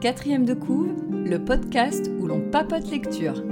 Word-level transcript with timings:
Quatrième 0.00 0.44
de 0.44 0.54
couve, 0.54 0.94
le 1.10 1.38
podcast 1.44 2.10
où 2.18 2.26
l'on 2.26 2.40
papote 2.40 2.88
lecture. 2.90 3.42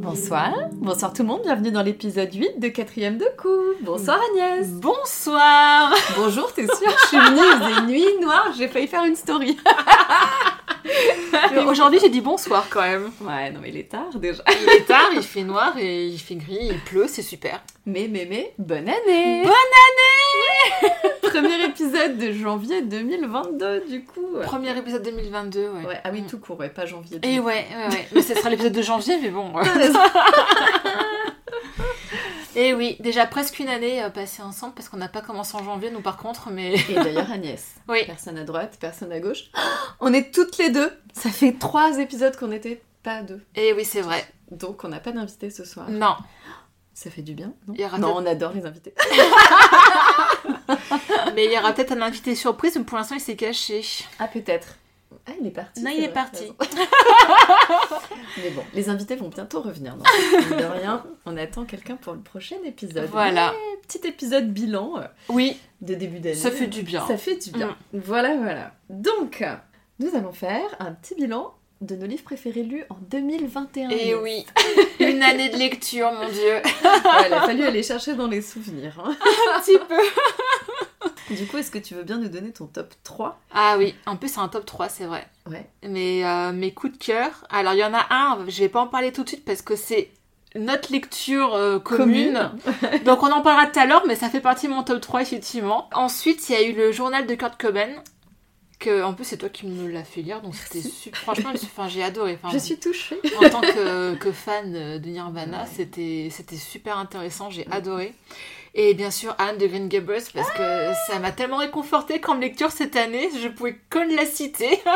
Bonsoir, 0.00 0.52
bonsoir 0.74 1.12
tout 1.12 1.22
le 1.22 1.28
monde, 1.28 1.40
bienvenue 1.42 1.72
dans 1.72 1.82
l'épisode 1.82 2.32
8 2.32 2.60
de 2.60 2.68
Quatrième 2.68 3.18
de 3.18 3.26
couve. 3.36 3.76
Bonsoir 3.82 4.20
Agnès. 4.30 4.70
Bonsoir 4.70 5.92
Bonjour, 6.16 6.52
t'es 6.52 6.66
sûre 6.66 6.96
Je 7.02 7.06
suis 7.08 7.18
venue, 7.18 7.40
il 7.40 7.64
faisait 7.64 7.86
nuit 7.86 8.20
noire, 8.20 8.52
j'ai 8.56 8.68
failli 8.68 8.86
faire 8.86 9.04
une 9.04 9.16
story. 9.16 9.56
Aujourd'hui 11.66 11.98
j'ai 12.00 12.08
dit 12.08 12.20
bonsoir 12.20 12.66
quand 12.70 12.82
même. 12.82 13.10
Ouais, 13.20 13.50
non 13.50 13.60
mais 13.62 13.70
il 13.70 13.76
est 13.76 13.90
tard 13.90 14.14
déjà. 14.14 14.42
Il 14.62 14.68
est 14.70 14.84
tard, 14.84 15.10
il 15.14 15.22
fait 15.22 15.42
noir 15.42 15.76
et 15.78 16.06
il 16.06 16.18
fait 16.18 16.36
gris, 16.36 16.58
il 16.62 16.78
pleut, 16.80 17.06
c'est 17.08 17.22
super. 17.22 17.62
Mais, 17.86 18.06
mais, 18.10 18.26
mais, 18.28 18.52
bonne 18.58 18.88
année 18.88 19.42
Bonne 19.42 19.52
année 19.52 20.92
Premier 21.22 21.64
épisode 21.64 22.18
de 22.18 22.32
janvier 22.32 22.82
2022 22.82 23.84
du 23.88 24.04
coup. 24.04 24.38
Premier 24.42 24.76
épisode 24.76 25.02
2022, 25.02 25.60
ouais. 25.60 25.86
Ouais, 25.86 26.00
ah 26.04 26.10
oui, 26.12 26.24
tout 26.28 26.38
court, 26.38 26.58
ouais, 26.58 26.68
pas 26.68 26.86
janvier. 26.86 27.18
Et 27.22 27.38
ouais, 27.38 27.66
ouais, 27.70 27.94
ouais. 27.94 28.08
Mais 28.12 28.22
ce 28.22 28.34
sera 28.34 28.50
l'épisode 28.50 28.72
de 28.72 28.82
janvier, 28.82 29.18
mais 29.22 29.30
bon. 29.30 29.52
Et 32.58 32.74
oui, 32.74 32.96
déjà 32.98 33.24
presque 33.24 33.60
une 33.60 33.68
année 33.68 34.02
euh, 34.02 34.10
passée 34.10 34.42
ensemble 34.42 34.74
parce 34.74 34.88
qu'on 34.88 34.96
n'a 34.96 35.08
pas 35.08 35.20
commencé 35.20 35.56
en 35.56 35.62
janvier, 35.62 35.92
nous 35.92 36.00
par 36.00 36.16
contre, 36.16 36.50
mais. 36.50 36.74
Et 36.74 36.94
d'ailleurs, 36.94 37.30
Agnès. 37.30 37.76
Oui. 37.88 38.00
Personne 38.04 38.36
à 38.36 38.42
droite, 38.42 38.78
personne 38.80 39.12
à 39.12 39.20
gauche. 39.20 39.44
On 40.00 40.12
est 40.12 40.34
toutes 40.34 40.58
les 40.58 40.68
deux. 40.70 40.90
Ça 41.12 41.30
fait 41.30 41.52
trois 41.52 42.00
épisodes 42.00 42.36
qu'on 42.36 42.48
n'était 42.48 42.82
pas 43.04 43.22
deux. 43.22 43.40
Et 43.54 43.72
oui, 43.74 43.84
c'est 43.84 44.00
vrai. 44.00 44.26
Donc, 44.50 44.82
on 44.82 44.88
n'a 44.88 44.98
pas 44.98 45.12
d'invité 45.12 45.50
ce 45.50 45.64
soir. 45.64 45.88
Non. 45.88 46.16
Ça 46.94 47.10
fait 47.10 47.22
du 47.22 47.34
bien. 47.34 47.52
Non, 47.68 47.74
Il 47.74 47.80
y 47.80 47.84
aura 47.84 47.96
non 47.98 48.12
on 48.16 48.26
adore 48.26 48.52
les 48.52 48.66
invités. 48.66 48.92
Mais 51.36 51.44
il 51.44 51.52
y 51.52 51.56
aura 51.56 51.72
peut-être 51.72 51.92
un 51.92 52.02
invité 52.02 52.34
surprise, 52.34 52.74
mais 52.76 52.82
pour 52.82 52.98
l'instant 52.98 53.14
il 53.14 53.20
s'est 53.20 53.36
caché. 53.36 53.82
Ah, 54.18 54.26
peut-être. 54.26 54.74
Ah, 55.28 55.32
il 55.40 55.46
est 55.46 55.50
parti. 55.50 55.82
Non, 55.82 55.90
il 55.94 56.02
est 56.04 56.08
parti. 56.08 56.44
Mais 58.38 58.50
bon, 58.50 58.62
les 58.74 58.88
invités 58.88 59.16
vont 59.16 59.28
bientôt 59.28 59.60
revenir. 59.60 59.96
De 60.50 60.64
rien, 60.64 61.04
on 61.26 61.36
attend 61.36 61.64
quelqu'un 61.64 61.96
pour 61.96 62.14
le 62.14 62.20
prochain 62.20 62.56
épisode. 62.64 63.08
Voilà. 63.10 63.50
Ouais, 63.52 63.78
petit 63.86 64.06
épisode 64.06 64.50
bilan 64.52 64.94
euh, 64.98 65.04
Oui, 65.28 65.58
de 65.82 65.94
début 65.94 66.20
d'année. 66.20 66.34
ça 66.34 66.50
fait 66.50 66.66
du 66.66 66.82
bien. 66.82 67.06
Ça 67.06 67.16
fait 67.18 67.36
du 67.36 67.50
bien. 67.50 67.76
Voilà, 67.92 68.36
voilà. 68.36 68.72
Donc, 68.88 69.44
nous 69.98 70.14
allons 70.14 70.32
faire 70.32 70.64
un 70.78 70.92
petit 70.92 71.14
bilan 71.14 71.52
de 71.80 71.94
nos 71.94 72.06
livres 72.06 72.24
préférés 72.24 72.62
lus 72.64 72.84
en 72.90 72.96
2021. 73.10 73.90
Et 73.90 74.14
oui, 74.14 74.44
une 75.00 75.22
année 75.22 75.48
de 75.50 75.56
lecture, 75.56 76.10
mon 76.12 76.28
dieu. 76.28 76.56
Il 77.26 77.32
a 77.32 77.42
fallu 77.42 77.62
aller 77.64 77.82
chercher 77.82 78.14
dans 78.14 78.26
les 78.26 78.42
souvenirs. 78.42 78.98
hein. 79.04 79.16
Un 79.54 79.60
petit 79.60 79.78
peu. 79.88 80.00
Du 81.30 81.46
coup, 81.46 81.56
est-ce 81.58 81.70
que 81.70 81.78
tu 81.78 81.94
veux 81.94 82.02
bien 82.04 82.18
nous 82.18 82.28
donner 82.28 82.50
ton 82.52 82.66
top 82.66 82.92
3 83.04 83.38
Ah 83.52 83.76
oui, 83.78 83.94
en 84.06 84.16
plus 84.16 84.28
c'est 84.32 84.40
un 84.40 84.48
top 84.48 84.64
3, 84.66 84.88
c'est 84.88 85.04
vrai. 85.06 85.26
Ouais. 85.50 85.66
Mais 85.82 86.24
euh, 86.24 86.52
mes 86.52 86.72
coups 86.72 86.96
de 86.98 87.04
cœur. 87.04 87.44
Alors 87.50 87.74
il 87.74 87.78
y 87.78 87.84
en 87.84 87.94
a 87.94 88.06
un, 88.10 88.38
je 88.48 88.58
vais 88.60 88.68
pas 88.68 88.80
en 88.80 88.86
parler 88.86 89.12
tout 89.12 89.24
de 89.24 89.28
suite 89.28 89.44
parce 89.44 89.62
que 89.62 89.76
c'est 89.76 90.10
notre 90.54 90.90
lecture 90.92 91.54
euh, 91.54 91.78
commune. 91.78 92.50
Donc 93.04 93.22
on 93.22 93.30
en 93.30 93.42
parlera 93.42 93.66
tout 93.66 93.78
à 93.78 93.86
l'heure, 93.86 94.04
mais 94.06 94.14
ça 94.16 94.28
fait 94.30 94.40
partie 94.40 94.66
de 94.68 94.72
mon 94.72 94.82
top 94.82 95.00
3 95.00 95.22
effectivement. 95.22 95.88
Ensuite, 95.92 96.48
il 96.48 96.52
y 96.52 96.56
a 96.56 96.62
eu 96.62 96.72
le 96.72 96.92
journal 96.92 97.26
de 97.26 97.34
Kurt 97.34 97.60
Cobain. 97.60 97.88
Que, 98.80 99.02
en 99.02 99.12
plus, 99.12 99.24
c'est 99.24 99.38
toi 99.38 99.48
qui 99.48 99.66
me 99.66 99.88
l'as 99.90 100.04
fait 100.04 100.22
lire, 100.22 100.40
donc 100.40 100.54
c'était 100.54 100.80
super. 100.88 101.18
Franchement, 101.18 101.50
j'ai 101.88 102.00
adoré. 102.00 102.38
Enfin, 102.40 102.56
Je 102.56 102.62
suis 102.62 102.78
touchée. 102.78 103.20
En 103.44 103.48
tant 103.50 103.60
que, 103.60 104.14
que 104.14 104.30
fan 104.30 104.72
de 105.00 105.08
Nirvana, 105.08 105.62
Ouais. 105.62 105.68
c'était 105.74 106.28
c'était 106.30 106.54
super 106.54 106.96
intéressant, 106.96 107.50
j'ai 107.50 107.66
adoré. 107.72 108.14
Et 108.80 108.94
bien 108.94 109.10
sûr, 109.10 109.34
Anne 109.38 109.58
de 109.58 109.66
Green 109.66 109.88
Gables, 109.88 110.22
parce 110.32 110.52
que 110.52 110.92
ça 111.08 111.18
m'a 111.18 111.32
tellement 111.32 111.56
réconfortée 111.56 112.20
comme 112.20 112.40
lecture 112.40 112.70
cette 112.70 112.94
année, 112.94 113.28
je 113.42 113.48
pouvais 113.48 113.76
que 113.90 113.98
la 114.16 114.24
citer. 114.24 114.80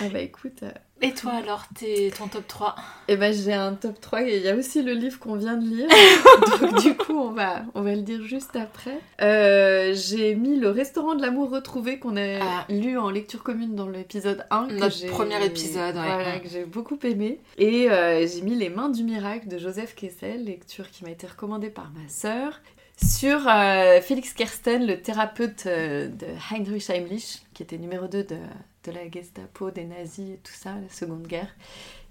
Ah 0.00 0.08
bah 0.08 0.18
écoute, 0.18 0.64
euh, 0.64 0.72
Et 1.02 1.12
toi 1.12 1.32
alors, 1.32 1.64
t'es 1.78 2.12
ton 2.16 2.28
top 2.28 2.46
3 2.46 2.76
eh 3.08 3.16
ben, 3.16 3.34
j'ai 3.34 3.52
un 3.52 3.74
top 3.74 4.00
3 4.00 4.22
et 4.22 4.36
il 4.36 4.42
y 4.42 4.48
a 4.48 4.54
aussi 4.54 4.82
le 4.82 4.92
livre 4.92 5.18
qu'on 5.18 5.34
vient 5.34 5.56
de 5.56 5.66
lire. 5.66 5.88
Donc 6.60 6.80
du 6.80 6.94
coup, 6.96 7.18
on 7.18 7.32
va, 7.32 7.64
on 7.74 7.82
va 7.82 7.94
le 7.94 8.02
dire 8.02 8.22
juste 8.22 8.54
après. 8.56 8.98
Euh, 9.20 9.92
j'ai 9.94 10.34
mis 10.36 10.56
Le 10.56 10.70
restaurant 10.70 11.14
de 11.16 11.20
l'amour 11.22 11.50
retrouvé 11.50 11.98
qu'on 11.98 12.16
a 12.16 12.38
Ah. 12.40 12.64
lu 12.70 12.96
en 12.96 13.10
lecture 13.10 13.42
commune 13.42 13.74
dans 13.74 13.88
l'épisode 13.88 14.46
1. 14.50 14.68
que 14.68 14.72
Notre 14.74 15.06
premier 15.08 15.44
épisode, 15.44 15.96
ouais. 15.96 16.02
Voilà, 16.02 16.38
que 16.38 16.48
j'ai 16.48 16.64
beaucoup 16.64 16.98
aimé. 17.02 17.40
Et 17.58 17.90
euh, 17.90 18.26
j'ai 18.26 18.40
mis 18.42 18.54
Les 18.54 18.68
mains 18.70 18.88
du 18.88 19.02
miracle 19.02 19.48
de 19.48 19.58
Joseph 19.58 19.94
Kessel, 19.96 20.44
lecture 20.44 20.88
qui 20.90 21.02
m'a 21.04 21.10
été 21.10 21.26
recommandée 21.26 21.70
par 21.70 21.90
ma 21.90 22.08
sœur. 22.08 22.60
Sur 23.04 23.48
euh, 23.48 24.00
Félix 24.00 24.32
Kersten, 24.32 24.86
le 24.86 25.00
thérapeute 25.02 25.64
euh, 25.66 26.06
de 26.06 26.26
Heinrich 26.52 26.88
Heimlich, 26.88 27.42
qui 27.52 27.64
était 27.64 27.78
numéro 27.78 28.06
2 28.06 28.22
de, 28.22 28.36
de 28.84 28.92
la 28.92 29.08
Gestapo, 29.10 29.70
des 29.70 29.84
nazis 29.84 30.30
et 30.34 30.38
tout 30.42 30.52
ça, 30.52 30.70
la 30.74 30.88
Seconde 30.92 31.26
Guerre, 31.26 31.54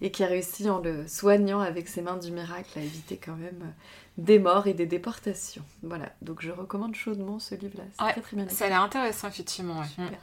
et 0.01 0.09
qui 0.11 0.23
a 0.23 0.27
réussi 0.27 0.69
en 0.69 0.79
le 0.79 1.07
soignant 1.07 1.59
avec 1.59 1.87
ses 1.87 2.01
mains 2.01 2.17
du 2.17 2.31
miracle 2.31 2.77
à 2.77 2.81
éviter 2.81 3.17
quand 3.17 3.35
même 3.35 3.59
euh, 3.63 3.71
des 4.17 4.39
morts 4.39 4.67
et 4.67 4.73
des 4.73 4.85
déportations. 4.85 5.63
Voilà, 5.83 6.11
donc 6.21 6.41
je 6.41 6.51
recommande 6.51 6.95
chaudement 6.95 7.39
ce 7.39 7.55
livre-là. 7.55 7.83
C'est 7.97 8.03
Ouais, 8.05 8.11
très 8.13 8.21
très 8.21 8.37
bien. 8.37 8.47
Ça 8.49 8.65
a 8.65 8.69
l'air 8.69 8.81
intéressant 8.81 9.27
effectivement. 9.27 9.79
ouais. 9.79 9.87
Super. 9.87 10.19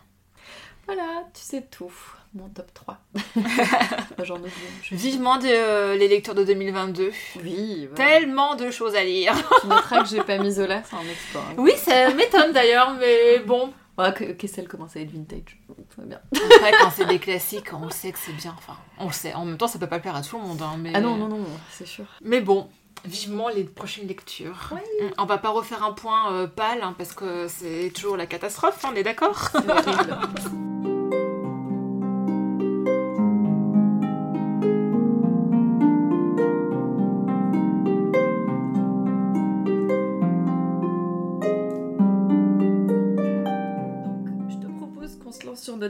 Voilà, 0.87 1.25
tu 1.34 1.42
sais 1.42 1.62
tout. 1.70 1.92
Mon 2.34 2.48
top 2.50 2.72
3. 2.75 2.98
J'en 4.22 4.37
oublie. 4.37 4.50
je- 4.82 4.94
Vivement 4.94 5.38
de, 5.38 5.47
euh, 5.47 5.97
les 5.97 6.08
lectures 6.08 6.34
de 6.34 6.44
2022. 6.44 7.10
Oui, 7.42 7.87
voilà. 7.91 7.94
Tellement 7.94 8.54
de 8.54 8.70
choses 8.70 8.94
à 8.94 9.04
lire. 9.04 9.34
Tu 9.60 9.66
noteras 9.66 10.03
que 10.03 10.08
j'ai 10.08 10.22
pas 10.22 10.38
mis 10.38 10.53
Zola, 10.53 10.82
c'est 10.84 10.97
un 10.97 11.08
exploit. 11.08 11.42
hein. 11.50 11.54
Oui, 11.58 11.72
ça 11.76 12.12
m'étonne 12.14 12.53
d'ailleurs, 12.53 12.94
mais 12.98 13.38
bon. 13.41 13.72
Ouais, 13.98 14.12
que- 14.14 14.25
Kessel 14.32 14.69
commence 14.69 14.97
à 14.97 15.00
être 15.00 15.10
vintage. 15.10 15.59
Tout 15.66 16.00
va 16.00 16.04
bien. 16.06 16.20
Après, 16.56 16.72
quand 16.81 16.91
c'est 16.91 17.06
des 17.06 17.19
classiques, 17.19 17.72
on 17.72 17.84
le 17.84 17.91
sait 17.91 18.12
que 18.12 18.19
c'est 18.19 18.32
bien. 18.32 18.54
Enfin, 18.56 18.76
on 18.98 19.06
le 19.09 19.12
sait. 19.12 19.34
En 19.34 19.44
même 19.44 19.59
temps, 19.59 19.66
ça 19.69 19.78
peut 19.78 19.88
pas 19.88 19.98
plaire 19.98 20.14
à 20.16 20.22
tout 20.22 20.36
le 20.38 20.44
monde. 20.44 20.62
hein, 20.62 20.76
mais... 20.78 20.92
Ah 20.94 21.00
non, 21.00 21.16
non, 21.16 21.28
non, 21.28 21.44
c'est 21.70 21.86
sûr. 21.86 22.04
Mais 22.22 22.41
bon, 22.41 22.69
vivement 23.04 23.48
les 23.48 23.64
prochaines 23.64 24.06
lectures. 24.06 24.70
Oui. 24.72 25.08
On 25.19 25.25
va 25.26 25.38
pas 25.38 25.50
refaire 25.50 25.82
un 25.82 25.92
point 25.92 26.32
euh, 26.32 26.47
pâle, 26.47 26.81
hein, 26.82 26.94
parce 26.97 27.12
que 27.12 27.48
c'est 27.48 27.91
toujours 27.94 28.16
la 28.16 28.26
catastrophe, 28.26 28.84
on 28.88 28.94
est 28.94 29.03
d'accord? 29.03 29.50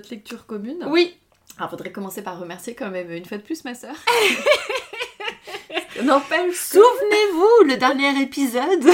notre 0.09 0.15
lecture 0.15 0.47
commune. 0.47 0.85
Oui, 0.89 1.15
Alors, 1.59 1.71
faudrait 1.71 1.93
commencer 1.93 2.23
par 2.23 2.39
remercier 2.41 2.75
quand 2.75 2.91
même 2.91 3.11
une 3.11 3.25
fois 3.25 3.37
de 3.37 3.43
plus 3.43 3.65
ma 3.65 3.75
sœur. 3.75 3.95
N'empêche 6.03 6.55
souvenez-vous, 6.57 7.65
le 7.67 7.77
dernier 7.77 8.23
épisode. 8.23 8.85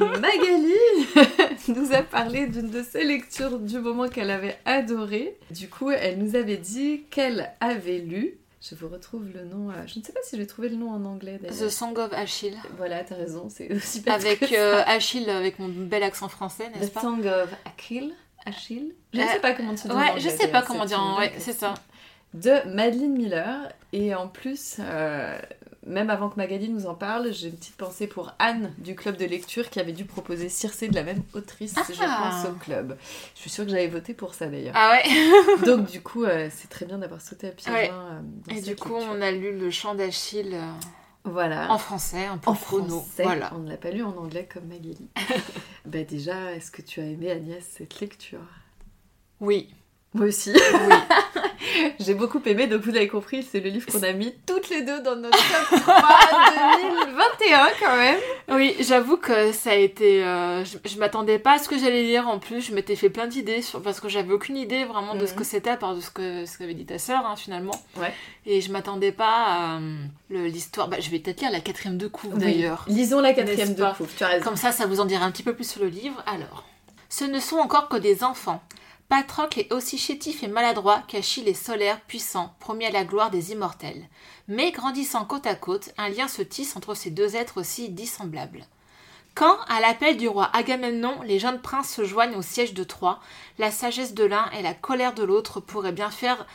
Magali 0.20 0.72
nous 1.68 1.92
a 1.92 2.02
parlé 2.02 2.46
d'une 2.46 2.70
de 2.70 2.82
ses 2.82 3.04
lectures 3.04 3.58
du 3.58 3.78
moment 3.78 4.08
qu'elle 4.08 4.30
avait 4.30 4.56
adoré. 4.64 5.36
Du 5.50 5.68
coup, 5.68 5.90
elle 5.90 6.18
nous 6.18 6.34
avait 6.36 6.56
dit 6.56 7.02
qu'elle 7.10 7.52
avait 7.60 7.98
lu. 7.98 8.38
Je 8.66 8.74
vous 8.74 8.88
retrouve 8.88 9.26
le 9.34 9.44
nom. 9.44 9.70
euh, 9.70 9.74
Je 9.86 9.98
ne 9.98 10.04
sais 10.04 10.12
pas 10.12 10.20
si 10.22 10.36
j'ai 10.36 10.46
trouvé 10.46 10.68
le 10.70 10.76
nom 10.76 10.90
en 10.90 11.04
anglais 11.04 11.38
The. 11.46 11.68
Song 11.68 11.96
of 11.98 12.12
Achille. 12.12 12.56
Voilà, 12.78 13.04
t'as 13.04 13.14
raison, 13.16 13.48
c'est 13.50 13.70
aussi 13.74 14.00
bête 14.00 14.14
Avec 14.14 14.40
que 14.40 14.46
ça. 14.46 14.54
euh, 14.54 14.82
Achille, 14.86 15.28
avec 15.30 15.58
mon 15.58 15.68
bel 15.68 16.02
accent 16.02 16.28
français, 16.28 16.70
n'est-ce 16.74 16.90
The 16.90 16.94
pas? 16.94 17.00
Song 17.02 17.20
of 17.26 17.48
Achille. 17.66 18.14
Achille 18.46 18.94
Je 19.12 19.18
ne 19.20 19.24
Euh, 19.24 19.28
sais 19.28 19.40
pas 19.40 19.52
comment 19.54 19.74
tu 19.74 19.86
dis. 19.86 19.92
en 19.92 19.98
Ouais, 19.98 20.08
anglais, 20.10 20.20
je 20.20 20.28
sais 20.28 20.48
pas 20.48 20.62
comment 20.62 20.84
dire. 20.84 21.16
Ouais, 21.18 21.32
c'est 21.38 21.52
ça. 21.52 21.74
de 22.34 22.52
Madeleine 22.68 23.12
Miller. 23.12 23.68
Et 23.92 24.14
en 24.14 24.28
plus, 24.28 24.76
euh, 24.78 25.36
même 25.84 26.10
avant 26.10 26.28
que 26.28 26.36
Magali 26.36 26.68
nous 26.68 26.86
en 26.86 26.94
parle, 26.94 27.32
j'ai 27.32 27.48
une 27.48 27.56
petite 27.56 27.76
pensée 27.76 28.06
pour 28.06 28.32
Anne 28.38 28.72
du 28.78 28.94
club 28.94 29.16
de 29.16 29.24
lecture 29.24 29.68
qui 29.68 29.80
avait 29.80 29.90
dû 29.92 30.04
proposer 30.04 30.48
Circé 30.48 30.86
de 30.86 30.94
la 30.94 31.02
même 31.02 31.22
autrice, 31.34 31.74
je 31.88 32.00
Ah. 32.00 32.30
pense, 32.44 32.50
au 32.50 32.54
club. 32.54 32.96
Je 33.34 33.40
suis 33.40 33.50
sûre 33.50 33.64
que 33.64 33.70
j'avais 33.72 33.88
voté 33.88 34.14
pour 34.14 34.34
ça 34.34 34.46
d'ailleurs. 34.46 34.74
Ah 34.76 34.92
ouais. 34.92 35.64
Donc 35.66 35.90
du 35.90 36.00
coup, 36.02 36.22
euh, 36.24 36.48
c'est 36.54 36.68
très 36.68 36.86
bien 36.86 36.98
d'avoir 36.98 37.20
sauté 37.20 37.48
à 37.48 37.50
pieds 37.50 37.72
Ouais. 37.72 37.86
joints, 37.86 37.96
euh, 38.12 38.20
dans 38.46 38.54
Et 38.56 38.60
du 38.60 38.76
coup, 38.76 38.94
lecture. 38.94 39.12
on 39.16 39.20
a 39.22 39.30
lu 39.32 39.58
le 39.58 39.70
chant 39.72 39.96
d'Achille 39.96 40.54
euh, 40.54 40.70
Voilà. 41.24 41.68
en 41.72 41.78
français, 41.78 42.26
un 42.26 42.38
peu 42.38 42.50
En 42.50 42.54
chrono. 42.54 43.00
français, 43.00 43.24
Voilà. 43.24 43.50
on 43.56 43.58
ne 43.58 43.70
l'a 43.70 43.76
pas 43.76 43.90
lu 43.90 44.04
en 44.04 44.16
anglais 44.16 44.48
comme 44.52 44.66
Magali. 44.66 45.08
bah 45.84 46.04
déjà, 46.04 46.52
est-ce 46.52 46.70
que 46.70 46.82
tu 46.82 47.00
as 47.00 47.04
aimé 47.04 47.30
Agnès 47.30 47.64
cette 47.64 48.00
lecture? 48.00 48.46
Oui. 49.40 49.74
Moi 50.14 50.26
aussi. 50.26 50.52
Oui. 50.52 50.94
J'ai 52.00 52.14
beaucoup 52.14 52.40
aimé, 52.46 52.66
donc 52.66 52.82
vous 52.82 52.90
l'avez 52.90 53.08
compris, 53.08 53.42
c'est 53.42 53.60
le 53.60 53.70
livre 53.70 53.86
qu'on 53.90 54.02
a 54.02 54.12
mis 54.12 54.34
toutes 54.46 54.68
les 54.70 54.82
deux 54.82 55.00
dans 55.00 55.16
notre 55.16 55.38
top 55.70 55.80
3 55.82 56.08
2021 57.06 57.68
quand 57.80 57.96
même. 57.96 58.18
Oui, 58.50 58.74
j'avoue 58.80 59.16
que 59.16 59.52
ça 59.52 59.70
a 59.70 59.74
été. 59.74 60.24
euh, 60.24 60.64
je 60.64 60.78
je 60.84 60.98
m'attendais 60.98 61.38
pas 61.38 61.52
à 61.52 61.58
ce 61.58 61.68
que 61.68 61.78
j'allais 61.78 62.02
lire 62.02 62.28
en 62.28 62.38
plus. 62.38 62.60
Je 62.60 62.74
m'étais 62.74 62.96
fait 62.96 63.10
plein 63.10 63.26
d'idées 63.26 63.62
sur- 63.62 63.82
parce 63.82 64.00
que 64.00 64.08
j'avais 64.08 64.32
aucune 64.32 64.56
idée 64.56 64.84
vraiment 64.84 65.14
de 65.14 65.26
ce 65.26 65.32
Mhm. 65.32 65.38
que 65.38 65.44
c'était 65.44 65.70
à 65.70 65.76
part 65.76 65.94
de 65.94 66.00
ce 66.00 66.10
que 66.10 66.46
ce 66.46 66.58
qu'avait 66.58 66.74
dit 66.74 66.84
ta 66.86 66.98
sœur 66.98 67.24
hein, 67.26 67.36
finalement. 67.36 67.74
Ouais. 67.96 68.12
Et 68.46 68.60
je 68.60 68.72
m'attendais 68.72 69.12
pas 69.12 69.44
à 69.46 69.78
euh, 69.78 70.48
l'histoire. 70.48 70.88
Bah, 70.88 70.96
je 71.00 71.10
vais 71.10 71.18
peut-être 71.18 71.40
lire 71.40 71.50
la 71.52 71.60
quatrième 71.60 71.98
de 71.98 72.08
couve 72.08 72.38
d'ailleurs. 72.38 72.84
Lisons 72.88 73.20
la 73.20 73.32
quatrième 73.32 73.74
de 73.74 73.84
couve, 73.96 74.08
tu 74.16 74.24
as 74.24 74.28
raison. 74.28 74.44
Comme 74.44 74.56
ça, 74.56 74.72
ça 74.72 74.86
vous 74.86 75.00
en 75.00 75.04
dira 75.04 75.24
un 75.24 75.30
petit 75.30 75.42
peu 75.42 75.54
plus 75.54 75.68
sur 75.68 75.82
le 75.82 75.88
livre. 75.88 76.22
Alors, 76.26 76.64
ce 77.08 77.24
ne 77.24 77.38
sont 77.38 77.56
encore 77.58 77.88
que 77.88 77.96
des 77.96 78.22
enfants. 78.24 78.62
Patrocle 79.10 79.58
est 79.58 79.72
aussi 79.72 79.98
chétif 79.98 80.44
et 80.44 80.46
maladroit 80.46 81.02
qu'Achille 81.08 81.48
est 81.48 81.52
solaire, 81.52 82.00
puissant, 82.02 82.54
promis 82.60 82.86
à 82.86 82.92
la 82.92 83.02
gloire 83.02 83.32
des 83.32 83.50
immortels. 83.50 84.08
Mais 84.46 84.70
grandissant 84.70 85.24
côte 85.24 85.48
à 85.48 85.56
côte, 85.56 85.90
un 85.98 86.08
lien 86.08 86.28
se 86.28 86.42
tisse 86.42 86.76
entre 86.76 86.94
ces 86.94 87.10
deux 87.10 87.34
êtres 87.34 87.58
aussi 87.58 87.88
dissemblables. 87.88 88.64
Quand, 89.34 89.56
à 89.66 89.80
l'appel 89.80 90.16
du 90.16 90.28
roi 90.28 90.48
Agamemnon, 90.52 91.22
les 91.22 91.40
jeunes 91.40 91.60
princes 91.60 91.92
se 91.92 92.04
joignent 92.04 92.36
au 92.36 92.42
siège 92.42 92.72
de 92.72 92.84
Troie, 92.84 93.18
la 93.58 93.72
sagesse 93.72 94.14
de 94.14 94.22
l'un 94.22 94.48
et 94.56 94.62
la 94.62 94.74
colère 94.74 95.12
de 95.12 95.24
l'autre 95.24 95.58
pourraient 95.58 95.90
bien 95.90 96.12
faire 96.12 96.46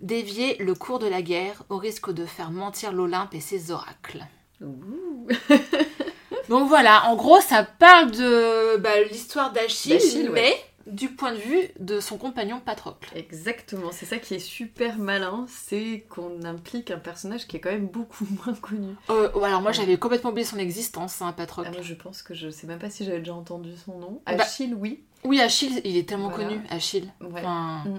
dévier 0.00 0.56
le 0.58 0.74
cours 0.74 0.98
de 0.98 1.06
la 1.06 1.22
guerre 1.22 1.62
au 1.68 1.76
risque 1.76 2.10
de 2.10 2.26
faire 2.26 2.50
mentir 2.50 2.92
l'Olympe 2.92 3.34
et 3.34 3.40
ses 3.40 3.70
oracles. 3.70 4.26
Ouh. 4.60 5.28
Donc 6.48 6.66
voilà, 6.66 7.06
en 7.06 7.14
gros, 7.14 7.40
ça 7.40 7.62
parle 7.62 8.10
de 8.10 8.76
bah, 8.78 9.00
l'histoire 9.08 9.52
d'Achille, 9.52 9.92
D'Achille, 9.92 10.30
mais 10.32 10.50
ouais. 10.50 10.64
Du 10.86 11.08
point 11.10 11.32
de 11.32 11.38
vue 11.38 11.68
de 11.78 12.00
son 12.00 12.16
compagnon 12.18 12.60
Patrocle. 12.60 13.10
Exactement, 13.14 13.90
c'est 13.92 14.06
ça 14.06 14.18
qui 14.18 14.34
est 14.34 14.38
super 14.38 14.98
malin, 14.98 15.46
c'est 15.48 16.04
qu'on 16.08 16.42
implique 16.44 16.90
un 16.90 16.98
personnage 16.98 17.46
qui 17.46 17.56
est 17.56 17.60
quand 17.60 17.70
même 17.70 17.86
beaucoup 17.86 18.26
moins 18.44 18.54
connu. 18.54 18.94
Euh, 19.10 19.30
alors 19.42 19.60
moi, 19.62 19.72
j'avais 19.72 19.96
complètement 19.98 20.30
oublié 20.30 20.46
son 20.46 20.58
existence, 20.58 21.20
hein, 21.22 21.26
Ah, 21.30 21.32
Patrocle. 21.32 21.70
moi 21.72 21.82
je 21.82 21.94
pense 21.94 22.22
que 22.22 22.34
je 22.34 22.48
sais 22.50 22.66
même 22.66 22.78
pas 22.78 22.90
si 22.90 23.04
j'avais 23.04 23.18
déjà 23.18 23.34
entendu 23.34 23.70
son 23.84 23.98
nom. 23.98 24.22
Bah, 24.26 24.32
Achille, 24.38 24.74
oui. 24.74 25.02
Oui, 25.22 25.38
Achille, 25.40 25.82
il 25.84 25.98
est 25.98 26.08
tellement 26.08 26.30
Voilà. 26.30 26.44
connu, 26.48 26.60
Achille. 26.70 27.12
Ouais. 27.20 27.40
Enfin, 27.40 27.82
Mm, 27.84 27.90
mm. 27.90 27.98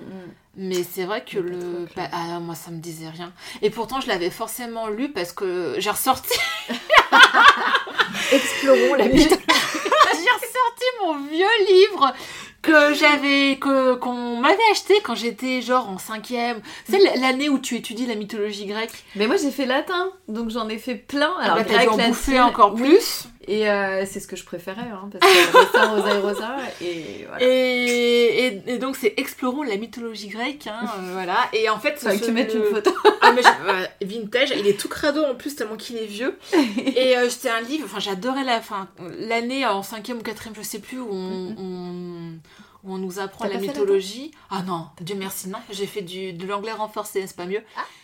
mais 0.55 0.81
c'est 0.83 1.03
vrai 1.05 1.23
que 1.23 1.37
Le 1.37 1.85
bah, 1.95 2.09
ah, 2.11 2.39
moi, 2.39 2.55
ça 2.55 2.71
me 2.71 2.79
disait 2.79 3.09
rien. 3.09 3.31
Et 3.61 3.69
pourtant, 3.69 4.01
je 4.01 4.07
l'avais 4.07 4.31
forcément 4.31 4.87
lu 4.87 5.11
parce 5.11 5.31
que 5.31 5.75
j'ai 5.77 5.91
ressorti... 5.91 6.33
Explorons 8.31 8.95
la 8.95 9.05
j'ai 9.11 9.19
ressorti 9.19 10.85
mon 11.03 11.19
vieux 11.27 11.45
livre 11.67 12.13
que 12.61 12.93
j'avais 12.93 13.57
que 13.57 13.95
qu'on 13.95 14.37
m'avait 14.37 14.57
acheté 14.71 14.95
quand 15.03 15.15
j'étais 15.15 15.61
genre 15.61 15.89
en 15.89 15.97
cinquième. 15.97 16.61
C'est 16.89 16.99
l'année 17.19 17.49
où 17.49 17.59
tu 17.59 17.75
étudies 17.75 18.05
la 18.05 18.15
mythologie 18.15 18.65
grecque. 18.65 19.03
Mais 19.15 19.27
moi 19.27 19.37
j'ai 19.37 19.51
fait 19.51 19.65
latin, 19.65 20.11
donc 20.27 20.49
j'en 20.49 20.69
ai 20.69 20.77
fait 20.77 20.95
plein. 20.95 21.33
Alors 21.39 21.57
bah, 21.57 21.63
t'as 21.63 21.85
grec, 21.85 21.91
en 21.91 21.97
latin, 21.97 22.45
encore 22.45 22.75
plus 22.75 23.27
Et 23.47 23.67
euh, 23.69 24.05
c'est 24.05 24.19
ce 24.19 24.27
que 24.27 24.35
je 24.35 24.43
préférais, 24.45 24.81
hein, 24.93 25.09
parce 25.11 25.33
que 25.33 25.57
Rosa, 25.57 25.87
Rosa 25.89 26.13
et 26.15 26.19
Rosa, 26.19 26.55
et 26.81 27.25
voilà. 27.27 27.43
Et, 27.45 28.45
et, 28.47 28.61
et 28.73 28.77
donc 28.77 28.95
c'est 28.95 29.15
explorons 29.17 29.63
la 29.63 29.77
mythologie 29.77 30.27
grecque, 30.27 30.67
hein, 30.67 30.85
euh, 30.99 31.09
voilà. 31.13 31.37
Et 31.53 31.67
en 31.69 31.79
fait, 31.79 31.95
Faudrait 31.99 32.19
que 32.19 32.25
tu 32.25 32.31
mettes 32.31 32.53
le- 32.53 32.67
une 32.69 32.75
photo. 32.75 32.91
Ah 33.21 33.31
mais 33.33 33.41
ouais, 33.43 33.89
vintage, 34.05 34.53
il 34.55 34.67
est 34.67 34.79
tout 34.79 34.89
crado 34.89 35.23
en 35.23 35.33
plus 35.35 35.55
tellement 35.55 35.75
qu'il 35.75 35.97
est 35.97 36.05
vieux. 36.05 36.37
Et 36.95 37.17
euh, 37.17 37.29
c'était 37.29 37.49
un 37.49 37.61
livre, 37.61 37.85
enfin 37.85 37.99
j'adorais 37.99 38.43
la 38.43 38.61
fin, 38.61 38.87
l'année 39.17 39.65
en 39.65 39.81
cinquième 39.81 40.19
ou 40.19 40.21
quatrième, 40.21 40.55
je 40.55 40.61
sais 40.61 40.79
plus 40.79 40.99
où 40.99 41.07
on, 41.11 41.55
on, 41.57 42.33
où 42.83 42.93
on 42.93 42.97
nous 42.97 43.19
apprend 43.19 43.45
la 43.45 43.57
mythologie. 43.67 44.31
Ah 44.49 44.61
non, 44.63 44.87
Dieu 45.01 45.15
merci 45.15 45.49
non, 45.49 45.59
j'ai 45.69 45.85
fait 45.85 46.01
du 46.01 46.33
de 46.33 46.47
l'anglais 46.47 46.71
renforcé, 46.71 47.25
c'est 47.27 47.35
pas 47.35 47.45
mieux. 47.45 47.63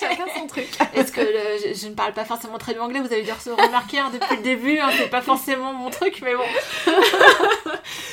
Chacun 0.00 0.24
son 0.36 0.46
truc. 0.46 0.68
Est-ce 0.94 1.10
que 1.12 1.20
le- 1.20 1.74
je, 1.74 1.80
je 1.80 1.88
ne 1.88 1.94
parle 1.94 2.12
pas 2.12 2.24
forcément 2.24 2.58
très 2.58 2.74
bien 2.74 2.82
anglais 2.82 3.00
Vous 3.00 3.12
avez 3.12 3.22
dû 3.22 3.30
se 3.40 3.50
remarquer 3.50 3.98
hein, 3.98 4.10
depuis 4.12 4.36
le 4.36 4.42
début, 4.42 4.78
hein, 4.78 4.90
c'est 4.96 5.10
pas 5.10 5.22
forcément 5.22 5.72
mon 5.72 5.90
truc, 5.90 6.20
mais 6.22 6.34
bon. 6.34 6.44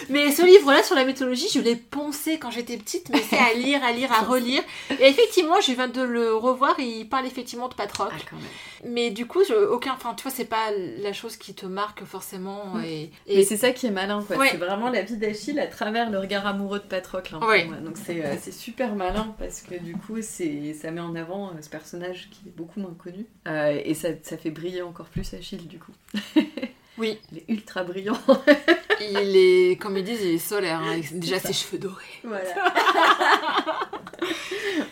mais 0.10 0.32
ce 0.32 0.46
livre-là 0.46 0.84
sur 0.84 0.96
la 0.96 1.06
mythologie, 1.06 1.48
je 1.54 1.60
l'ai 1.60 1.76
poncé 1.76 2.40
quand 2.40 2.52
j'étais 2.52 2.78
petite, 2.78 3.10
mais 3.10 3.22
c'est 3.22 3.38
à 3.38 3.54
lire, 3.56 3.84
à 3.84 3.92
lire, 3.92 4.12
à 4.12 4.22
relire. 4.22 4.64
Et 5.00 5.08
effectivement, 5.08 5.60
je 5.62 5.72
viens 5.74 5.88
de 5.88 6.02
le 6.02 6.34
revoir, 6.36 6.80
et 6.80 6.84
il 6.86 7.08
parle 7.10 7.26
effectivement 7.26 7.68
de 7.68 7.74
Patrocle. 7.74 8.16
Ah. 8.32 8.36
Mais 8.84 9.12
du 9.12 9.28
coup, 9.28 9.42
je, 9.48 9.54
aucun, 9.54 9.94
enfin, 9.94 10.14
tu 10.16 10.24
vois, 10.24 10.32
c'est 10.32 10.46
pas 10.46 10.72
la 10.98 11.14
chose 11.14 11.38
qui 11.38 11.54
te 11.54 11.66
marque 11.66 12.04
forcément. 12.04 12.80
Et, 12.84 13.12
et- 13.28 13.38
Mais 13.38 13.44
c'est 13.44 13.58
ça 13.58 13.72
qui 13.72 13.86
est 13.88 13.92
malin, 13.92 14.24
quoi. 14.26 14.38
Ouais. 14.38 14.50
C'est 14.52 14.58
vraiment 14.58 14.90
la 14.90 15.04
vie 15.04 15.18
d'Achille 15.18 15.60
à 15.60 15.68
travers 15.68 16.10
le 16.10 16.18
regard 16.20 16.48
amoureux 16.48 16.80
de 16.80 16.86
Patrocle. 16.86 17.36
hein, 17.36 17.48
Ouais. 17.48 17.66
Donc 17.84 17.98
c'est 18.04 18.26
euh, 18.26 18.36
c'est 18.42 18.52
super 18.54 18.96
malin 18.96 19.36
parce 19.38 19.62
que 19.62 19.76
du 19.76 19.94
coup, 19.96 20.18
ça 20.22 20.92
met 20.92 21.02
en 21.02 21.16
avant 21.16 21.50
euh, 21.50 21.62
ce 21.62 21.70
personnage 21.70 22.30
qui 22.32 22.48
est 22.50 22.52
beaucoup 22.56 22.80
moins 22.80 22.96
connu. 22.98 23.26
Euh, 23.48 23.80
et 23.86 23.94
ça, 23.94 24.10
ça 24.24 24.38
fait 24.38 24.50
briller 24.52 24.82
encore 24.82 25.08
plus 25.08 25.32
Achille, 25.34 25.68
du 25.68 25.78
coup. 25.78 25.92
oui, 26.98 27.20
Il 27.32 27.38
est 27.40 27.46
ultra 27.48 27.84
brillant. 27.84 28.18
il 29.02 29.36
est, 29.36 29.82
comme 29.82 29.98
ils 29.98 30.04
disent, 30.04 30.22
il 30.22 30.36
est 30.36 30.38
solaire. 30.38 30.80
hein, 30.80 31.00
déjà 31.14 31.40
ses 31.40 31.54
cheveux 31.54 31.78
dorés. 31.78 32.06
voilà. 32.24 32.44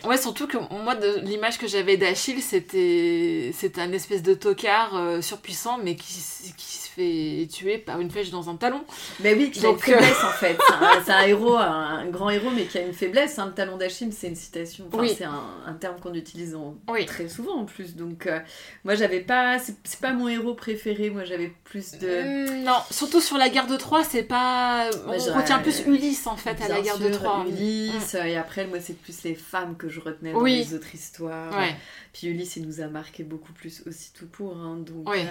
Ouais, 0.04 0.16
surtout 0.16 0.46
que 0.48 0.56
moi, 0.82 0.94
de 0.96 1.20
l'image 1.20 1.58
que 1.58 1.68
j'avais 1.68 1.96
d'Achille, 1.96 2.42
c'était 2.42 3.52
c'était 3.54 3.80
un 3.80 3.92
espèce 3.92 4.22
de 4.22 4.34
tocard 4.34 4.96
euh, 4.96 5.20
surpuissant, 5.20 5.78
mais 5.78 5.94
qui, 5.94 6.14
qui 6.56 6.76
se 6.78 6.89
fait 7.00 7.46
tuer 7.46 7.78
par 7.78 8.00
une 8.00 8.10
flèche 8.10 8.30
dans 8.30 8.48
un 8.50 8.56
talon. 8.56 8.84
Mais 9.20 9.34
oui, 9.34 9.50
qui 9.50 9.64
a 9.64 9.70
une 9.70 9.76
euh, 9.76 9.78
faiblesse 9.78 10.24
en 10.24 10.30
fait. 10.32 10.58
C'est 11.04 11.12
un, 11.12 11.22
héros, 11.22 11.56
un, 11.56 12.06
grand 12.06 12.30
héros, 12.30 12.50
mais 12.54 12.64
qui 12.64 12.78
a 12.78 12.82
une 12.82 12.92
faiblesse. 12.92 13.38
hein. 13.38 13.46
Le 13.46 13.52
talon 13.52 13.76
d'Achille, 13.76 14.12
c'est 14.12 14.28
une 14.28 14.36
citation. 14.36 14.84
Enfin, 14.88 15.02
Oui. 15.02 15.14
C'est 15.16 15.24
un, 15.24 15.42
un 15.66 15.72
terme 15.74 15.98
qu'on 16.00 16.14
utilise 16.14 16.54
en- 16.54 16.76
Oui. 16.88 17.06
très 17.06 17.28
souvent 17.28 17.56
en 17.56 17.64
plus. 17.64 17.96
Donc, 17.96 18.26
euh, 18.26 18.38
moi, 18.84 18.94
j'avais 18.94 19.20
pas. 19.20 19.58
C'est 19.58 20.00
pas 20.00 20.12
mon 20.12 20.28
héros 20.28 20.54
préféré. 20.54 21.10
Moi, 21.10 21.24
j'avais 21.24 21.52
plus 21.64 21.92
de. 21.92 22.48
Hum, 22.50 22.64
non, 22.64 22.76
surtout 22.90 23.20
sur 23.20 23.38
la 23.38 23.48
guerre 23.48 23.66
de 23.66 23.76
Troie, 23.76 24.04
c'est 24.04 24.22
pas. 24.22 24.90
On 25.06 25.12
retient 25.12 25.58
plus 25.60 25.82
Ulysse 25.86 26.26
en 26.26 26.36
fait 26.36 26.60
à 26.62 26.68
la 26.68 26.80
guerre 26.80 26.98
de 26.98 27.08
Troie. 27.10 27.44
Ulysse, 27.48 28.14
et 28.14 28.36
après, 28.36 28.66
moi, 28.66 28.78
c'est 28.80 28.96
plus 28.98 29.22
les 29.24 29.34
femmes 29.34 29.76
que 29.76 29.88
je 29.88 30.00
retenais 30.00 30.32
dans 30.32 30.40
Oui. 30.40 30.56
les 30.58 30.74
autres 30.74 30.94
histoires. 30.94 31.56
Ouais. 31.56 31.74
Puis 32.12 32.26
Ulysse, 32.28 32.56
il 32.56 32.66
nous 32.66 32.80
a 32.80 32.88
marqué 32.88 33.22
beaucoup 33.22 33.52
plus 33.52 33.82
aussi 33.86 34.12
tout 34.12 34.26
court. 34.26 34.56
hein. 34.56 34.78
Donc, 34.84 35.08
euh, 35.08 35.22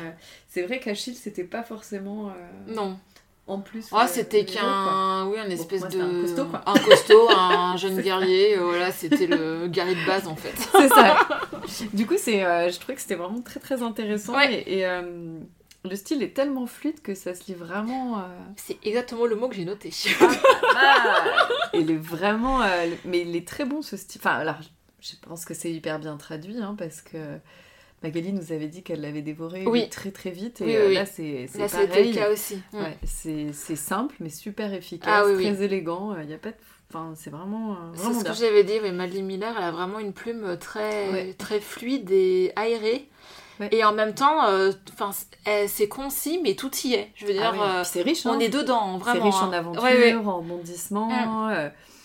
c'est 0.47 0.61
vrai 0.63 0.79
qu'Achille, 0.79 1.15
c'était 1.15 1.43
pas 1.43 1.58
forcément 1.63 2.27
euh, 2.29 2.73
Non. 2.73 2.97
en 3.47 3.59
plus. 3.59 3.87
Ah, 3.91 4.03
le- 4.03 4.09
c'était 4.09 4.45
qu'un. 4.45 5.25
Oui, 5.27 5.39
un 5.39 5.49
espèce 5.49 5.81
moi, 5.81 5.89
de. 5.89 6.01
un 6.01 6.21
costaud, 6.21 6.45
quoi. 6.45 6.61
Un 6.65 6.73
costaud, 6.79 7.29
un 7.35 7.77
jeune 7.77 7.99
guerrier. 8.01 8.57
euh, 8.57 8.63
Voilà, 8.65 8.91
c'était 8.91 9.27
le 9.27 9.67
guerrier 9.67 9.95
de 9.95 10.05
base 10.05 10.27
en 10.27 10.35
fait. 10.35 10.53
C'est 10.71 10.89
ça. 10.89 11.17
du 11.93 12.05
coup, 12.07 12.15
c'est, 12.17 12.43
euh, 12.45 12.69
je 12.71 12.79
trouvais 12.79 12.95
que 12.95 13.01
c'était 13.01 13.15
vraiment 13.15 13.41
très 13.41 13.59
très 13.59 13.81
intéressant. 13.83 14.33
Ouais. 14.35 14.53
Et, 14.65 14.79
et, 14.79 14.85
euh, 14.87 15.39
le 15.85 15.95
style 15.95 16.21
est 16.23 16.35
tellement 16.35 16.67
fluide 16.67 17.01
que 17.01 17.15
ça 17.15 17.33
se 17.33 17.45
lit 17.47 17.53
vraiment. 17.53 18.19
euh, 18.19 18.21
C'est 18.57 18.77
exactement 18.83 19.25
le 19.25 19.35
mot 19.37 19.47
que 19.47 19.55
j'ai 19.55 19.63
noté. 19.65 19.91
Ah, 20.75 21.47
il 21.73 21.89
est 21.91 21.95
vraiment. 21.97 22.61
euh, 22.61 22.87
mais 23.05 23.21
il 23.21 23.35
est 23.35 23.47
très 23.47 23.65
bon 23.65 23.81
ce 23.81 23.97
style. 23.97 24.21
Enfin, 24.23 24.35
alors, 24.37 24.55
je 25.01 25.13
pense 25.21 25.45
que 25.45 25.53
c'est 25.53 25.71
hyper 25.71 25.99
bien 25.99 26.17
traduit 26.17 26.57
hein, 26.61 26.75
parce 26.77 27.01
que 27.01 27.17
Magali 28.03 28.31
nous 28.33 28.51
avait 28.53 28.67
dit 28.67 28.81
qu'elle 28.83 29.01
l'avait 29.01 29.21
dévoré 29.21 29.65
Oui. 29.65 29.89
très 29.89 30.11
très 30.11 30.29
vite. 30.29 30.61
Et 30.61 30.65
Oui, 30.65 30.75
euh, 30.75 30.87
oui, 30.87 30.93
là, 30.95 31.05
c'est 31.05 31.47
c'est 31.51 31.59
Là, 31.59 31.67
c'était 31.67 31.87
pareil. 31.87 32.11
le 32.13 32.15
cas 32.17 32.31
aussi. 32.31 32.61
Ouais, 32.73 32.97
c'est 33.03 33.47
c'est 33.53 33.75
simple 33.75 34.15
mais 34.19 34.29
super 34.29 34.73
efficace, 34.73 35.09
Ah 35.11 35.23
très 35.33 35.63
élégant. 35.63 36.15
Il 36.23 36.29
y 36.29 36.33
a 36.33 36.37
pas 36.37 36.49
de. 36.49 36.55
Enfin, 36.91 37.11
c'est 37.15 37.29
vraiment, 37.29 37.73
euh, 37.73 37.75
C'est 37.93 38.13
ce 38.13 38.23
bien. 38.23 38.31
que 38.33 38.37
j'avais 38.39 38.63
dit, 38.63 38.73
oui, 38.81 38.91
Madeleine 38.91 39.25
Miller, 39.25 39.53
elle 39.55 39.63
a 39.63 39.69
vraiment 39.71 39.99
une 39.99 40.11
plume 40.13 40.57
très, 40.59 41.09
Ouais. 41.11 41.35
très 41.37 41.59
fluide 41.59 42.09
et 42.09 42.51
aérée. 42.55 43.07
Ouais. 43.59 43.67
Et 43.71 43.83
en 43.83 43.91
même 43.93 44.15
temps, 44.15 44.45
euh, 44.47 44.71
c'est- 45.45 45.67
c'est 45.67 45.87
concis, 45.87 46.39
mais 46.41 46.55
tout 46.55 46.71
y 46.85 46.93
est. 46.95 47.09
Je 47.15 47.25
veux 47.27 47.33
dire, 47.33 47.43
Ah 47.45 47.79
euh, 47.79 47.81
puis 47.83 47.89
c'est 47.93 48.01
riche. 48.01 48.25
on 48.25 48.31
hein. 48.31 48.39
est 48.39 48.49
dedans, 48.49 48.97
C'est 48.97 49.03
vraiment. 49.03 49.25
riche 49.25 49.35
hein. 49.35 49.63
en 49.67 49.83
ouais. 49.83 50.15
en 50.15 50.37
rebondissements. 50.37 51.09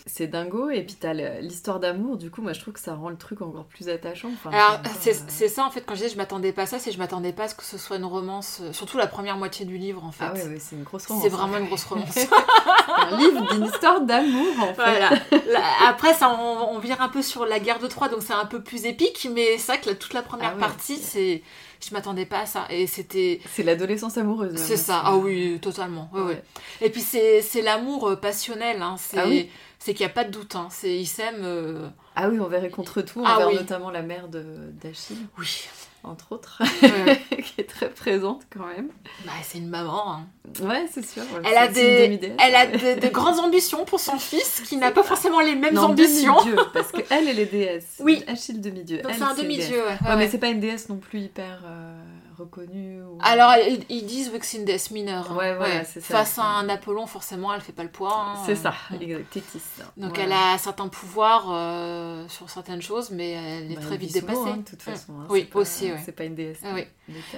C'est 0.07 0.27
dingo. 0.27 0.71
Et 0.71 0.83
puis 0.83 0.97
t'as 1.01 1.15
l'histoire 1.41 1.81
d'amour. 1.81 2.17
Du 2.17 2.31
coup, 2.31 2.43
moi, 2.43 2.53
je 2.53 2.61
trouve 2.61 2.75
que 2.75 2.81
ça 2.81 2.95
rend 2.95 3.09
le 3.09 3.17
truc 3.17 3.41
encore 3.43 3.65
plus 3.65 3.89
attachant. 3.89 4.29
Enfin, 4.35 4.51
Alors, 4.51 4.81
c'est 5.01 5.15
euh, 5.15 5.25
c'est 5.29 5.49
ça 5.49 5.65
en 5.65 5.71
fait, 5.71 5.83
quand 5.87 5.95
je 5.95 6.01
disais 6.03 6.11
je 6.13 6.19
m'attendais 6.19 6.53
pas 6.53 6.63
à 6.63 6.67
ça, 6.67 6.79
c'est 6.79 6.91
que 6.91 6.95
je 6.97 7.01
m'attendais 7.01 7.33
pas 7.33 7.45
à 7.45 7.49
ce 7.49 7.55
que 7.55 7.65
ce 7.65 7.79
soit 7.79 7.97
une 7.97 8.05
romance, 8.05 8.59
euh, 8.63 8.73
surtout 8.73 8.99
la 8.99 9.07
première 9.07 9.37
moitié 9.37 9.65
du 9.67 9.77
livre 9.79 10.05
en 10.05 10.13
fait. 10.13 10.25
Ah 10.29 10.33
ouais, 10.35 10.43
ouais, 10.45 10.59
c'est 10.59 10.77
une 10.77 10.83
grosse 10.85 11.07
romance. 11.07 11.23
c'est 11.23 11.29
vraiment 11.31 11.57
une 11.59 11.67
grosse 11.67 11.85
romance. 11.87 12.17
un 12.17 13.17
livre 13.17 13.53
d'une 13.55 13.65
histoire 13.65 14.01
d'amour, 14.03 14.47
en 14.61 14.67
fait. 14.67 14.75
voilà. 14.75 15.11
Là, 15.51 15.61
après, 15.89 16.13
ça, 16.15 16.31
on, 16.39 16.75
on 16.75 16.79
vire 16.79 17.01
un 17.01 17.09
peu 17.09 17.23
sur 17.23 17.47
la 17.47 17.59
guerre 17.59 17.79
de 17.79 17.87
Troie, 17.87 18.09
donc 18.09 18.23
c'est 18.23 18.33
un 18.35 18.47
peu 18.47 18.63
plus 18.63 18.85
épique, 18.85 19.27
mais 19.33 19.59
c'est 19.59 19.73
vrai 19.73 19.81
que 19.81 19.91
toute 19.91 20.13
la 20.15 20.23
première 20.23 20.51
Ah 20.53 20.55
ouais. 20.55 20.61
partie, 20.61 20.97
c'est. 20.97 21.43
Je 21.87 21.93
m'attendais 21.93 22.25
pas 22.25 22.41
à 22.41 22.47
ça. 22.47 22.67
Et 22.71 22.87
c'était. 22.87 23.41
C'est 23.53 23.63
l'adolescence 23.63 24.17
amoureuse. 24.17 24.53
même, 24.55 24.63
C'est 24.63 24.77
ça, 24.79 25.03
ah 25.05 25.17
oui, 25.17 25.59
totalement. 25.61 26.09
ouais, 26.15 26.21
ouais. 26.21 26.27
Ouais. 26.29 26.43
Et 26.81 26.89
puis 26.91 27.03
c'est 27.03 27.43
c'est 27.43 27.61
l'amour 27.61 28.09
euh, 28.09 28.17
passionnel, 28.17 28.81
hein. 28.81 28.97
c'est 28.99 29.19
Ah 29.19 29.27
oui. 29.29 29.51
C'est 29.85 29.93
qu'il 29.95 30.07
n'y 30.07 30.11
a 30.11 30.15
pas 30.15 30.25
de 30.25 30.31
doute. 30.31 30.57
Hein. 30.57 30.69
C'est, 30.71 30.97
ils 30.97 31.07
s'aiment. 31.07 31.43
euh, 31.45 31.89
Ah 32.17 32.29
oui, 32.31 32.41
on 32.41 32.47
verrait 32.49 32.71
contre 32.71 33.03
tout, 33.03 33.23
Ah 33.27 33.35
envers 33.37 33.49
oui. 33.49 33.55
notamment 33.57 33.91
la 33.91 34.01
mère 34.03 34.29
de 34.29 34.43
d'Achille, 34.83 35.19
Oui. 35.39 35.67
entre 36.05 36.33
autres, 36.33 36.63
Ouais. 36.83 37.21
qui 37.43 37.61
est 37.61 37.69
très 37.69 37.91
présente 37.91 38.43
quand 38.51 38.67
même. 38.67 38.89
bah, 39.27 39.33
c'est 39.43 39.59
une 39.59 39.69
maman. 39.69 40.13
hein. 40.15 40.27
Ouais, 40.63 40.87
c'est 40.91 41.05
sûr. 41.05 41.23
ouais, 41.23 41.43
Elle 41.45 41.57
a, 41.59 41.67
c'est- 41.73 42.09
des, 42.19 42.33
elle 42.39 42.55
a 42.55 42.67
de, 42.67 43.01
de 43.01 43.09
grandes 43.09 43.41
ambitions 43.41 43.85
pour 43.85 44.01
son 44.01 44.19
fils 44.19 44.63
qui 44.67 44.77
n'a 44.79 44.91
pas 44.91 45.03
forcément 45.03 45.41
les 45.41 45.55
mêmes 45.55 45.75
Non, 45.75 45.83
ambitions. 45.91 46.37
demi-dieu, 46.45 46.63
parce 46.73 46.91
qu'elle, 46.93 47.29
elle 47.29 47.39
est 47.39 47.47
déesse. 47.47 47.97
Oui. 48.01 48.25
Achille 48.27 48.61
demi-dieu. 48.61 48.99
Donc 49.03 49.13
Elle, 49.13 49.19
c'est 49.19 49.25
un 49.25 49.35
demi-dieu. 49.35 49.83
Ouais, 49.85 50.09
Ouais, 50.09 50.17
mais 50.17 50.29
c'est 50.29 50.39
pas 50.39 50.49
une 50.49 50.61
déesse 50.61 50.89
non 50.89 50.97
plus 50.97 51.21
hyper 51.21 51.61
euh, 51.67 51.95
reconnue. 52.37 53.03
ou- 53.03 53.19
Alors 53.23 53.55
ils, 53.89 54.07
disent 54.07 54.31
que 54.31 54.45
c'est 54.45 54.59
une 54.59 54.65
déesse 54.65 54.91
mineure. 54.91 55.31
hein. 55.33 55.37
Ouais, 55.37 55.55
voilà, 55.57 55.85
c'est 55.85 56.01
ça. 56.01 56.19
Face 56.19 56.39
à 56.39 56.45
un 56.45 56.69
Apollon, 56.69 57.07
forcément, 57.07 57.53
elle 57.55 57.61
fait 57.61 57.73
pas 57.73 57.83
le 57.85 57.91
poids. 57.91 58.15
hein. 58.15 58.43
C'est 58.47 58.57
ça, 58.57 58.75
Mm. 58.91 59.25
Tétis. 59.31 59.63
Donc 59.97 60.17
Voilà. 60.17 60.23
elle 60.25 60.33
a 60.55 60.59
certains 60.59 60.89
pouvoirs 60.89 61.47
euh, 61.53 62.27
sur 62.29 62.51
certaines 62.51 62.83
choses, 62.83 63.11
mais 63.11 63.31
elle 63.31 63.73
est 63.73 63.75
Bah, 63.77 63.81
très 63.83 63.95
elle 63.95 64.01
vite 64.01 64.13
dépassée. 64.15 64.39
hein, 64.51 64.57
de 64.59 64.63
toute 64.69 64.83
façon. 64.83 65.13
hein, 65.21 65.27
Oui, 65.31 65.45
pas- 65.45 65.59
aussi, 65.61 65.91
ouais. 65.93 66.01
C'est 66.05 66.13
pas 66.13 66.25
une 66.25 66.35
déesse. 66.35 66.61
Ah 66.65 66.73
oui. 66.75 66.85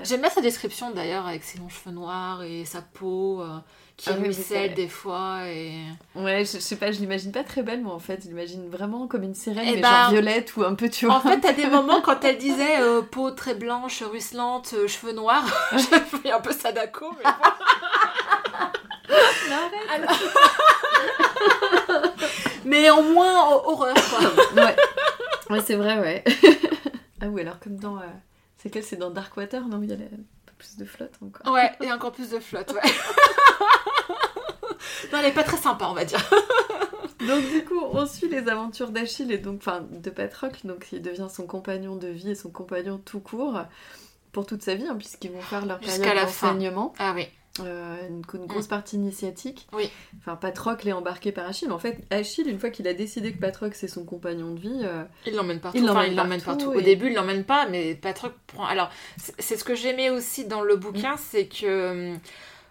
J'aime 0.04 0.20
bien 0.20 0.30
sa 0.30 0.40
description 0.40 0.90
d'ailleurs 0.92 1.26
avec 1.26 1.42
ses 1.42 1.58
longs 1.58 1.68
cheveux 1.68 1.94
noirs 1.94 2.42
et 2.42 2.64
sa 2.64 2.82
peau 2.82 3.42
euh, 3.42 3.58
qui 3.96 4.10
Ah 4.10 4.14
oui, 4.18 4.24
ruisselle 4.24 4.74
des 4.74 4.88
fois. 4.88 5.38
Et... 5.48 5.72
Ouais, 6.14 6.44
je, 6.44 6.52
je 6.52 6.58
sais 6.58 6.76
pas, 6.76 6.92
je 6.92 6.98
l'imagine 7.00 7.32
pas 7.32 7.44
très 7.44 7.62
belle, 7.62 7.80
moi 7.82 7.94
en 7.94 7.98
fait. 7.98 8.20
Je 8.22 8.28
l'imagine 8.28 8.68
vraiment 8.68 9.06
comme 9.06 9.22
une 9.22 9.34
sirène, 9.34 9.64
Eh 9.66 9.76
mais 9.76 9.80
ben, 9.80 9.90
genre 10.02 10.10
violette 10.10 10.54
ou 10.56 10.64
un 10.64 10.74
peu, 10.74 10.88
tu 10.90 11.06
vois. 11.06 11.14
En 11.16 11.20
fait, 11.20 11.40
t'as 11.40 11.52
des 11.54 11.66
moments 11.70 12.00
quand 12.02 12.22
elle 12.24 12.36
disait 12.38 12.80
euh, 12.80 13.00
peau 13.02 13.30
très 13.30 13.54
blanche, 13.54 14.02
ruisselante, 14.02 14.74
euh, 14.74 14.86
cheveux 14.86 15.12
noirs. 15.12 15.44
J'ai 15.72 16.00
fait 16.18 16.30
un 16.32 16.40
peu 16.40 16.52
Sadako, 16.52 17.06
mais 17.18 17.24
bon. 17.24 17.30
Alors- 19.94 20.18
mais 22.64 22.90
au 22.90 23.02
moins 23.02 23.48
ho- 23.50 23.62
horreur 23.70 23.94
quoi. 23.94 24.18
ouais, 24.64 24.76
ouais 25.50 25.60
c'est 25.64 25.76
vrai, 25.76 25.98
ouais. 26.00 26.24
ah 27.22 27.26
oui, 27.28 27.40
alors 27.42 27.58
comme 27.60 27.76
dans. 27.76 27.96
euh, 27.98 28.02
C'est 28.58 28.70
quel 28.70 28.82
C'est 28.82 28.96
dans 28.96 29.10
Darkwater, 29.10 29.66
non 29.68 29.80
Il 29.82 29.88
y 29.90 29.92
a 29.92 29.96
la- 29.96 30.04
plus 30.58 30.76
de 30.76 30.84
flotte 30.84 31.14
encore. 31.22 31.52
Ouais, 31.52 31.70
et 31.80 31.92
encore 31.92 32.12
plus 32.12 32.30
de 32.30 32.38
flotte, 32.38 32.72
ouais. 32.72 32.82
non, 35.12 35.18
elle 35.18 35.26
est 35.26 35.34
pas 35.34 35.44
très 35.44 35.56
sympa, 35.56 35.86
on 35.88 35.94
va 35.94 36.04
dire. 36.04 36.22
Donc 37.26 37.44
du 37.50 37.64
coup, 37.64 37.80
on 37.80 38.06
suit 38.06 38.28
les 38.28 38.48
aventures 38.48 38.90
d'Achille 38.90 39.32
et 39.32 39.38
donc, 39.38 39.56
enfin, 39.58 39.84
de 39.90 40.10
Patrocle, 40.10 40.66
donc 40.66 40.88
il 40.92 41.02
devient 41.02 41.28
son 41.34 41.46
compagnon 41.46 41.96
de 41.96 42.08
vie 42.08 42.30
et 42.30 42.34
son 42.34 42.50
compagnon 42.50 43.00
tout 43.04 43.20
court 43.20 43.60
pour 44.32 44.46
toute 44.46 44.62
sa 44.62 44.74
vie, 44.74 44.86
hein, 44.86 44.96
puisqu'ils 44.96 45.32
vont 45.32 45.40
faire 45.40 45.64
leur 45.64 45.78
période 45.78 46.04
d'enseignement, 46.04 46.92
Ah 46.98 47.12
oui. 47.16 47.26
Euh, 47.60 47.96
une, 48.08 48.22
une 48.40 48.46
grosse 48.46 48.66
partie 48.66 48.96
initiatique. 48.96 49.66
Oui. 49.72 49.90
Enfin, 50.18 50.36
Patrocle 50.36 50.88
est 50.88 50.92
embarqué 50.92 51.32
par 51.32 51.46
Achille, 51.46 51.70
en 51.70 51.78
fait, 51.78 51.98
Achille, 52.10 52.48
une 52.48 52.58
fois 52.58 52.70
qu'il 52.70 52.86
a 52.88 52.94
décidé 52.94 53.32
que 53.32 53.38
Patrocle 53.38 53.74
c'est 53.76 53.88
son 53.88 54.04
compagnon 54.04 54.52
de 54.52 54.60
vie, 54.60 54.80
euh, 54.82 55.04
Il 55.26 55.34
l'emmène 55.34 55.60
partout. 55.60 55.78
Il 55.78 55.84
enfin, 55.84 55.94
l'emmène 55.94 56.12
il 56.12 56.16
l'emmène 56.16 56.42
partout. 56.42 56.70
Au 56.72 56.80
début, 56.80 57.08
il 57.08 57.14
l'emmène 57.14 57.44
pas, 57.44 57.66
mais 57.68 57.94
Patrocle 57.94 58.36
prend. 58.46 58.64
Alors, 58.66 58.90
c'est 59.38 59.56
ce 59.56 59.64
que 59.64 59.74
j'aimais 59.74 60.10
aussi 60.10 60.44
dans 60.44 60.62
le 60.62 60.76
bouquin, 60.76 61.14
Mm. 61.14 61.18
c'est 61.30 61.46
que 61.46 62.14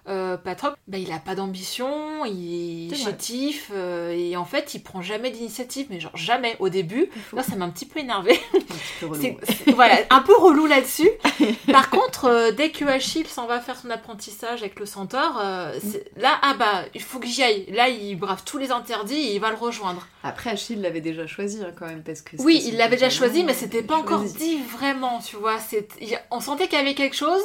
euh, 0.08 0.38
Patrocle, 0.38 0.78
bah, 0.88 0.98
il 0.98 1.12
a 1.12 1.20
pas 1.20 1.36
d'ambition, 1.36 2.26
il 2.26 2.92
est 2.94 2.96
chétif, 2.96 3.72
euh, 3.74 4.12
et 4.12 4.38
en 4.38 4.46
fait, 4.46 4.74
il 4.76 4.80
prend 4.84 5.02
jamais 5.02 5.32
d'initiative, 5.32 5.88
mais 5.90 6.00
genre 6.00 6.16
jamais. 6.16 6.56
Au 6.60 6.70
début, 6.70 7.10
là, 7.34 7.44
ça 7.44 7.56
m'a 7.56 7.66
un 7.66 7.70
petit 7.70 7.86
peu 7.86 8.00
énervé. 8.00 8.40
un 8.54 8.60
petit 8.60 8.94
peu 9.00 9.06
relou. 9.08 9.22
C'est- 9.22 9.38
c'est- 9.66 9.72
voilà, 9.76 9.98
un 10.10 10.22
peu 10.22 10.36
relou 10.38 10.66
là-dessus. 10.68 11.10
Par 11.72 11.90
contre, 11.90 12.26
euh, 12.26 12.52
dès 12.52 12.72
que 12.72 12.86
Achille 12.86 13.26
s'en 13.28 13.48
va 13.48 13.60
faire 13.60 13.78
son 13.78 13.90
apprentissage 13.90 14.62
avec 14.62 14.80
le 14.80 14.86
centaure, 14.86 15.40
euh, 15.44 15.78
c'est- 15.82 16.06
là, 16.18 16.38
ah 16.42 16.54
bah, 16.58 16.84
il 16.94 17.02
faut 17.02 17.20
que 17.20 17.28
j'y 17.28 17.44
aille. 17.44 17.66
Là, 17.72 17.90
il 17.90 18.16
brave 18.16 18.44
tous 18.46 18.58
les 18.58 18.72
interdits 18.72 19.16
et 19.16 19.36
il 19.36 19.40
va 19.40 19.50
le 19.50 19.58
rejoindre. 19.58 20.08
Après, 20.24 20.52
Achille 20.52 20.82
l'avait 20.82 21.02
déjà 21.02 21.28
choisi 21.28 21.62
hein, 21.64 21.72
quand 21.78 21.86
même, 21.88 22.04
parce 22.04 22.22
que 22.22 22.36
Oui, 22.42 22.62
il 22.66 22.78
l'avait 22.78 22.96
déjà 22.96 23.10
choisi, 23.10 23.44
mais 23.44 23.54
c'était 23.54 23.84
pas 23.84 23.98
encore 23.98 24.22
dit 24.24 24.58
vraiment, 24.78 25.20
tu 25.20 25.36
vois. 25.36 25.58
On 26.32 26.40
sentait 26.40 26.68
qu'il 26.68 26.78
y 26.78 26.82
avait 26.82 26.96
quelque 26.96 27.16
chose. 27.16 27.42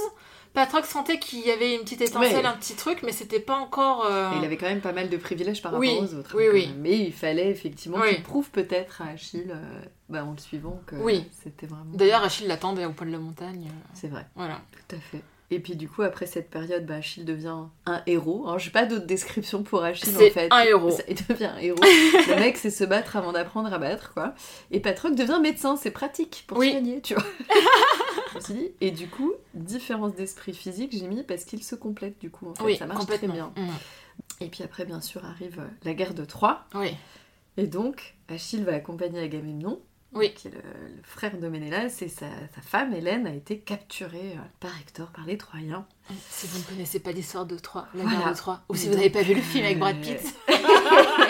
Patrock 0.52 0.85
sentait 0.85 1.19
qu'il 1.21 1.40
y 1.47 1.50
avait 1.50 1.75
une 1.76 1.83
petite 1.83 2.00
étincelle, 2.00 2.38
Ouais. 2.38 2.45
un 2.47 2.57
petit 2.57 2.75
truc, 2.75 3.02
mais 3.04 3.12
c'était 3.12 3.38
pas 3.40 3.54
encore. 3.57 4.04
euh, 4.04 4.30
il 4.38 4.45
avait 4.45 4.57
quand 4.57 4.66
même 4.69 4.80
pas 4.80 4.92
mal 4.92 5.09
de 5.09 5.16
privilèges 5.16 5.62
par 5.62 5.73
rapport 5.73 5.88
aux 6.02 6.14
autres. 6.14 6.35
oui, 6.37 6.47
hein, 6.47 6.50
oui. 6.52 6.75
Mais 6.78 6.99
il 6.99 7.12
fallait 7.12 7.50
effectivement 7.50 7.99
Oui. 8.00 8.14
qu'il 8.14 8.23
prouve 8.25 8.50
peut-être 8.50 9.00
à 9.02 9.07
Achille, 9.11 9.50
euh, 9.54 9.80
bah, 10.09 10.25
en 10.25 10.33
le 10.33 10.38
suivant, 10.38 10.80
que 10.87 10.97
Oui. 10.97 11.25
c'était 11.42 11.66
vraiment. 11.66 11.85
D'ailleurs, 11.95 12.25
Achille 12.25 12.49
l'attendait 12.49 12.85
au 12.85 12.92
point 12.92 13.07
de 13.07 13.12
la 13.12 13.19
montagne. 13.19 13.69
euh, 13.69 13.88
C'est 13.95 14.09
vrai, 14.09 14.26
Voilà. 14.35 14.61
tout 14.73 14.97
à 14.97 14.99
fait. 14.99 15.23
Et 15.52 15.59
puis 15.59 15.75
du 15.75 15.88
coup, 15.88 16.02
après 16.02 16.26
cette 16.26 16.49
période, 16.49 16.87
bah, 16.87 16.97
Achille 16.97 17.25
devient 17.25 17.64
un 17.87 18.02
héros. 18.07 18.45
Alors, 18.47 18.59
j'ai 18.61 18.71
pas 18.71 18.87
d'autre 18.87 19.07
description 19.07 19.64
pour 19.64 19.83
Achille 19.83 20.14
en 20.14 20.19
C'est 20.19 20.30
fait. 20.30 20.49
un 20.50 20.61
héros. 20.61 20.97
Il 21.09 21.16
devient 21.26 21.47
un 21.47 21.59
héros. 21.59 21.80
le 21.83 22.37
mec, 22.38 22.57
c'est 22.57 22.71
se 22.71 22.85
battre 22.85 23.16
avant 23.16 23.33
d'apprendre 23.33 23.73
à 23.73 23.78
battre, 23.78 24.12
quoi. 24.14 24.35
Et 24.71 24.78
Patrocle 24.78 25.16
devient 25.16 25.40
médecin, 25.42 25.76
c'est 25.76 25.90
pratique 25.90 26.45
pour 26.47 26.59
Oui. 26.59 26.71
soigner, 26.71 27.00
tu 27.00 27.14
vois. 27.14 27.25
Dit. 28.47 28.71
Et 28.80 28.92
du 28.92 29.09
coup, 29.09 29.33
différence 29.54 30.14
d'esprit 30.14 30.54
physique, 30.54 30.92
j'ai 30.97 31.09
mis 31.09 31.25
parce 31.25 31.45
qu'ils 31.45 31.64
se 31.64 31.75
complètent, 31.75 32.21
du 32.21 32.30
coup, 32.30 32.49
en 32.49 32.54
fait. 32.54 32.62
Oui, 32.62 32.76
ça 32.76 32.87
marche 32.87 33.07
très 33.07 33.26
bien. 33.26 33.52
Mm. 33.57 33.69
Et 34.42 34.47
puis 34.49 34.62
après, 34.62 34.85
bien 34.85 35.00
sûr, 35.00 35.25
arrive 35.25 35.61
la 35.83 35.95
guerre 35.95 36.14
de 36.14 36.25
Troie. 36.25 36.64
Oui. 36.75 36.95
Et 37.57 37.66
donc, 37.66 38.14
Achille 38.28 38.62
va 38.62 38.75
accompagner 38.75 39.19
Agamemnon, 39.21 39.80
Oui. 40.12 40.32
qui 40.34 40.48
est 40.48 40.50
le, 40.50 40.58
le 40.58 41.02
frère 41.04 41.38
de 41.38 41.48
Ménélas, 41.48 41.98
et 42.02 42.08
sa, 42.08 42.26
sa 42.54 42.60
femme, 42.62 42.92
Hélène, 42.92 43.26
a 43.26 43.34
été 43.34 43.58
capturée 43.60 44.32
euh, 44.36 44.40
par 44.58 44.72
Hector, 44.80 45.08
par 45.12 45.24
les 45.26 45.36
Troyens. 45.38 45.86
Si 46.28 46.46
vous 46.48 46.58
ne 46.58 46.64
connaissez 46.64 46.98
pas 46.98 47.12
l'histoire 47.12 47.46
de 47.46 47.56
Troie, 47.56 47.86
la 47.94 48.02
Voilà. 48.02 48.18
guerre 48.18 48.30
de 48.32 48.36
Troie, 48.36 48.60
ou 48.68 48.74
si 48.74 48.88
vous 48.88 48.94
n'avez 48.94 49.10
pas 49.10 49.22
vu 49.22 49.34
le 49.34 49.40
film 49.42 49.64
avec 49.64 49.78
Brad 49.78 49.96
euh, 49.96 50.00
Pitt, 50.00 50.34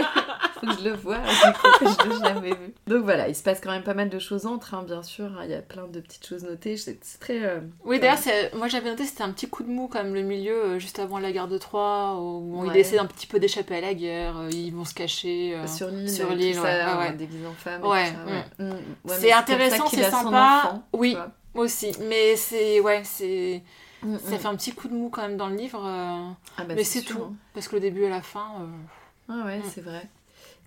Faut 0.61 0.67
que 0.67 0.73
je 0.79 0.85
le 0.89 0.95
vois, 0.95 1.17
du 1.19 1.53
coup, 1.53 1.87
je 2.05 2.09
l'ai 2.09 2.19
jamais 2.19 2.51
vu. 2.51 2.75
Donc 2.87 3.03
voilà, 3.05 3.29
il 3.29 3.35
se 3.35 3.43
passe 3.43 3.61
quand 3.61 3.71
même 3.71 3.83
pas 3.83 3.95
mal 3.95 4.09
de 4.11 4.19
choses 4.19 4.47
entre, 4.47 4.75
hein, 4.75 4.83
bien 4.87 5.03
sûr. 5.03 5.31
Il 5.45 5.51
y 5.51 5.55
a 5.55 5.63
plein 5.63 5.87
de 5.87 6.01
petites 6.01 6.27
choses 6.27 6.45
notées. 6.45 6.77
C'est 6.77 6.99
très. 7.19 7.43
euh, 7.45 7.61
Oui, 7.85 7.99
d'ailleurs, 7.99 8.19
moi 8.55 8.69
j'avais 8.69 8.91
noté 8.91 9.05
c'était 9.05 9.23
un 9.23 9.31
petit 9.33 9.49
coup 9.49 9.63
de 9.63 9.71
mou 9.71 9.89
quand 9.91 10.03
même 10.03 10.15
le 10.15 10.23
milieu 10.23 10.55
euh, 10.65 10.79
juste 10.79 10.99
avant 10.99 11.19
la 11.19 11.33
guerre 11.33 11.49
de 11.49 11.59
Troie 11.59 12.17
où 12.21 12.61
Ouais. 12.63 12.69
il 12.71 12.77
essaie 12.77 12.99
un 12.99 13.07
petit 13.07 13.27
peu 13.27 13.39
d'échapper 13.41 13.77
à 13.77 13.81
la 13.81 13.95
guerre, 13.95 14.37
euh, 14.39 14.51
ils 14.53 14.71
vont 14.75 14.85
se 14.85 14.95
cacher. 14.95 15.57
sur 15.67 15.89
l'île, 15.89 16.11
sur 16.11 16.31
l'île, 16.35 16.59
ouais, 16.61 16.65
ouais, 16.65 16.85
ouais. 16.99 17.09
euh, 17.11 17.17
déguisé 17.17 17.47
en 17.47 17.53
femme. 17.55 17.83
et 17.85 17.87
Ouais. 17.89 18.13
Mm. 18.59 18.75
Mais 19.07 19.13
C'est 19.15 19.33
intéressant, 19.33 19.87
c'est 19.87 20.03
sympa. 20.11 20.63
enfant, 20.65 20.83
Oui. 20.93 21.17
Aussi, 21.55 21.93
mais 22.09 22.37
c'est 22.37 22.81
ouais, 22.81 23.03
c'est 23.05 23.63
Mm, 24.03 24.17
ça 24.17 24.37
mm. 24.37 24.39
fait 24.39 24.47
un 24.49 24.57
petit 24.57 24.73
coup 24.73 24.89
de 24.89 24.95
mou 24.95 25.11
quand 25.11 25.21
même 25.21 25.37
dans 25.37 25.49
le 25.49 25.57
livre, 25.57 25.79
Ah 25.85 26.65
bah, 26.65 26.73
mais 26.75 26.85
c'est 26.85 27.03
tout 27.03 27.19
hein. 27.23 27.35
parce 27.53 27.69
que 27.69 27.75
le 27.75 27.81
début 27.83 28.05
et 28.05 28.09
la 28.09 28.23
fin. 28.23 28.47
Ouais, 29.29 29.43
ouais, 29.45 29.59
Mm. 29.59 29.63
c'est 29.75 29.83
vrai. 29.83 30.09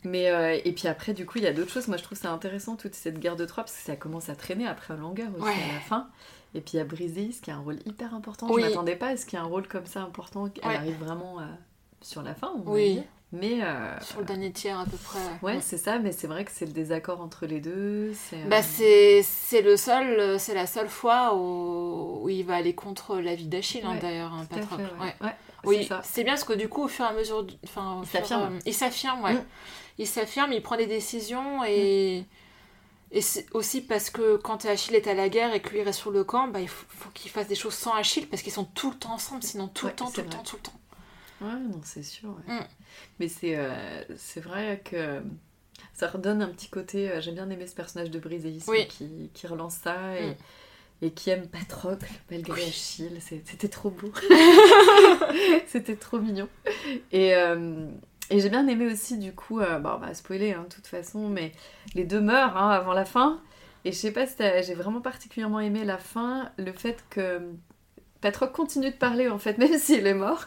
Mais 0.03 0.29
euh, 0.29 0.59
et 0.63 0.71
puis 0.73 0.87
après, 0.87 1.13
du 1.13 1.25
coup, 1.25 1.37
il 1.37 1.43
y 1.43 1.47
a 1.47 1.53
d'autres 1.53 1.71
choses. 1.71 1.87
Moi, 1.87 1.97
je 1.97 2.03
trouve 2.03 2.17
ça 2.17 2.31
intéressant 2.31 2.75
toute 2.75 2.95
cette 2.95 3.19
guerre 3.19 3.35
de 3.35 3.45
Troie 3.45 3.63
parce 3.63 3.75
que 3.77 3.83
ça 3.83 3.95
commence 3.95 4.29
à 4.29 4.35
traîner 4.35 4.67
après 4.67 4.93
en 4.93 4.97
longueur 4.97 5.29
aussi 5.35 5.45
Ouais. 5.45 5.53
à 5.69 5.73
la 5.73 5.79
fin. 5.79 6.07
Et 6.55 6.61
puis 6.61 6.73
il 6.73 6.77
y 6.77 6.79
a 6.81 6.85
Briseis 6.85 7.39
qui 7.41 7.49
a 7.51 7.55
un 7.55 7.59
rôle 7.61 7.79
hyper 7.85 8.13
important. 8.13 8.47
Oui. 8.49 8.61
Je 8.61 8.67
m'attendais 8.67 8.95
pas 8.95 9.07
à 9.07 9.17
ce 9.17 9.25
qu'il 9.25 9.39
y 9.39 9.41
ait 9.41 9.45
un 9.45 9.47
rôle 9.47 9.67
comme 9.67 9.85
ça 9.87 10.01
important. 10.01 10.47
Elle 10.61 10.69
Ouais. 10.69 10.75
arrive 10.75 10.97
vraiment 11.03 11.39
euh, 11.39 11.43
sur 12.01 12.21
la 12.21 12.35
fin. 12.35 12.53
On 12.65 12.71
Oui. 12.71 13.01
Mais 13.35 13.63
euh, 13.63 13.99
sur 14.01 14.19
le 14.19 14.25
dernier 14.25 14.51
tiers 14.51 14.79
à 14.79 14.85
peu 14.85 14.95
près. 14.95 15.17
ouais, 15.41 15.57
c'est 15.59 15.79
ça. 15.79 15.97
Mais 15.97 16.11
c'est 16.11 16.27
vrai 16.27 16.45
que 16.45 16.51
c'est 16.53 16.67
le 16.67 16.71
désaccord 16.71 17.19
entre 17.19 17.47
les 17.47 17.59
deux. 17.59 18.13
C'est 18.13 18.43
Bah 18.47 18.61
c'est 18.61 19.23
c'est 19.23 19.63
le 19.63 19.75
seul 19.75 20.39
c'est 20.39 20.53
la 20.53 20.67
seule 20.67 20.87
fois 20.89 21.33
où, 21.35 22.19
où 22.21 22.29
il 22.29 22.45
va 22.45 22.53
aller 22.57 22.75
contre 22.75 23.17
la 23.17 23.33
vie 23.33 23.47
d'Achille 23.47 23.83
hein, 23.85 23.97
d'ailleurs 23.99 24.31
hein, 24.33 24.45
Patrocle. 24.47 24.83
Oui, 25.65 25.77
c'est 25.81 25.87
ça. 25.87 26.01
c'est 26.03 26.23
bien 26.23 26.33
parce 26.33 26.43
que 26.43 26.53
du 26.53 26.67
coup, 26.69 26.83
au 26.83 26.87
fur 26.87 27.05
et 27.05 27.07
à 27.07 27.13
mesure, 27.13 27.41
du- 27.43 27.55
enfin, 27.63 28.01
Il 28.03 28.07
fur- 28.07 28.19
s'affirme. 28.19 28.53
euh, 28.55 28.59
il 28.67 28.73
s'affirme, 28.73 29.23
ouais. 29.23 29.33
Mm. 29.33 29.43
Il 29.97 30.07
s'affirme, 30.07 30.51
il 30.53 30.61
prend 30.61 30.77
des 30.77 30.87
décisions 30.87 31.63
et 31.65 32.25
et 33.15 33.21
c'est 33.21 33.45
aussi 33.53 33.81
parce 33.81 34.09
que 34.09 34.37
quand 34.37 34.65
Achille 34.65 34.95
est 34.95 35.05
à 35.07 35.13
la 35.13 35.29
guerre 35.29 35.53
et 35.53 35.61
que 35.61 35.69
lui 35.69 35.83
reste 35.83 35.99
sur 35.99 36.09
le 36.09 36.23
camp, 36.23 36.47
bah, 36.47 36.59
il 36.61 36.67
faut, 36.67 36.85
faut 36.89 37.09
qu'il 37.11 37.29
fasse 37.29 37.47
des 37.47 37.53
choses 37.53 37.75
sans 37.75 37.93
Achille 37.93 38.25
parce 38.25 38.41
qu'ils 38.41 38.51
sont 38.53 38.65
tout 38.65 38.89
le 38.89 38.97
temps 38.97 39.13
ensemble, 39.13 39.43
sinon 39.43 39.67
tout 39.67 39.85
Ouais, 39.85 39.91
le 39.91 39.95
temps, 39.97 40.09
tout 40.09 40.21
le 40.21 40.27
temps, 40.27 40.41
tout 40.43 40.55
le 40.55 40.61
temps. 40.63 40.79
Ouais, 41.41 41.59
non, 41.59 41.79
c'est 41.83 42.01
sûr. 42.01 42.29
ouais. 42.47 42.55
Mm. 42.55 42.67
Mais 43.19 43.27
c'est 43.27 43.55
euh, 43.55 44.03
c'est 44.17 44.39
vrai 44.41 44.81
que 44.83 45.21
ça 45.93 46.07
redonne 46.07 46.41
un 46.41 46.47
petit 46.49 46.69
côté. 46.69 47.07
euh, 47.11 47.21
J'ai 47.21 47.31
bien 47.33 47.47
aimé 47.51 47.67
ce 47.67 47.75
personnage 47.75 48.09
de 48.09 48.17
Briseis 48.17 48.63
Oui. 48.67 48.87
qui, 48.87 49.29
qui 49.33 49.45
relance 49.45 49.75
ça 49.75 50.17
et, 50.19 50.31
Mm. 50.31 50.35
et 51.03 51.11
qui 51.11 51.29
aime 51.29 51.47
Patrocle 51.47 52.07
malgré 52.31 52.61
Oui. 52.63 52.67
Achille. 52.67 53.19
C'était 53.21 53.67
trop 53.69 53.91
beau. 53.91 54.11
C'était 55.67 55.95
trop 55.97 56.19
mignon. 56.19 56.47
Et, 57.11 57.35
euh, 57.35 57.87
et 58.35 58.39
j'ai 58.39 58.49
bien 58.49 58.67
aimé 58.67 58.91
aussi, 58.91 59.17
du 59.17 59.33
coup, 59.33 59.59
euh, 59.59 59.79
bon, 59.79 59.91
on 59.95 59.97
va 59.97 60.13
spoiler 60.13 60.53
hein, 60.53 60.65
de 60.69 60.73
toute 60.73 60.87
façon, 60.87 61.29
mais 61.29 61.51
les 61.95 62.03
deux 62.03 62.21
meurent 62.21 62.57
hein, 62.57 62.69
avant 62.69 62.93
la 62.93 63.05
fin. 63.05 63.41
Et 63.85 63.91
je 63.91 63.97
sais 63.97 64.11
pas 64.11 64.25
si 64.25 64.35
j'ai 64.39 64.73
vraiment 64.75 65.01
particulièrement 65.01 65.59
aimé 65.59 65.83
la 65.83 65.97
fin, 65.97 66.51
le 66.57 66.71
fait 66.71 67.03
que 67.09 67.41
Patrocle 68.21 68.53
continue 68.53 68.91
de 68.91 68.95
parler 68.95 69.29
en 69.29 69.37
fait, 69.39 69.57
même 69.59 69.77
s'il 69.77 70.07
est 70.07 70.13
mort. 70.13 70.45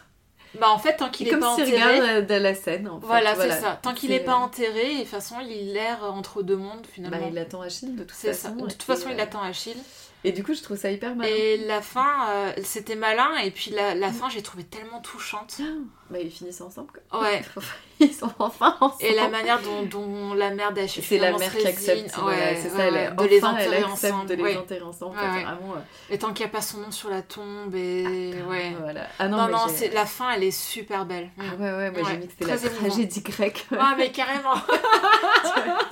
Bah 0.59 0.69
en 0.69 0.79
fait, 0.79 0.95
tant 0.95 1.09
qu'il 1.09 1.27
est 1.27 1.31
comme 1.31 1.41
pas 1.41 1.49
enterré, 1.51 1.71
regarde 1.71 2.31
euh, 2.31 2.39
la 2.39 2.55
scène, 2.55 2.87
en 2.87 2.99
fait. 2.99 3.05
voilà, 3.05 3.35
c'est 3.35 3.51
ça. 3.51 3.79
Tant 3.81 3.93
qu'il 3.93 4.09
C'est, 4.09 4.15
est 4.15 4.19
pas 4.21 4.31
euh, 4.33 4.35
enterré, 4.35 4.93
de 4.95 4.99
toute 5.01 5.09
façon, 5.09 5.35
il 5.41 5.75
erre 5.75 6.03
entre 6.03 6.41
deux 6.41 6.55
mondes 6.55 6.81
Bah, 6.81 6.87
finalement. 6.91 7.27
il 7.29 7.37
attend 7.37 7.61
Achille 7.61 7.95
de 7.95 8.03
toute 8.03 8.11
façon. 8.13 8.49
ça. 8.49 8.51
De 8.65 8.71
toute 8.71 8.83
façon, 8.83 9.09
euh, 9.09 9.13
il 9.13 9.19
attend 9.19 9.41
Achille. 9.41 9.77
Et 10.23 10.31
du 10.31 10.43
coup, 10.43 10.53
je 10.53 10.61
trouve 10.61 10.77
ça 10.77 10.91
hyper 10.91 11.15
malin. 11.15 11.29
Et 11.33 11.57
la 11.57 11.81
fin, 11.81 12.27
euh, 12.29 12.51
c'était 12.63 12.95
malin, 12.95 13.37
et 13.43 13.51
puis 13.51 13.71
la, 13.71 13.95
la 13.95 14.11
fin, 14.11 14.29
j'ai 14.29 14.41
trouvé 14.41 14.63
tellement 14.63 14.99
touchante. 15.01 15.57
Bah, 16.09 16.19
ils 16.21 16.31
finissent 16.31 16.61
ensemble, 16.61 16.87
quoi. 17.09 17.19
Ouais. 17.21 17.41
Ils 17.99 18.13
sont 18.13 18.31
enfin 18.39 18.77
ensemble. 18.79 19.03
Et 19.03 19.13
la 19.13 19.27
manière 19.27 19.59
dont, 19.61 19.83
dont 19.83 20.33
la 20.35 20.51
mère 20.51 20.71
d'Achille 20.71 21.03
C'est 21.03 21.17
la 21.17 21.37
mère 21.37 21.53
qui 21.53 21.67
accepte, 21.67 22.15
ouais, 22.19 22.57
c'est 22.61 22.69
ça, 22.69 22.85
elle, 22.85 23.13
de 23.13 23.23
les 23.25 23.37
elle 23.39 23.45
enterrer 23.45 23.77
accepte 23.83 24.13
ensemble. 24.13 24.29
de 24.29 24.35
les 24.35 24.55
enterrer 24.55 24.81
ensemble, 24.83 25.15
vraiment, 25.17 25.73
euh, 25.75 25.79
Et 26.09 26.17
tant 26.17 26.31
qu'il 26.31 26.45
n'y 26.45 26.49
a 26.49 26.53
pas 26.53 26.61
son 26.61 26.77
nom 26.77 26.91
sur 26.91 27.09
la 27.09 27.23
tombe, 27.23 27.75
et 27.75 28.35
ouais. 28.47 28.73
voilà. 28.79 29.07
Ah 29.19 29.27
non, 29.27 29.49
Non, 29.49 29.67
c'est 29.67 29.89
la 29.89 30.05
fin, 30.05 30.31
elle 30.31 30.43
est 30.45 30.51
super 30.51 31.05
belle. 31.05 31.29
Ah 31.37 31.55
ouais, 31.59 31.71
ouais, 31.73 31.91
moi 31.91 32.09
j'ai 32.09 32.17
mis 32.17 32.27
que 32.27 32.33
c'était 32.39 32.45
la 32.53 32.69
tragédie 32.69 33.21
grecque. 33.21 33.65
Ah, 33.77 33.95
mais 33.97 34.09
carrément. 34.09 34.53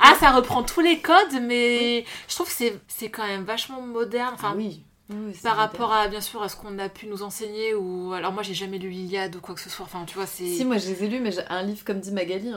Ah, 0.00 0.14
ça 0.20 0.30
reprend 0.30 0.62
tous 0.62 0.80
les 0.80 1.00
codes, 1.00 1.40
mais 1.42 2.04
je 2.28 2.34
trouve 2.34 2.48
que 2.48 2.52
c'est- 2.88 3.08
quand 3.10 3.26
même 3.26 3.44
vachement 3.44 3.80
moderne. 3.80 4.32
Enfin, 4.34 4.50
Ah 4.52 4.56
oui. 4.56 4.82
Par 5.08 5.16
moderne. 5.16 5.56
rapport 5.56 5.92
à, 5.92 6.08
bien 6.08 6.20
sûr, 6.20 6.42
à 6.42 6.48
ce 6.50 6.56
qu'on 6.56 6.78
a 6.78 6.88
pu 6.90 7.06
nous 7.06 7.22
enseigner. 7.22 7.74
ou 7.74 8.12
Alors, 8.12 8.32
moi, 8.32 8.42
j'ai 8.42 8.52
jamais 8.54 8.76
lu 8.78 8.90
l'Iliade 8.90 9.36
ou 9.36 9.40
quoi 9.40 9.54
que 9.54 9.60
ce 9.60 9.70
soit. 9.70 9.86
Enfin, 9.86 10.04
tu 10.06 10.14
vois, 10.16 10.26
c'est. 10.26 10.44
Si, 10.46 10.64
moi 10.66 10.76
je 10.76 10.88
les 10.90 11.04
ai 11.04 11.08
lus, 11.08 11.20
mais 11.20 11.30
un 11.50 11.62
livre 11.62 11.82
comme 11.84 12.00
dit 12.00 12.12
Magali, 12.12 12.52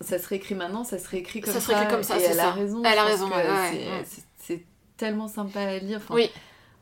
ça 0.00 0.18
serait 0.20 0.36
écrit 0.36 0.54
maintenant, 0.54 0.84
ça 0.84 0.98
serait 0.98 1.18
écrit 1.18 1.40
comme 1.40 1.52
Ça 1.52 1.60
ça. 1.60 1.66
serait 1.72 1.82
écrit 1.82 1.92
comme 1.94 2.02
ça, 2.04 2.18
et 2.18 2.22
elle 2.22 2.36
ça. 2.36 2.48
a 2.48 2.52
raison. 2.52 2.82
Elle 2.84 2.98
a 2.98 3.04
raison, 3.04 3.28
ouais, 3.28 4.04
c'est- 4.38 4.52
ouais. 4.54 4.64
tellement 4.96 5.26
sympa 5.26 5.60
à 5.60 5.78
lire. 5.78 5.98
Enfin, 6.04 6.14
Oui. 6.14 6.30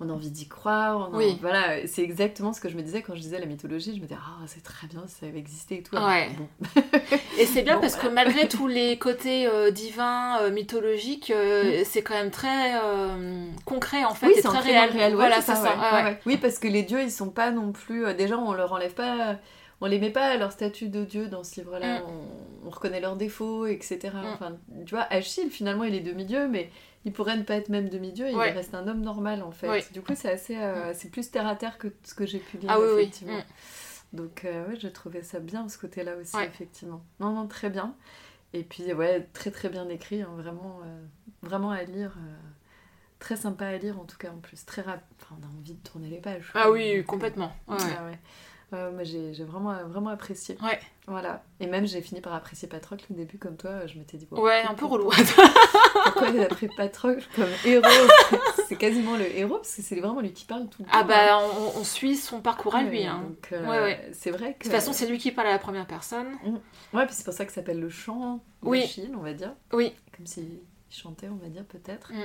On 0.02 0.08
a 0.08 0.12
envie 0.12 0.30
d'y 0.30 0.48
croire. 0.48 1.10
on 1.10 1.14
a- 1.14 1.16
Oui. 1.18 1.36
Voilà, 1.42 1.86
c'est 1.86 2.02
exactement 2.02 2.52
ce 2.54 2.60
que 2.60 2.68
je 2.70 2.76
me 2.76 2.82
disais 2.82 3.02
quand 3.02 3.14
je 3.14 3.20
disais 3.20 3.38
la 3.38 3.44
mythologie. 3.46 3.90
Je 3.94 4.00
me 4.00 4.06
disais, 4.06 4.18
ah, 4.18 4.42
c'est 4.46 4.62
très 4.62 4.86
bien, 4.86 5.04
ça 5.06 5.26
avait 5.26 5.38
existé 5.38 5.78
et 5.78 5.82
tout. 5.82 5.94
Ouais. 5.96 6.30
Bon. 6.38 6.48
Et 7.38 7.44
c'est 7.46 7.62
bien 7.62 7.74
Bon, 7.76 7.80
parce 7.82 7.96
que 7.96 8.08
malgré 8.08 8.48
tous 8.48 8.66
les 8.66 8.98
côtés 8.98 9.46
euh, 9.46 9.70
divins, 9.70 10.38
euh, 10.40 10.50
mythologiques, 10.50 11.30
euh, 11.30 11.82
c'est 11.84 12.02
quand 12.02 12.14
même 12.14 12.30
très 12.30 12.72
concret 13.64 14.04
en 14.04 14.14
fait 14.14 14.26
oui, 14.28 14.32
c'est 14.36 14.42
très 14.42 14.58
réel. 14.60 14.90
le 14.92 14.96
réel. 14.98 15.10
ouais, 15.12 15.16
voilà, 15.16 15.40
c'est 15.42 15.54
ça. 15.54 15.76
ouais, 15.76 16.02
ouais. 16.04 16.20
Oui, 16.26 16.36
parce 16.38 16.58
que 16.58 16.68
les 16.68 16.82
dieux, 16.82 17.02
ils 17.02 17.10
sont 17.10 17.30
pas 17.30 17.50
non 17.50 17.72
plus. 17.72 18.12
Déjà, 18.14 18.38
on 18.38 18.52
leur 18.52 18.72
enlève 18.72 18.94
pas. 18.94 19.36
On 19.82 19.86
les 19.86 19.98
met 19.98 20.10
pas 20.10 20.26
à 20.26 20.36
leur 20.36 20.52
statut 20.52 20.88
de 20.88 21.04
dieu 21.04 21.28
dans 21.28 21.42
ce 21.42 21.56
livre-là. 21.60 22.00
Mm. 22.00 22.02
On, 22.06 22.66
on 22.66 22.70
reconnaît 22.70 23.00
leurs 23.00 23.16
défauts, 23.16 23.64
etc. 23.66 23.98
Mm. 24.14 24.26
Enfin, 24.34 24.52
tu 24.84 24.94
vois, 24.94 25.06
Achille, 25.10 25.48
finalement, 25.50 25.84
il 25.84 25.94
est 25.94 26.00
demi-dieu, 26.00 26.48
mais 26.48 26.70
il 27.04 27.12
pourrait 27.12 27.36
ne 27.36 27.42
pas 27.42 27.54
être 27.54 27.68
même 27.68 27.88
demi-dieu. 27.88 28.28
Il 28.30 28.36
reste 28.38 28.74
un 28.74 28.86
homme 28.88 29.00
normal, 29.00 29.42
en 29.42 29.52
fait. 29.52 29.92
Du 29.92 30.02
coup, 30.02 30.14
c'est 30.14 30.30
assez. 30.30 30.56
euh, 30.56 30.92
c'est 30.94 31.10
plus 31.10 31.30
terre 31.30 31.46
à 31.46 31.56
terre 31.56 31.78
que 31.78 31.88
ce 32.04 32.14
que 32.14 32.26
j'ai 32.26 32.38
pu 32.38 32.58
lire, 32.58 32.70
Ah 32.70 32.78
oui, 32.80 32.86
effectivement. 33.00 33.38
Mm. 33.38 34.16
Donc, 34.16 34.44
euh, 34.44 34.68
ouais, 34.68 34.76
j'ai 34.78 34.92
trouvé 34.92 35.22
ça 35.22 35.38
bien, 35.38 35.68
ce 35.68 35.78
côté-là 35.78 36.16
aussi, 36.16 36.36
Ouais. 36.36 36.46
effectivement. 36.46 37.02
Non, 37.20 37.30
non, 37.32 37.46
très 37.46 37.70
bien. 37.70 37.94
Et 38.52 38.64
puis, 38.64 38.92
ouais, 38.92 39.28
très, 39.32 39.50
très 39.52 39.68
bien 39.68 39.88
écrit. 39.88 40.22
hein, 40.22 40.34
vraiment, 40.36 40.80
euh, 40.84 41.04
vraiment 41.42 41.70
à 41.70 41.82
lire. 41.84 42.16
euh, 42.18 42.34
très 43.20 43.36
sympa 43.36 43.66
à 43.66 43.76
lire, 43.76 44.00
en 44.00 44.04
tout 44.04 44.16
cas, 44.16 44.30
en 44.30 44.38
plus. 44.38 44.64
Très 44.64 44.82
rapide. 44.82 45.04
Enfin, 45.22 45.36
on 45.40 45.44
a 45.46 45.58
envie 45.60 45.74
de 45.74 45.82
tourner 45.88 46.08
les 46.08 46.18
pages. 46.20 46.50
Ah 46.54 46.70
oui, 46.70 47.04
complètement. 47.04 47.52
Ouais, 47.68 47.76
euh, 48.72 48.90
moi, 48.92 49.02
j'ai 49.04 49.32
vraiment, 49.44 49.74
vraiment 49.86 50.10
apprécié. 50.10 50.56
Ouais. 50.62 50.78
Voilà. 51.06 51.42
Et 51.58 51.66
même, 51.66 51.86
j'ai 51.86 52.00
fini 52.02 52.20
par 52.20 52.34
apprécier 52.34 52.68
Patrocle 52.68 53.04
au 53.10 53.14
début, 53.14 53.36
comme 53.38 53.56
toi. 53.56 53.86
Je 53.86 53.98
m'étais 53.98 54.16
dit, 54.16 54.26
bon, 54.30 54.40
Ouais, 54.40 54.62
un 54.68 54.74
peu 54.74 54.84
relou. 54.86 55.10
pourquoi 56.04 56.28
il 56.28 56.40
a 56.40 56.46
pris 56.46 56.68
Patrocle 56.76 57.24
comme 57.34 57.48
héros? 57.64 57.84
C'est 58.68 58.76
quasiment 58.76 59.16
le 59.16 59.26
héros, 59.36 59.56
parce 59.56 59.74
que 59.74 59.82
c'est 59.82 59.98
vraiment 59.98 60.20
lui 60.20 60.32
qui 60.32 60.44
parle 60.44 60.68
tout 60.68 60.82
le 60.82 60.84
temps. 60.84 60.90
Ah 60.94 61.02
bah, 61.02 61.38
on, 61.40 61.80
on 61.80 61.84
suit 61.84 62.16
son 62.16 62.40
parcours 62.40 62.74
à 62.76 62.82
lui. 62.82 63.04
Hein. 63.04 63.22
donc, 63.26 63.48
euh, 63.52 63.62
Ouais, 63.66 63.80
ouais. 63.82 64.10
C'est 64.12 64.30
vrai 64.30 64.52
que. 64.54 64.58
De 64.58 64.62
toute 64.64 64.72
façon, 64.72 64.92
c'est 64.92 65.06
lui 65.06 65.18
qui 65.18 65.32
parle 65.32 65.48
à 65.48 65.52
la 65.52 65.58
première 65.58 65.86
personne. 65.86 66.28
Ouais, 66.92 67.06
puis 67.06 67.14
c'est 67.14 67.24
pour 67.24 67.34
ça 67.34 67.44
que 67.44 67.50
ça 67.50 67.56
s'appelle 67.56 67.80
le 67.80 67.88
chant 67.88 68.40
Oui. 68.62 68.82
d'Achille, 68.82 69.12
on 69.16 69.22
va 69.22 69.32
dire. 69.32 69.52
Oui. 69.72 69.92
Comme 70.16 70.26
s'il 70.90 71.02
chantait, 71.02 71.28
on 71.28 71.36
va 71.36 71.48
dire, 71.48 71.64
peut-être. 71.64 72.12
Mm. 72.12 72.16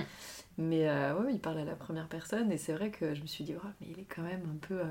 Mais 0.57 0.87
euh, 0.87 1.13
ouais, 1.19 1.33
il 1.33 1.39
parle 1.39 1.59
à 1.59 1.65
la 1.65 1.75
première 1.75 2.07
personne, 2.07 2.51
et 2.51 2.57
c'est 2.57 2.73
vrai 2.73 2.89
que 2.89 3.13
je 3.13 3.21
me 3.21 3.27
suis 3.27 3.43
dit, 3.43 3.53
oh, 3.57 3.67
mais 3.81 3.87
il 3.91 3.99
est 3.99 4.05
quand 4.13 4.21
même 4.21 4.41
un 4.53 4.57
peu 4.67 4.75
euh, 4.79 4.85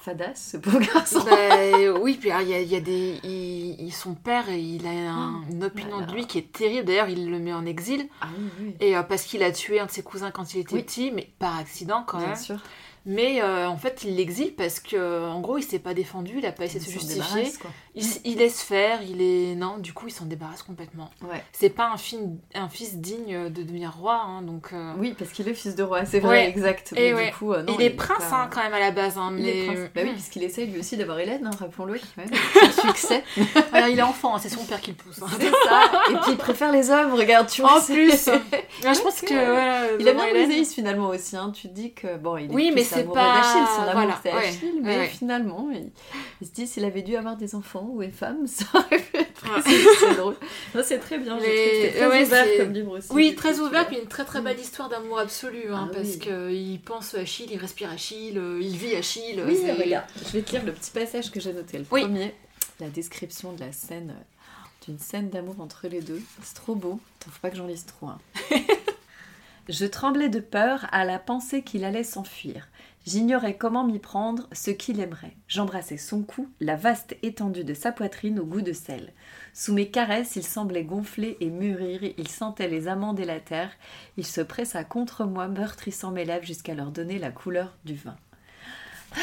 fadasse, 0.00 0.50
ce 0.52 0.56
pauvre 0.56 0.78
garçon. 0.80 1.20
Bah, 1.24 1.98
oui, 2.00 2.16
puis 2.20 2.30
alors, 2.30 2.42
il 2.42 2.50
y 2.50 2.54
a, 2.54 2.60
il 2.60 2.68
y 2.68 2.76
a 2.76 2.80
des. 2.80 3.18
il- 3.24 3.80
il- 3.80 3.92
son 3.92 4.14
père, 4.14 4.48
il 4.50 4.86
a 4.86 4.90
un- 5.12 5.42
une 5.50 5.64
opinion 5.64 5.96
Voilà. 5.96 6.06
de 6.06 6.14
lui 6.14 6.26
qui 6.26 6.38
est 6.38 6.52
terrible. 6.52 6.86
D'ailleurs, 6.86 7.08
il 7.08 7.30
le 7.30 7.38
met 7.38 7.52
en 7.52 7.66
exil. 7.66 8.08
Ah 8.20 8.28
oui, 8.38 8.48
oui. 8.60 8.74
Et 8.80 8.96
euh, 8.96 9.02
parce 9.02 9.24
qu'il 9.24 9.42
a 9.42 9.50
tué 9.52 9.80
un 9.80 9.86
de 9.86 9.90
ses 9.90 10.02
cousins 10.02 10.30
quand 10.30 10.54
il 10.54 10.60
était 10.60 10.74
Oui. 10.74 10.82
petit, 10.84 11.10
mais 11.10 11.30
par 11.38 11.56
accident 11.58 12.04
quand 12.06 12.18
Bien 12.18 12.28
même. 12.28 12.36
sûr. 12.36 12.62
Mais 13.06 13.40
euh, 13.42 13.66
en 13.68 13.76
fait, 13.76 14.02
il 14.04 14.16
l'exile 14.16 14.54
parce 14.54 14.80
que, 14.80 15.26
en 15.28 15.40
gros, 15.40 15.58
il 15.58 15.62
s'est 15.62 15.78
pas 15.78 15.94
défendu, 15.94 16.34
il 16.38 16.46
a 16.46 16.52
pas 16.52 16.64
essayé 16.64 16.80
de 16.80 16.84
se 16.84 16.90
Il 16.90 16.94
justifier. 17.00 17.52
Il, 17.94 18.04
il 18.24 18.38
laisse 18.38 18.62
faire, 18.62 19.00
il 19.02 19.20
est. 19.22 19.54
Non, 19.54 19.78
du 19.78 19.92
coup, 19.92 20.06
il 20.08 20.12
s'en 20.12 20.26
débarrasse 20.26 20.62
complètement. 20.62 21.10
Ouais. 21.22 21.42
C'est 21.52 21.70
pas 21.70 21.90
un, 21.92 21.96
film, 21.96 22.38
un 22.54 22.68
fils 22.68 22.96
digne 22.98 23.48
de 23.48 23.62
devenir 23.62 23.94
roi, 23.96 24.20
hein, 24.24 24.42
donc. 24.42 24.68
euh, 24.72 24.92
Oui, 24.98 25.14
parce 25.18 25.30
qu'il 25.32 25.48
est 25.48 25.54
fils 25.54 25.74
de 25.74 25.82
roi, 25.82 26.04
c'est 26.04 26.20
vrai, 26.20 26.44
Ouais. 26.44 26.48
exact. 26.48 26.92
Et 26.96 27.12
ouais. 27.14 27.26
du 27.30 27.32
coup, 27.36 27.52
euh, 27.52 27.62
non, 27.62 27.74
il 27.78 27.82
est 27.84 27.90
pas- 27.90 28.04
prince 28.04 28.24
hein, 28.32 28.48
quand 28.52 28.62
même 28.62 28.74
à 28.74 28.78
la 28.78 28.90
base, 28.90 29.16
hein, 29.18 29.32
Il 29.36 29.42
mais. 29.44 29.58
est 29.58 29.66
prince. 29.66 29.78
Bah 29.94 30.00
oui, 30.04 30.10
Mm. 30.10 30.12
puisqu'il 30.14 30.42
essaye 30.44 30.66
lui 30.66 30.78
aussi 30.80 30.96
d'avoir 30.96 31.18
Hélène, 31.18 31.46
hein, 31.46 31.50
rappelons-le, 31.58 31.98
succès. 32.86 33.24
Alors, 33.72 33.88
il 33.88 33.98
est 33.98 34.02
enfant, 34.02 34.34
hein, 34.36 34.38
c'est 34.40 34.48
son 34.48 34.64
père 34.64 34.80
qui 34.80 34.90
le 34.92 34.96
pousse. 34.96 35.20
C'est 35.40 35.50
ça. 35.50 35.90
Et 36.10 36.14
puis 36.22 36.32
il 36.32 36.36
préfère 36.36 36.70
les 36.72 36.90
hommes, 36.90 37.14
regarde, 37.14 37.48
tu 37.48 37.62
vois. 37.62 37.78
En 37.78 37.84
plus, 37.84 38.10
je 38.82 39.02
pense 39.02 39.20
que. 39.22 39.98
Il 40.00 40.08
a 40.08 40.12
bien 40.14 40.26
Hélène- 40.26 40.48
Briseis 40.48 40.74
finalement 40.74 41.08
aussi, 41.08 41.36
tu 41.54 41.68
te 41.68 41.74
dis 41.74 41.92
que 41.92 42.16
bon, 42.16 42.36
il 42.36 42.50
est 42.50 42.54
Oui, 42.54 42.70
mais 42.74 42.84
c'est 42.96 43.04
pas- 43.04 43.34
d'Achille, 43.36 43.66
son 43.76 43.82
amour 43.82 43.92
voilà, 43.92 44.20
c'est 44.22 44.30
Achille, 44.32 44.74
ouais, 44.76 44.80
mais 44.82 44.96
ouais. 44.98 45.06
finalement, 45.08 45.68
il, 45.72 45.90
il 46.40 46.46
se 46.46 46.52
dit 46.52 46.66
s'il 46.66 46.84
avait 46.84 47.02
dû 47.02 47.16
avoir 47.16 47.36
des 47.36 47.54
enfants 47.54 47.86
ou 47.90 48.02
une 48.02 48.12
femme, 48.12 48.46
ça 48.46 48.64
aurait 48.74 48.98
pu 48.98 49.16
être 49.16 49.28
c'est 49.64 50.14
drôle. 50.16 50.36
Non, 50.74 50.80
c'est 50.84 50.98
très 50.98 51.18
bien, 51.18 51.36
trouvé 51.36 51.48
que 51.50 51.56
c'était 51.86 51.98
très 51.98 52.08
ouais, 52.08 52.22
ouvert 52.26 52.46
comme 52.58 52.72
livre 52.72 52.98
aussi. 52.98 53.08
Oui, 53.12 53.34
très 53.34 53.60
ouvert, 53.60 53.86
puis 53.86 53.98
une 53.98 54.08
très 54.08 54.24
très 54.24 54.40
belle 54.40 54.58
histoire 54.58 54.88
d'amour 54.88 55.18
absolu, 55.18 55.64
hein, 55.72 55.88
Ah 55.90 55.94
parce 55.94 56.08
oui. 56.08 56.18
qu'il 56.18 56.80
pense 56.82 57.14
Achille, 57.14 57.48
il 57.50 57.58
respire 57.58 57.90
Achille, 57.90 58.36
euh, 58.38 58.58
il 58.60 58.76
vit 58.76 58.94
Achille. 58.96 59.42
Oui, 59.46 59.58
regarde, 59.70 60.06
je 60.26 60.32
vais 60.32 60.42
te 60.42 60.52
lire 60.52 60.64
le 60.64 60.72
petit 60.72 60.90
passage 60.90 61.30
que 61.30 61.40
j'ai 61.40 61.52
noté, 61.52 61.78
le 61.78 61.84
Oui. 61.90 62.02
premier, 62.02 62.34
la 62.80 62.88
description 62.88 63.52
de 63.52 63.60
la 63.60 63.72
scène, 63.72 64.14
d'une 64.86 64.98
scène 64.98 65.30
d'amour 65.30 65.56
entre 65.60 65.86
les 65.88 66.00
deux. 66.00 66.20
C'est 66.42 66.54
trop 66.54 66.74
beau, 66.74 67.00
Attends, 67.20 67.30
faut 67.30 67.40
pas 67.40 67.50
que 67.50 67.56
j'en 67.56 67.66
lise 67.66 67.86
trop. 67.86 68.06
hein. 68.08 68.18
Je 69.68 69.84
tremblais 69.84 70.28
de 70.30 70.40
peur 70.40 70.86
à 70.92 71.04
la 71.04 71.18
pensée 71.18 71.62
qu'il 71.62 71.84
allait 71.84 72.04
s'enfuir. 72.04 72.68
J'ignorais 73.08 73.56
comment 73.56 73.84
m'y 73.84 73.98
prendre, 73.98 74.46
ce 74.52 74.70
qu'il 74.70 75.00
aimerait. 75.00 75.34
J'embrassais 75.46 75.96
son 75.96 76.22
cou, 76.22 76.46
la 76.60 76.76
vaste 76.76 77.16
étendue 77.22 77.64
de 77.64 77.72
sa 77.72 77.90
poitrine 77.90 78.38
au 78.38 78.44
goût 78.44 78.60
de 78.60 78.74
sel. 78.74 79.14
Sous 79.54 79.72
mes 79.72 79.88
caresses, 79.88 80.36
il 80.36 80.44
semblait 80.44 80.84
gonfler 80.84 81.38
et 81.40 81.48
mûrir, 81.48 82.02
il 82.18 82.28
sentait 82.28 82.68
les 82.68 82.86
amandes 82.86 83.18
et 83.18 83.24
la 83.24 83.40
terre. 83.40 83.70
Il 84.18 84.26
se 84.26 84.42
pressa 84.42 84.84
contre 84.84 85.24
moi, 85.24 85.48
meurtrissant 85.48 86.10
mes 86.10 86.26
lèvres 86.26 86.44
jusqu'à 86.44 86.74
leur 86.74 86.90
donner 86.90 87.18
la 87.18 87.30
couleur 87.30 87.78
du 87.86 87.94
vin. 87.94 88.16
Ah, 89.16 89.20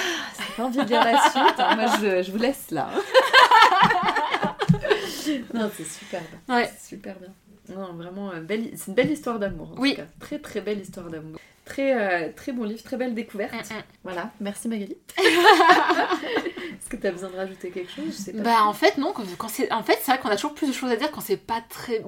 pas 0.58 0.65
envie 0.65 0.80
de 0.80 0.89
lire 0.89 1.04
la 1.04 1.21
suite, 1.30 1.60
hein. 1.60 1.76
moi 1.76 1.86
je, 2.02 2.24
je 2.24 2.32
vous 2.32 2.39
laisse 2.39 2.71
là. 2.71 2.89
non, 5.54 5.69
c'est 5.78 5.86
super 5.86 6.21
bien. 6.21 6.56
Ouais. 6.56 6.71
C'est 6.76 6.95
super 6.95 7.17
bien. 7.19 7.30
Non, 7.69 7.93
vraiment, 7.93 8.32
euh, 8.32 8.41
belle, 8.41 8.71
c'est 8.76 8.88
une 8.88 8.95
belle 8.95 9.12
histoire 9.12 9.38
d'amour. 9.38 9.76
Oui. 9.78 9.91
tout 9.91 10.02
cas. 10.02 10.08
Très 10.19 10.39
très 10.39 10.62
belle 10.62 10.80
histoire 10.80 11.12
d'amour. 11.12 11.38
Très, 11.65 11.93
euh, 12.28 12.30
très 12.36 12.51
bon 12.51 12.63
livre, 12.63 12.84
très 12.84 12.95
belle 12.95 13.13
découverte. 13.15 13.51
Mm, 13.54 13.58
mm. 13.75 13.82
Voilà, 14.04 14.32
merci 14.39 14.67
Magali. 14.67 14.95
Est-ce 15.17 16.89
que 16.89 16.95
tu 16.97 17.08
as 17.08 17.12
besoin 17.12 17.30
de 17.30 17.36
rajouter 17.36 17.69
quelque 17.71 17.91
chose? 17.91 18.06
Je 18.08 18.12
sais 18.12 18.34
pas. 18.34 18.43
Bah 18.43 18.63
en 18.65 18.73
fait 18.73 18.97
non, 18.97 19.12
quand, 19.13 19.23
quand 19.38 19.47
c'est 19.47 19.71
en 19.71 19.82
fait 19.84 19.97
c'est 20.01 20.12
vrai 20.12 20.19
qu'on 20.21 20.30
a 20.30 20.36
toujours 20.36 20.54
plus 20.54 20.67
de 20.67 20.73
choses 20.73 20.91
à 20.91 20.95
dire 20.95 21.12
quand 21.12 21.21
c'est 21.21 21.38
pas 21.38 21.62
très. 21.67 22.01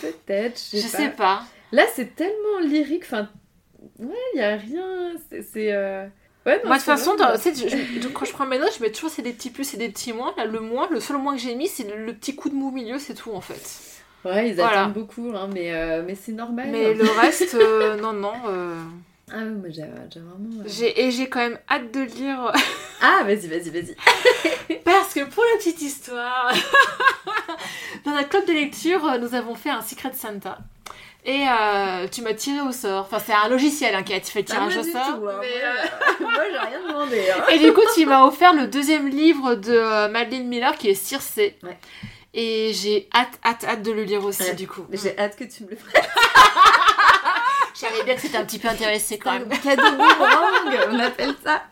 Peut-être, 0.00 0.60
je 0.72 0.76
Je 0.78 0.82
sais, 0.82 0.96
sais 0.96 1.08
pas. 1.10 1.16
pas. 1.38 1.44
Là, 1.72 1.84
c'est 1.94 2.14
tellement 2.14 2.60
lyrique. 2.62 3.02
Enfin, 3.06 3.28
ouais, 3.98 4.14
il 4.34 4.38
y 4.38 4.42
a 4.42 4.56
rien. 4.56 5.12
C'est. 5.30 5.72
euh, 5.72 6.06
Ouais, 6.46 6.58
non, 6.62 6.68
Moi 6.68 6.76
de 6.76 6.80
toute 6.80 6.86
façon, 6.92 7.16
dans- 7.16 7.34
je- 7.34 7.68
je- 8.00 8.06
quand 8.08 8.24
je 8.24 8.30
prends 8.32 8.46
mes 8.46 8.58
notes, 8.60 8.76
je 8.78 8.80
mets 8.80 8.92
toujours 8.92 9.10
c'est 9.10 9.22
des 9.22 9.32
petits 9.32 9.50
plus 9.50 9.74
et 9.74 9.78
des 9.78 9.88
petits 9.88 10.12
moins. 10.12 10.32
Là, 10.36 10.44
le 10.44 10.60
moins, 10.60 10.88
le 10.92 11.00
seul 11.00 11.16
moins 11.18 11.34
que 11.34 11.40
j'ai 11.42 11.56
mis, 11.56 11.66
c'est 11.66 11.82
le, 11.82 12.06
le 12.06 12.14
petit 12.14 12.36
coup 12.36 12.48
de 12.50 12.54
mou 12.54 12.68
au 12.68 12.70
milieu, 12.70 13.00
c'est 13.00 13.14
tout 13.14 13.32
en 13.32 13.40
fait. 13.40 13.60
Ouais, 14.26 14.48
ils 14.50 14.54
Voilà. 14.54 14.82
attendent 14.82 14.94
beaucoup, 14.94 15.32
hein, 15.34 15.48
mais, 15.52 15.72
euh, 15.72 16.02
mais 16.06 16.14
c'est 16.14 16.32
normal. 16.32 16.68
Mais 16.70 16.94
le 16.94 17.04
reste, 17.20 17.54
euh, 17.54 17.96
non 17.96 18.12
non. 18.12 18.32
euh, 18.48 18.74
Ah, 19.32 19.38
ouais, 19.38 19.44
moi 19.44 19.68
j'ai 19.70 19.82
vraiment. 19.82 20.62
j'ai 20.66 21.04
et 21.04 21.10
j'ai 21.10 21.28
quand 21.28 21.40
même 21.40 21.58
hâte 21.70 21.92
de 21.92 22.00
lire 22.00 22.52
Ah, 23.02 23.22
vas-y, 23.24 23.46
vas-y, 23.48 23.70
vas-y. 23.70 23.96
Parce 24.84 25.14
que 25.14 25.20
pour 25.24 25.44
la 25.52 25.58
petite 25.58 25.80
histoire, 25.82 26.52
dans 28.04 28.12
notre 28.12 28.28
club 28.28 28.46
de 28.46 28.52
lecture, 28.52 29.18
nous 29.20 29.34
avons 29.34 29.54
fait 29.54 29.70
un 29.70 29.82
Secret 29.82 30.12
Santa. 30.14 30.58
Et 31.24 31.44
euh, 31.48 32.06
tu 32.08 32.22
m'as 32.22 32.34
tiré 32.34 32.60
au 32.60 32.70
sort. 32.70 33.02
Enfin, 33.10 33.18
c'est 33.18 33.32
un 33.32 33.48
logiciel 33.48 33.94
hein, 33.96 34.04
qui 34.04 34.14
a 34.14 34.20
fait 34.20 34.40
le 34.40 34.44
tirage 34.44 34.74
Ah, 34.76 34.80
au 34.80 34.84
sort. 34.84 35.18
tout, 35.18 35.28
hein. 35.28 35.40
mais, 35.40 35.48
Moi, 36.20 36.30
euh, 36.30 36.34
Moi, 36.34 36.42
j'ai 36.52 36.58
rien 36.58 36.88
demandé. 36.88 37.22
hein. 37.36 37.42
Et 37.52 37.58
du 37.58 37.72
coup, 37.72 37.80
tu 37.96 38.06
m'as 38.06 38.24
offert 38.24 38.52
le 38.54 38.68
deuxième 38.68 39.08
livre 39.08 39.56
de 39.56 40.08
Madeleine 40.08 40.46
Miller 40.46 40.76
qui 40.76 40.88
est 40.88 40.94
Circé. 40.94 41.56
Ouais. 41.64 41.76
Et 42.38 42.72
j'ai 42.74 43.08
hâte, 43.14 43.38
hâte, 43.44 43.64
hâte 43.64 43.82
de 43.82 43.90
le 43.92 44.04
lire 44.04 44.22
aussi, 44.22 44.42
Ouais. 44.42 44.54
du 44.54 44.68
coup. 44.68 44.84
J'ai 44.92 45.18
hâte 45.18 45.36
que 45.36 45.44
tu 45.44 45.64
me 45.64 45.70
le 45.70 45.76
fasses. 45.76 46.04
J'avais 47.80 48.04
bien 48.04 48.14
que 48.14 48.20
c'était 48.22 48.38
un 48.38 48.44
petit 48.44 48.58
peu 48.58 48.68
intéressé 48.68 49.18
quand 49.18 49.32
même. 49.32 49.48
Cadeau 49.48 49.82
boomerang, 49.82 50.88
on 50.90 50.98
appelle 50.98 51.34
ça. 51.44 51.62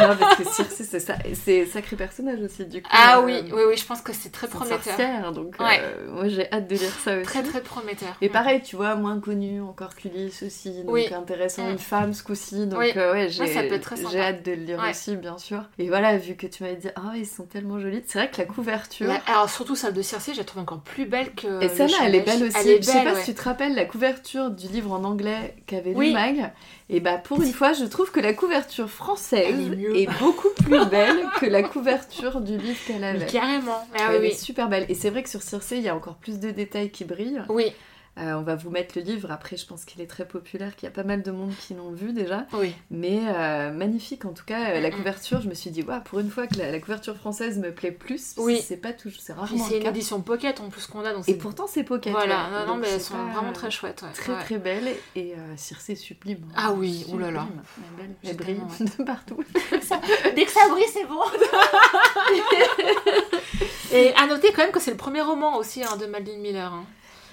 Non, 0.00 0.16
parce 0.16 0.36
que 0.36 0.44
Circe, 0.44 0.82
c'est 0.88 1.00
ça. 1.00 1.14
C'est 1.34 1.66
sacré 1.66 1.96
personnage 1.96 2.40
aussi, 2.40 2.64
du 2.64 2.80
coup. 2.82 2.88
Ah 2.92 3.18
euh, 3.18 3.24
oui, 3.24 3.40
oui, 3.52 3.62
oui, 3.68 3.76
je 3.76 3.84
pense 3.84 4.00
que 4.00 4.12
c'est 4.12 4.30
très 4.30 4.46
prometteur. 4.46 4.82
sorcière, 4.82 5.32
donc 5.32 5.56
Ouais. 5.58 5.80
euh, 5.82 6.10
moi 6.12 6.28
j'ai 6.28 6.50
hâte 6.52 6.68
de 6.68 6.76
lire 6.76 6.92
ça 7.04 7.16
aussi. 7.16 7.24
Très 7.24 7.42
très 7.42 7.60
prometteur. 7.60 8.14
Et 8.20 8.28
pareil, 8.28 8.62
tu 8.62 8.76
vois, 8.76 8.94
moins 8.94 9.18
connu, 9.20 9.60
encore 9.60 9.94
qu'Ulysse 9.96 10.42
aussi, 10.44 10.82
donc 10.84 10.92
Oui. 10.92 11.12
intéressant, 11.12 11.66
Mm. 11.66 11.70
une 11.72 11.78
femme 11.78 12.14
ce 12.14 12.22
coup-ci, 12.22 12.66
donc 12.66 12.78
Oui. 12.78 12.92
euh, 12.96 13.12
ouais, 13.12 13.28
j'ai 13.28 13.42
Ouais, 13.42 13.52
ça 13.52 13.62
peut 13.64 13.74
être 13.74 13.82
très 13.82 13.96
sympa. 13.96 14.10
j'ai 14.12 14.20
hâte 14.20 14.44
de 14.44 14.52
le 14.52 14.58
lire 14.62 14.78
Ouais. 14.78 14.90
aussi, 14.90 15.16
bien 15.16 15.38
sûr. 15.38 15.62
Et 15.78 15.88
voilà, 15.88 16.16
vu 16.18 16.36
que 16.36 16.46
tu 16.46 16.62
m'avais 16.62 16.76
dit, 16.76 16.88
ah 16.94 17.12
ils 17.16 17.26
sont 17.26 17.44
tellement 17.46 17.80
jolis, 17.80 18.02
c'est 18.06 18.18
vrai 18.18 18.30
que 18.30 18.38
la 18.38 18.44
couverture... 18.44 19.08
La- 19.08 19.20
alors 19.26 19.50
surtout 19.50 19.74
celle 19.74 19.92
de 19.94 20.02
Circe, 20.02 20.30
je 20.32 20.38
la 20.38 20.44
trouve 20.44 20.62
encore 20.62 20.80
plus 20.80 21.06
belle 21.06 21.34
que. 21.34 21.60
Et 21.62 21.68
le 21.68 21.74
celle-là, 21.74 21.96
elle 22.04 22.14
est 22.14 22.20
belle 22.20 22.44
aussi. 22.44 22.56
Est 22.68 22.76
Je 22.78 22.82
sais 22.82 22.92
belle, 22.92 23.04
pas 23.04 23.14
ouais. 23.14 23.20
si 23.24 23.34
tu 23.34 23.34
te 23.34 23.42
rappelles 23.42 23.74
la 23.74 23.84
couverture 23.86 24.50
du 24.50 24.68
livre 24.68 24.92
en 24.92 25.02
anglais 25.04 25.47
qu'avait 25.66 25.94
Oui. 25.94 26.08
lu 26.08 26.12
Mag? 26.14 26.52
Et 26.90 27.00
bah 27.00 27.18
pour 27.18 27.42
une 27.42 27.52
fois, 27.52 27.72
je 27.72 27.84
trouve 27.84 28.10
que 28.10 28.20
la 28.20 28.32
couverture 28.32 28.88
française 28.88 29.70
est 29.94 30.08
beaucoup 30.20 30.48
plus 30.64 30.84
belle 30.86 31.16
que 31.40 31.46
la 31.46 31.62
couverture 31.62 32.40
du 32.40 32.56
livre 32.56 32.78
qu'elle 32.86 33.00
Mais 33.00 33.06
avait. 33.08 33.26
carrément. 33.26 33.86
Ah 33.94 34.08
Elle 34.12 34.20
oui, 34.22 34.26
est 34.28 34.30
oui. 34.30 34.34
super 34.36 34.68
belle. 34.68 34.86
Et 34.88 34.94
c'est 34.94 35.10
vrai 35.10 35.22
que 35.22 35.28
sur 35.28 35.42
Circe, 35.42 35.72
il 35.72 35.82
y 35.82 35.88
a 35.88 35.94
encore 35.94 36.14
plus 36.14 36.38
de 36.40 36.50
détails 36.50 36.90
qui 36.90 37.04
brillent. 37.04 37.42
Oui, 37.48 37.72
Euh, 38.18 38.34
on 38.34 38.42
va 38.42 38.56
vous 38.56 38.70
mettre 38.70 38.98
le 38.98 39.02
livre. 39.04 39.30
Après, 39.30 39.56
je 39.56 39.66
pense 39.66 39.84
qu'il 39.84 40.00
est 40.00 40.06
très 40.06 40.26
populaire, 40.26 40.74
qu'il 40.76 40.86
y 40.88 40.88
a 40.88 40.94
pas 40.94 41.04
mal 41.04 41.22
de 41.22 41.30
monde 41.30 41.52
qui 41.60 41.74
l'ont 41.74 41.92
vu 41.92 42.12
déjà. 42.12 42.46
oui. 42.54 42.74
Mais 42.90 43.20
euh, 43.28 43.70
magnifique 43.70 44.24
en 44.24 44.32
tout 44.32 44.44
cas. 44.44 44.70
euh, 44.70 44.80
La 44.80 44.90
couverture, 44.90 45.40
je 45.40 45.48
me 45.48 45.54
suis 45.54 45.70
dit, 45.70 45.82
waouh, 45.82 46.00
pour 46.02 46.18
une 46.18 46.30
fois 46.30 46.46
que 46.46 46.56
la, 46.58 46.70
la 46.72 46.80
couverture 46.80 47.16
française 47.16 47.58
me 47.58 47.72
plaît 47.72 47.92
plus. 47.92 48.34
Oui. 48.36 48.60
C'est 48.64 48.76
pas 48.76 48.92
toujours, 48.92 49.20
c'est 49.20 49.32
rarement 49.32 49.64
c'est 49.68 49.76
une 49.76 49.82
cas. 49.84 49.90
édition 49.90 50.20
pocket 50.20 50.60
en 50.60 50.68
plus 50.68 50.86
qu'on 50.86 51.04
a. 51.04 51.12
Donc 51.12 51.28
Et 51.28 51.34
pourtant, 51.34 51.66
c'est 51.68 51.84
pocket. 51.84 52.12
Voilà, 52.12 52.44
ouais. 52.46 52.50
non, 52.50 52.58
non, 52.60 52.66
Donc, 52.74 52.80
mais 52.82 52.88
elles 52.88 53.00
c'est 53.00 53.10
sont 53.10 53.14
pas- 53.14 53.32
vraiment 53.38 53.52
très 53.52 53.70
chouettes. 53.70 54.02
ouais. 54.02 54.12
Très 54.14 54.32
Ouais. 54.32 54.42
très 54.42 54.58
belle 54.58 54.88
et 55.14 55.34
euh, 55.34 55.56
Circe 55.56 55.94
sublime. 55.94 56.40
Ah 56.56 56.72
oui, 56.72 57.06
oulala. 57.12 57.46
Sublime. 57.74 58.14
Elle. 58.24 58.30
Elle 58.30 58.36
brille 58.36 58.60
de 58.98 59.04
partout. 59.04 59.44
Dès 60.34 60.44
que 60.44 60.50
ça 60.50 60.68
brille, 60.70 60.84
c'est 60.92 61.06
bon. 61.06 61.20
Et 63.92 64.12
à 64.14 64.26
noter 64.26 64.52
quand 64.52 64.62
même 64.62 64.72
que 64.72 64.80
c'est 64.80 64.90
le 64.90 64.96
premier 64.96 65.22
roman 65.22 65.56
aussi 65.56 65.82
hein, 65.82 65.96
de 65.96 66.06
Madeleine 66.06 66.40
Miller. 66.40 66.72
hein. 66.72 66.84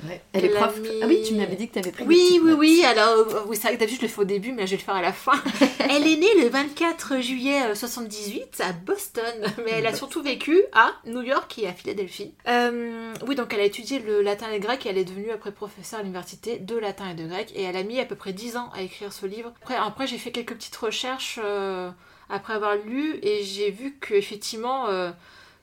Ouais. 0.03 0.21
Elle 0.33 0.45
est 0.45 0.49
prof. 0.49 0.77
Ah 1.01 1.05
oui, 1.07 1.23
tu 1.25 1.35
m'avais 1.35 1.55
dit 1.55 1.67
que 1.69 1.73
tu 1.73 1.79
avais 1.79 1.91
pris 1.91 2.03
Oui, 2.03 2.39
oui, 2.43 2.49
notes. 2.51 2.59
oui. 2.59 2.83
Alors, 2.85 3.09
euh, 3.09 3.41
oui, 3.47 3.55
c'est 3.55 3.67
vrai 3.67 3.75
que 3.75 3.79
d'habitude 3.79 4.01
je 4.01 4.05
le 4.07 4.11
fais 4.11 4.21
au 4.21 4.25
début, 4.25 4.51
mais 4.51 4.63
là 4.63 4.65
je 4.65 4.71
vais 4.71 4.77
le 4.77 4.83
faire 4.83 4.95
à 4.95 5.01
la 5.01 5.13
fin. 5.13 5.41
elle 5.89 6.05
est 6.05 6.17
née 6.17 6.41
le 6.41 6.49
24 6.49 7.21
juillet 7.21 7.61
euh, 7.63 7.75
78 7.75 8.61
à 8.61 8.73
Boston, 8.73 9.23
mais 9.63 9.71
elle 9.71 9.85
a 9.87 9.93
surtout 9.93 10.21
vécu 10.21 10.61
à 10.73 10.91
New 11.05 11.21
York 11.21 11.57
et 11.59 11.67
à 11.67 11.73
Philadelphie. 11.73 12.33
Euh, 12.47 13.13
oui, 13.27 13.35
donc 13.35 13.53
elle 13.53 13.61
a 13.61 13.65
étudié 13.65 13.99
le 13.99 14.21
latin 14.21 14.49
et 14.51 14.55
le 14.55 14.59
grec 14.59 14.85
et 14.85 14.89
elle 14.89 14.97
est 14.97 15.05
devenue 15.05 15.31
après 15.31 15.51
professeure 15.51 15.99
à 15.99 16.03
l'université 16.03 16.59
de 16.59 16.75
latin 16.77 17.09
et 17.11 17.15
de 17.15 17.25
grec. 17.27 17.51
Et 17.55 17.63
elle 17.63 17.77
a 17.77 17.83
mis 17.83 17.99
à 17.99 18.05
peu 18.05 18.15
près 18.15 18.33
10 18.33 18.57
ans 18.57 18.69
à 18.75 18.81
écrire 18.81 19.13
ce 19.13 19.25
livre. 19.25 19.53
Après, 19.61 19.75
après 19.75 20.07
j'ai 20.07 20.17
fait 20.17 20.31
quelques 20.31 20.55
petites 20.55 20.75
recherches 20.75 21.39
euh, 21.43 21.89
après 22.29 22.53
avoir 22.53 22.75
lu 22.75 23.17
et 23.21 23.43
j'ai 23.43 23.71
vu 23.71 23.95
que 23.99 24.13
effectivement, 24.13 24.87
euh, 24.89 25.11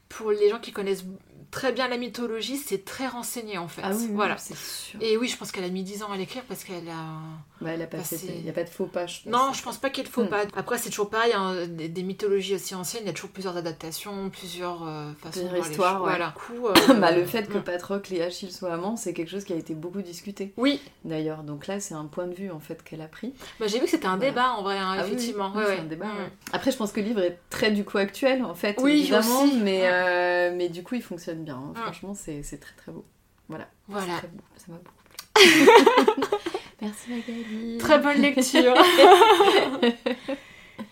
pour 0.09 0.31
les 0.31 0.49
gens 0.49 0.59
qui 0.59 0.73
connaissent 0.73 1.05
très 1.53 1.71
bien 1.71 1.87
la 1.87 1.97
mythologie, 1.99 2.57
c'est 2.57 2.85
très 2.85 3.07
renseigné 3.07 3.59
en 3.59 3.69
fait. 3.69 3.83
Ah 3.85 3.91
oui, 3.95 4.09
voilà. 4.13 4.37
c'est 4.39 4.57
sûr. 4.57 4.99
Et 5.01 5.17
oui, 5.17 5.29
je 5.29 5.37
pense 5.37 5.53
qu'elle 5.53 5.63
a 5.65 5.69
mis 5.69 5.85
10 5.85 6.03
ans 6.03 6.11
à 6.11 6.17
l'écrire 6.17 6.43
parce 6.49 6.65
qu'elle 6.65 6.89
a. 6.89 7.21
Bah, 7.61 7.71
elle 7.75 7.83
a 7.83 7.87
pas 7.87 7.99
fait. 7.99 8.17
c'est- 8.17 8.27
Il 8.35 8.43
n'y 8.43 8.51
a 8.51 8.53
pas 8.53 8.65
de 8.65 8.69
faux 8.71 8.87
pas, 8.87 9.07
je 9.07 9.21
pense. 9.23 9.33
Non, 9.33 9.53
je 9.53 9.63
pense 9.63 9.77
pas 9.77 9.91
qu'il 9.91 10.07
faut 10.07 10.25
Hmm. 10.25 10.29
pas. 10.29 10.43
Après, 10.57 10.79
c'est 10.79 10.91
toujours 10.91 11.11
pareil, 11.11 11.33
hein, 11.33 11.67
des, 11.69 11.89
des 11.89 12.03
mythologies 12.03 12.57
aussi 12.57 12.75
anciennes, 12.75 13.05
il 13.05 13.07
y 13.07 13.11
a 13.11 13.13
toujours 13.13 13.31
plusieurs 13.31 13.57
adaptations, 13.57 14.31
plusieurs 14.31 14.83
euh, 14.89 15.13
façons 15.23 15.49
de 15.53 15.59
histoires, 15.59 16.03
ouais. 16.03 16.09
Voilà. 16.09 16.35
Coup, 16.35 16.67
euh, 16.67 16.73
bah, 17.01 17.13
le 17.13 17.25
fait 17.25 17.49
que 17.49 17.59
hmm. 17.59 17.63
Patrocle 17.63 18.15
et 18.15 18.23
Achille 18.23 18.51
soient 18.51 18.73
amants, 18.73 18.97
c'est 18.97 19.13
quelque 19.13 19.31
chose 19.31 19.45
qui 19.45 19.53
a 19.53 19.57
été 19.57 19.75
beaucoup 19.75 20.03
discuté 20.03 20.53
Oui, 20.57 20.81
d'ailleurs. 21.05 21.43
Donc 21.45 21.67
là, 21.69 21.79
c'est 21.79 21.95
un 21.95 22.07
point 22.07 22.27
de 22.27 22.35
vue 22.35 22.51
en 22.51 22.61
fait 22.61 22.83
qu'elle 22.83 23.03
a 23.03 23.07
pris. 23.09 23.33
bah, 23.61 23.67
j'ai 23.69 23.79
vu 23.79 23.85
que 23.85 23.91
c'était 23.91 24.07
un 24.07 24.17
Voilà. 24.17 24.31
débat 24.31 24.51
en 24.55 24.63
vrai, 24.63 24.79
hein, 24.79 24.97
Ah 24.99 25.07
effectivement. 25.07 25.53
oui, 25.55 25.63
Ouais, 25.65 25.79
un 25.79 25.85
débat. 25.85 26.07
Hmm. 26.07 26.31
Après, 26.53 26.71
je 26.73 26.77
pense 26.79 26.93
que 26.93 27.01
le 27.01 27.07
livre 27.07 27.21
est 27.21 27.39
très 27.51 27.71
du 27.71 27.85
coup 27.85 27.99
actuel 27.99 28.43
en 28.43 28.55
fait, 28.55 28.77
Oui, 28.81 29.01
évidemment, 29.01 29.43
aussi. 29.45 29.59
mais 29.59 29.83
euh, 29.85 30.53
mais 30.57 30.69
du 30.71 30.83
coup, 30.83 30.95
il 30.97 31.03
fonctionne 31.03 31.42
bien. 31.43 31.57
hein. 31.57 31.73
Ouais. 31.75 31.83
Franchement, 31.83 32.15
c'est 32.15 32.43
c'est 32.43 32.59
très 32.59 32.75
très 32.75 32.93
beau. 32.93 33.05
Voilà. 33.49 33.69
Voilà. 33.89 34.19
Très 34.19 34.29
beau. 34.29 34.43
Ça 34.57 34.65
m'a 34.69 34.79
beaucoup 34.79 35.05
plu. 35.09 35.17
Merci 36.81 37.11
Magali. 37.11 37.79
Très 37.79 37.99
bonne 37.99 38.19
lecture. 38.21 38.75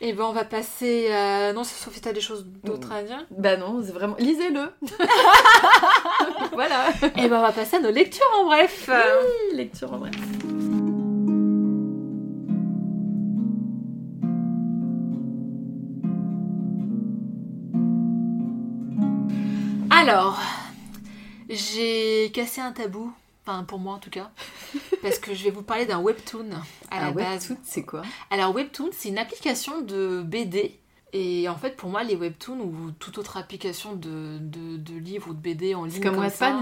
Et 0.02 0.12
ben 0.14 0.24
on 0.24 0.32
va 0.32 0.44
passer 0.44 1.10
à... 1.12 1.52
Non, 1.52 1.62
sauf 1.64 1.92
si 1.92 2.00
t'as 2.00 2.12
des 2.12 2.20
choses 2.22 2.46
d'autres 2.64 2.90
à 2.92 3.02
dire. 3.02 3.26
Bah 3.30 3.56
non, 3.56 3.82
c'est 3.84 3.92
vraiment. 3.92 4.16
Lisez-le. 4.18 4.72
voilà. 6.52 6.88
Et 7.16 7.28
ben 7.28 7.38
on 7.38 7.42
va 7.42 7.52
passer 7.52 7.76
à 7.76 7.80
nos 7.80 7.90
lectures 7.90 8.24
en 8.40 8.44
bref. 8.44 8.88
Lecture 9.52 9.92
en 9.92 9.98
bref. 9.98 10.14
Alors, 20.10 20.40
j'ai 21.48 22.30
cassé 22.32 22.60
un 22.60 22.72
tabou, 22.72 23.12
enfin 23.46 23.64
pour 23.64 23.78
moi 23.78 23.94
en 23.94 23.98
tout 23.98 24.10
cas, 24.10 24.30
parce 25.02 25.18
que 25.18 25.34
je 25.34 25.44
vais 25.44 25.50
vous 25.50 25.62
parler 25.62 25.86
d'un 25.86 25.98
webtoon 26.00 26.50
à 26.90 27.00
la 27.00 27.10
base. 27.12 27.48
tout, 27.48 27.56
c'est 27.62 27.82
quoi? 27.82 28.02
Alors 28.30 28.54
webtoon, 28.54 28.90
c'est 28.92 29.08
une 29.08 29.18
application 29.18 29.80
de 29.80 30.22
BD. 30.22 30.76
Et 31.12 31.48
en 31.48 31.56
fait, 31.56 31.76
pour 31.76 31.90
moi, 31.90 32.04
les 32.04 32.14
webtoons 32.14 32.60
ou 32.60 32.92
toute 33.00 33.18
autre 33.18 33.36
application 33.36 33.94
de, 33.96 34.38
de, 34.38 34.76
de 34.76 34.94
livres 34.96 35.30
ou 35.30 35.34
de 35.34 35.40
BD 35.40 35.74
en 35.74 35.84
ligne 35.84 35.94
C'est 35.94 36.00
comme 36.00 36.18
Wattpad? 36.18 36.54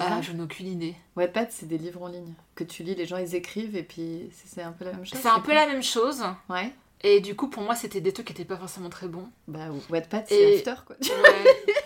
ah, 0.00 0.20
je 0.20 0.32
n'ai 0.32 0.42
aucune 0.42 0.66
idée. 0.66 0.94
Wattpad, 1.16 1.48
c'est 1.50 1.66
des 1.66 1.78
livres 1.78 2.02
en 2.02 2.08
ligne 2.08 2.34
que 2.54 2.64
tu 2.64 2.82
lis, 2.82 2.94
les 2.94 3.06
gens 3.06 3.16
ils 3.16 3.34
écrivent 3.34 3.76
et 3.76 3.82
puis 3.82 4.28
c'est 4.44 4.60
un 4.62 4.72
peu 4.72 4.84
la 4.84 4.92
même 4.92 5.06
chose. 5.06 5.18
C'est 5.22 5.28
un 5.28 5.40
peu 5.40 5.54
la 5.54 5.66
même 5.66 5.82
chose. 5.82 6.22
Ouais. 6.50 6.70
Et 7.00 7.20
du 7.20 7.34
coup, 7.34 7.48
pour 7.48 7.62
moi, 7.62 7.74
c'était 7.76 8.02
des 8.02 8.12
trucs 8.12 8.26
qui 8.26 8.32
n'étaient 8.34 8.44
pas 8.44 8.58
forcément 8.58 8.90
très 8.90 9.08
bons. 9.08 9.28
Bah 9.46 9.68
Wattpad, 9.88 10.26
Et- 10.30 10.60
c'est 10.62 10.68
After 10.68 10.82
quoi. 10.86 10.96
Ouais. 11.00 11.74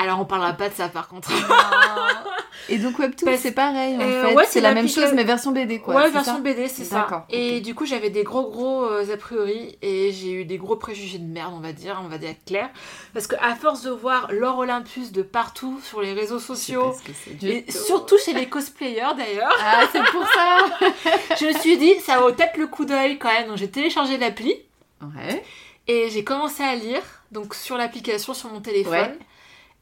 Alors, 0.00 0.20
on 0.20 0.24
parlera 0.24 0.52
pas 0.54 0.68
de 0.68 0.74
ça 0.74 0.88
par 0.88 1.08
contre. 1.08 1.30
Et 2.68 2.78
donc 2.78 2.98
Webtoon, 2.98 3.26
Parce- 3.26 3.40
c'est 3.40 3.52
pareil 3.52 3.96
en 3.96 4.00
Euh, 4.00 4.26
fait. 4.28 4.34
ouais, 4.34 4.44
c'est 4.48 4.60
la 4.60 4.74
même 4.74 4.88
chose 4.88 5.10
mais 5.14 5.24
version 5.24 5.50
BD 5.50 5.80
quoi. 5.80 5.94
ouais, 5.96 6.10
version 6.10 6.34
ça 6.34 6.40
BD, 6.40 6.68
c'est 6.68 6.84
ça. 6.84 7.26
Et 7.28 7.60
du 7.60 7.74
coup, 7.74 7.84
j'avais 7.84 8.10
des 8.10 8.22
gros 8.22 8.48
gros 8.48 8.84
euh, 8.84 9.12
a 9.12 9.16
priori 9.16 9.76
et 9.82 10.12
j'ai 10.12 10.30
eu 10.32 10.44
des 10.44 10.56
gros 10.58 10.76
préjugés 10.76 11.18
de 11.18 11.24
merde, 11.26 11.52
on 11.56 11.60
va 11.60 11.72
dire, 11.72 12.00
on 12.04 12.08
va 12.08 12.18
dire 12.18 12.34
clair. 12.46 12.70
Parce 13.12 13.26
que 13.26 13.34
à 13.40 13.56
force 13.56 13.82
de 13.82 13.90
voir 13.90 14.28
l'or 14.30 14.58
Olympus 14.58 15.10
de 15.10 15.22
partout 15.22 15.80
sur 15.82 16.00
les 16.00 16.12
réseaux 16.12 16.38
sociaux, 16.38 16.94
et 17.42 17.64
tout. 17.64 17.72
surtout 17.72 18.18
chez 18.18 18.34
les 18.34 18.48
cosplayers 18.48 19.14
d'ailleurs, 19.16 19.52
Ah, 19.64 19.82
c'est 19.90 20.04
pour 20.04 20.24
ça 20.28 20.58
je 21.40 21.46
me 21.46 21.52
suis 21.58 21.76
dit, 21.76 21.94
ça 22.00 22.18
vaut 22.20 22.30
peut-être 22.32 22.56
le 22.56 22.68
coup 22.68 22.84
d'œil 22.84 23.18
quand 23.18 23.32
même. 23.32 23.48
Donc 23.48 23.56
j'ai 23.56 23.70
téléchargé 23.70 24.16
l'appli 24.16 24.54
Ouais. 25.02 25.42
et 25.88 26.08
j'ai 26.10 26.22
commencé 26.24 26.62
à 26.62 26.74
lire 26.76 27.02
donc 27.32 27.54
sur 27.54 27.76
l'application 27.76 28.32
sur 28.34 28.50
mon 28.52 28.60
téléphone. 28.60 28.92
Ouais. 28.92 29.18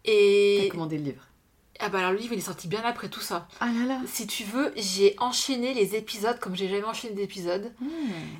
T'as 0.05 0.13
Et 0.13 0.69
commandé 0.71 0.99
le 0.99 1.05
livre. 1.05 1.23
ah 1.81 1.89
bah 1.89 1.99
alors 1.99 2.13
le 2.13 2.19
livre 2.19 2.33
il 2.33 2.39
est 2.39 2.43
sorti 2.43 2.67
bien 2.69 2.83
après 2.85 3.09
tout 3.09 3.21
ça. 3.21 3.47
Ah 3.61 3.67
là 3.67 3.87
là 3.87 4.01
Si 4.07 4.27
tu 4.27 4.45
veux, 4.45 4.73
j'ai 4.77 5.15
enchaîné 5.19 5.75
les 5.75 5.95
épisodes 5.97 6.39
comme 6.41 6.57
j'ai 6.57 6.69
jamais 6.69 6.85
enchaîné 6.85 7.15
d'épisodes. 7.15 7.73
Hmm. 7.81 7.87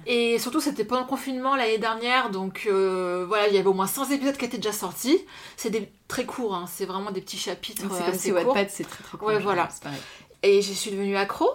Et 0.07 0.39
surtout, 0.39 0.61
c'était 0.61 0.85
pendant 0.85 1.03
le 1.03 1.07
confinement 1.09 1.55
l'année 1.57 1.79
dernière, 1.79 2.31
donc 2.31 2.65
euh, 2.67 3.25
voilà, 3.29 3.49
il 3.49 3.55
y 3.55 3.59
avait 3.59 3.69
au 3.69 3.75
moins 3.75 3.87
100 3.87 4.11
épisodes 4.11 4.37
qui 4.37 4.45
étaient 4.45 4.57
déjà 4.59 4.73
sortis. 4.73 5.19
C'est 5.57 5.71
des 5.71 5.91
très 6.09 6.25
courts, 6.25 6.55
hein, 6.55 6.65
c'est 6.69 6.87
vraiment 6.87 7.11
des 7.11 7.21
petits 7.21 7.39
chapitres 7.39 7.83
Donc, 7.83 7.93
euh, 7.93 7.97
C'est 7.97 8.05
comme 8.05 8.15
assez 8.15 8.23
si. 8.29 8.33
Wattpad 8.33 8.71
c'est 8.71 8.85
très 8.89 9.05
très 9.05 9.19
court. 9.19 9.29
Ouais, 9.29 9.39
voilà. 9.39 9.69
c'est 9.71 9.83
pareil. 9.83 10.01
Et 10.43 10.63
je 10.63 10.73
suis 10.73 10.91
devenue 10.93 11.17
accro. 11.17 11.49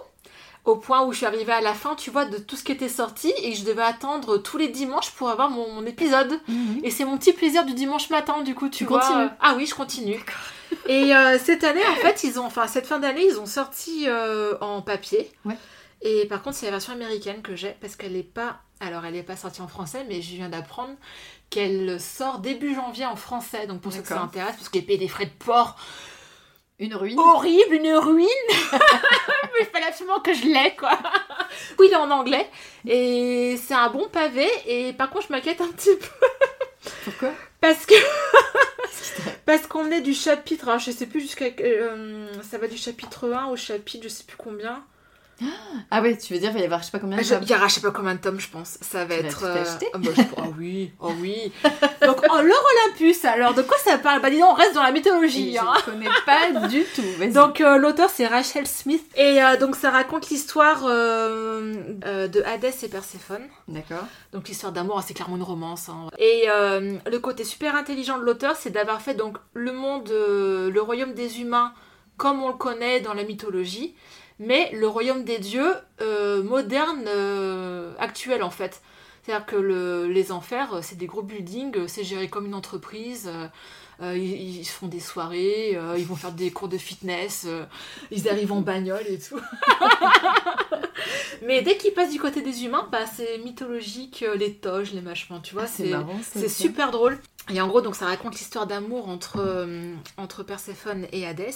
Au 0.64 0.76
point 0.76 1.04
où 1.04 1.12
je 1.12 1.18
suis 1.18 1.26
arrivée 1.26 1.52
à 1.52 1.60
la 1.60 1.74
fin, 1.74 1.94
tu 1.94 2.10
vois, 2.10 2.24
de 2.24 2.38
tout 2.38 2.56
ce 2.56 2.64
qui 2.64 2.72
était 2.72 2.88
sorti 2.88 3.30
et 3.42 3.52
que 3.52 3.58
je 3.58 3.64
devais 3.64 3.82
attendre 3.82 4.38
tous 4.38 4.56
les 4.56 4.68
dimanches 4.68 5.10
pour 5.10 5.28
avoir 5.28 5.50
mon, 5.50 5.70
mon 5.70 5.84
épisode. 5.84 6.40
Mhm. 6.48 6.80
Et 6.82 6.90
c'est 6.90 7.04
mon 7.04 7.18
petit 7.18 7.34
plaisir 7.34 7.66
du 7.66 7.74
dimanche 7.74 8.08
matin, 8.08 8.42
du 8.42 8.54
coup, 8.54 8.70
tu, 8.70 8.78
Tu 8.78 8.84
vois. 8.84 9.00
continues 9.00 9.28
Ah 9.40 9.54
oui, 9.56 9.66
je 9.66 9.74
continue. 9.74 10.24
Et 10.86 11.14
euh, 11.14 11.38
cette 11.38 11.64
année, 11.64 11.86
en 11.86 11.96
fait, 11.96 12.24
ils 12.24 12.38
ont, 12.40 12.46
enfin 12.46 12.66
cette 12.66 12.86
fin 12.86 12.98
d'année, 12.98 13.26
ils 13.26 13.38
ont 13.38 13.46
sorti 13.46 14.04
euh, 14.06 14.54
en 14.60 14.80
papier. 14.82 15.30
Ouais. 15.44 15.56
Et 16.02 16.26
par 16.26 16.42
contre, 16.42 16.56
c'est 16.56 16.66
la 16.66 16.72
version 16.72 16.92
américaine 16.92 17.40
que 17.42 17.56
j'ai 17.56 17.76
parce 17.80 17.96
qu'elle 17.96 18.12
n'est 18.12 18.22
pas, 18.22 18.60
alors 18.80 19.04
elle 19.06 19.14
n'est 19.14 19.22
pas 19.22 19.36
sortie 19.36 19.62
en 19.62 19.68
français, 19.68 20.04
mais 20.08 20.20
je 20.20 20.34
viens 20.34 20.50
d'apprendre 20.50 20.94
qu'elle 21.48 21.98
sort 22.00 22.40
début 22.40 22.74
janvier 22.74 23.06
en 23.06 23.16
français. 23.16 23.66
Donc 23.66 23.80
pour 23.80 23.92
ceux 23.92 24.02
que 24.02 24.08
ça 24.08 24.20
intéresse, 24.20 24.56
parce 24.56 24.68
que 24.68 24.78
j'ai 24.78 24.84
payé 24.84 24.98
des 24.98 25.08
frais 25.08 25.26
de 25.26 25.44
port 25.44 25.76
Une 26.80 26.94
ruine. 26.96 27.18
horrible, 27.18 27.74
une 27.74 27.94
ruine. 27.96 28.26
mais 28.72 29.60
il 29.60 29.66
fallait 29.72 29.86
absolument 29.86 30.20
que 30.20 30.34
je 30.34 30.44
l'aie, 30.46 30.74
quoi. 30.76 30.90
oui, 31.78 31.86
il 31.88 31.92
est 31.92 31.96
en 31.96 32.10
anglais. 32.10 32.48
Et 32.86 33.56
c'est 33.64 33.74
un 33.74 33.90
bon 33.90 34.08
pavé. 34.08 34.48
Et 34.66 34.92
par 34.92 35.10
contre, 35.10 35.26
je 35.28 35.32
m'inquiète 35.32 35.60
un 35.60 35.68
petit 35.68 35.94
peu. 35.96 36.90
Pourquoi? 37.04 37.30
Parce 37.60 37.86
que. 37.86 37.94
Parce 39.46 39.66
qu'on 39.66 39.90
est 39.90 40.00
du 40.00 40.14
chapitre. 40.14 40.68
Alors, 40.68 40.80
je 40.80 40.90
sais 40.90 41.06
plus 41.06 41.20
jusqu'à. 41.20 41.46
euh, 41.60 42.26
ça 42.42 42.58
va 42.58 42.66
du 42.66 42.76
chapitre 42.76 43.30
1 43.32 43.46
au 43.48 43.56
chapitre, 43.56 44.04
je 44.04 44.08
sais 44.08 44.24
plus 44.24 44.36
combien. 44.36 44.82
Ah 45.90 46.00
ouais, 46.00 46.16
tu 46.16 46.32
veux 46.32 46.38
dire, 46.38 46.50
il 46.50 46.54
va 46.54 46.60
y 46.60 46.64
avoir 46.64 46.80
je 46.80 46.86
sais 46.86 46.90
pas 46.92 47.00
combien 47.00 47.18
de 47.18 47.22
Je- 47.22 47.30
tomes. 47.30 47.42
Il 47.42 47.50
y 47.50 47.54
aura 47.54 47.66
je 47.68 47.74
sais 47.74 47.80
pas 47.80 47.90
combien 47.90 48.14
de 48.14 48.20
tomes, 48.20 48.38
je 48.40 48.48
pense. 48.48 48.78
Ça 48.80 49.04
va 49.04 49.16
Tu 49.16 49.22
vas 49.22 49.28
être. 49.28 49.44
acheter 49.44 49.88
ah, 49.92 49.98
bah, 49.98 50.10
je- 50.16 50.22
oh 50.38 50.54
oui, 50.58 50.92
oh 51.00 51.12
oui. 51.20 51.52
Donc, 52.42 52.52
oh, 52.52 52.86
Olympus, 52.88 53.24
alors 53.24 53.54
de 53.54 53.62
quoi 53.62 53.76
ça 53.78 53.98
parle? 53.98 54.20
Bah 54.20 54.30
dis 54.30 54.38
donc, 54.38 54.50
on 54.50 54.54
reste 54.54 54.74
dans 54.74 54.82
la 54.82 54.92
mythologie. 54.92 55.56
hein. 55.58 55.72
Je 55.84 55.90
connais 55.90 56.08
pas 56.26 56.66
du 56.68 56.84
tout. 56.84 57.02
Donc 57.32 57.60
euh, 57.60 57.76
l'auteur 57.78 58.10
c'est 58.10 58.26
Rachel 58.26 58.66
Smith 58.66 59.04
et 59.16 59.42
euh, 59.42 59.56
donc 59.56 59.76
ça 59.76 59.90
raconte 59.90 60.28
l'histoire 60.30 60.82
euh, 60.86 61.72
de 62.28 62.42
Hadès 62.42 62.74
et 62.82 62.88
Perséphone. 62.88 63.42
D'accord. 63.68 64.04
Donc 64.32 64.48
l'histoire 64.48 64.72
d'amour, 64.72 65.02
c'est 65.06 65.14
clairement 65.14 65.36
une 65.36 65.42
romance. 65.42 65.88
hein. 65.88 66.08
Et 66.18 66.46
le 66.46 67.18
côté 67.18 67.44
super 67.44 67.74
intelligent 67.76 68.18
de 68.18 68.24
l'auteur, 68.24 68.56
c'est 68.56 68.70
d'avoir 68.70 69.00
fait 69.00 69.14
donc 69.14 69.36
le 69.54 69.72
monde, 69.72 70.08
le 70.10 70.80
royaume 70.80 71.14
des 71.14 71.40
humains 71.40 71.72
comme 72.16 72.42
on 72.42 72.48
le 72.48 72.54
connaît 72.54 73.00
dans 73.00 73.12
la 73.14 73.24
mythologie, 73.24 73.94
mais 74.38 74.70
le 74.72 74.86
royaume 74.86 75.24
des 75.24 75.38
dieux 75.38 75.74
moderne, 76.44 77.08
actuel 77.98 78.42
en 78.42 78.50
fait. 78.50 78.80
C'est-à-dire 79.24 79.46
que 79.46 79.56
le- 79.56 80.06
les 80.08 80.32
enfers, 80.32 80.74
euh, 80.74 80.80
c'est 80.82 80.96
des 80.98 81.06
gros 81.06 81.22
buildings, 81.22 81.72
euh, 81.76 81.88
c'est 81.88 82.04
géré 82.04 82.28
comme 82.28 82.44
une 82.46 82.54
entreprise. 82.54 83.30
euh, 84.02 84.16
ils, 84.16 84.58
ils 84.60 84.64
font 84.66 84.88
des 84.88 84.98
soirées, 85.00 85.76
euh, 85.76 85.94
ils 85.96 86.04
vont 86.04 86.16
faire 86.16 86.32
des 86.32 86.50
cours 86.50 86.66
de 86.68 86.76
fitness, 86.76 87.44
euh, 87.46 87.64
ils 88.10 88.28
arrivent 88.28 88.50
en 88.52 88.60
bagnole 88.60 89.04
et 89.08 89.18
tout. 89.20 89.38
Mais 91.42 91.62
dès 91.62 91.76
qu'ils 91.76 91.92
passent 91.92 92.12
du 92.12 92.20
côté 92.20 92.40
des 92.42 92.64
humains, 92.64 92.88
bah, 92.90 93.06
c'est 93.06 93.38
mythologique, 93.38 94.24
les 94.36 94.54
toges, 94.54 94.92
les 94.92 95.00
machins, 95.00 95.40
tu 95.42 95.54
vois, 95.54 95.66
Ah, 95.92 96.04
c'est 96.22 96.48
super 96.48 96.90
drôle. 96.90 97.18
Et 97.52 97.60
en 97.60 97.68
gros, 97.68 97.82
donc 97.82 97.94
ça 97.94 98.06
raconte 98.06 98.38
l'histoire 98.38 98.66
d'amour 98.66 99.08
entre, 99.08 99.40
entre 100.16 100.42
Perséphone 100.42 101.06
et 101.12 101.26
Hadès. 101.26 101.54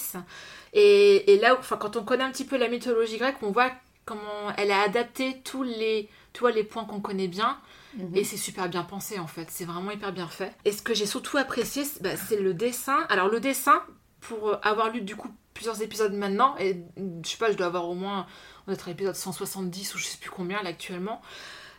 Et, 0.75 1.33
et 1.33 1.39
là, 1.41 1.57
enfin, 1.59 1.77
quand 1.77 1.97
on 1.97 2.03
connaît 2.05 2.25
un 2.25 2.31
petit 2.31 2.45
peu 2.45 2.59
la 2.59 2.69
mythologie 2.69 3.17
grecque, 3.17 3.37
on 3.43 3.51
voit 3.51 3.71
comment 4.05 4.53
elle 4.59 4.71
a 4.71 4.83
adapté 4.83 5.39
tous 5.45 5.63
les, 5.63 6.09
tu 6.33 6.41
vois, 6.41 6.51
les 6.51 6.65
points 6.65 6.85
qu'on 6.85 7.01
connaît 7.01 7.29
bien. 7.29 7.59
Mhm. 7.97 8.17
Et 8.17 8.25
c'est 8.25 8.37
super 8.37 8.69
bien 8.69 8.83
pensé 8.83 9.19
en 9.19 9.27
fait, 9.27 9.49
c'est 9.51 9.65
vraiment 9.65 9.91
hyper 9.91 10.13
bien 10.13 10.29
fait. 10.29 10.55
Et 10.65 10.73
ce 10.73 10.83
que 10.83 10.95
j'ai 10.95 11.07
surtout 11.07 11.39
apprécié, 11.39 11.85
c'est 11.85 12.03
bah, 12.03 12.17
c'est 12.17 12.41
le 12.41 12.55
dessin. 12.55 13.07
Alors 13.09 13.29
le 13.29 13.41
dessin, 13.41 13.83
pour 14.21 14.59
avoir 14.63 14.91
lu 14.91 15.01
du 15.01 15.17
coup 15.17 15.31
plusieurs 15.55 15.83
épisodes 15.83 16.13
maintenant, 16.13 16.55
et 16.59 16.85
je 16.97 17.29
sais 17.29 17.37
pas, 17.37 17.51
je 17.51 17.57
dois 17.57 17.67
avoir 17.67 17.89
au 17.89 17.95
moins, 17.95 18.27
on 18.63 18.65
doit 18.67 18.75
être 18.75 18.87
à 18.87 18.91
l'épisode 18.91 19.17
170 19.17 19.95
ou 19.95 19.99
je 19.99 20.05
sais 20.05 20.19
plus 20.19 20.31
combien 20.31 20.63
là 20.63 20.71
actuellement. 20.71 21.21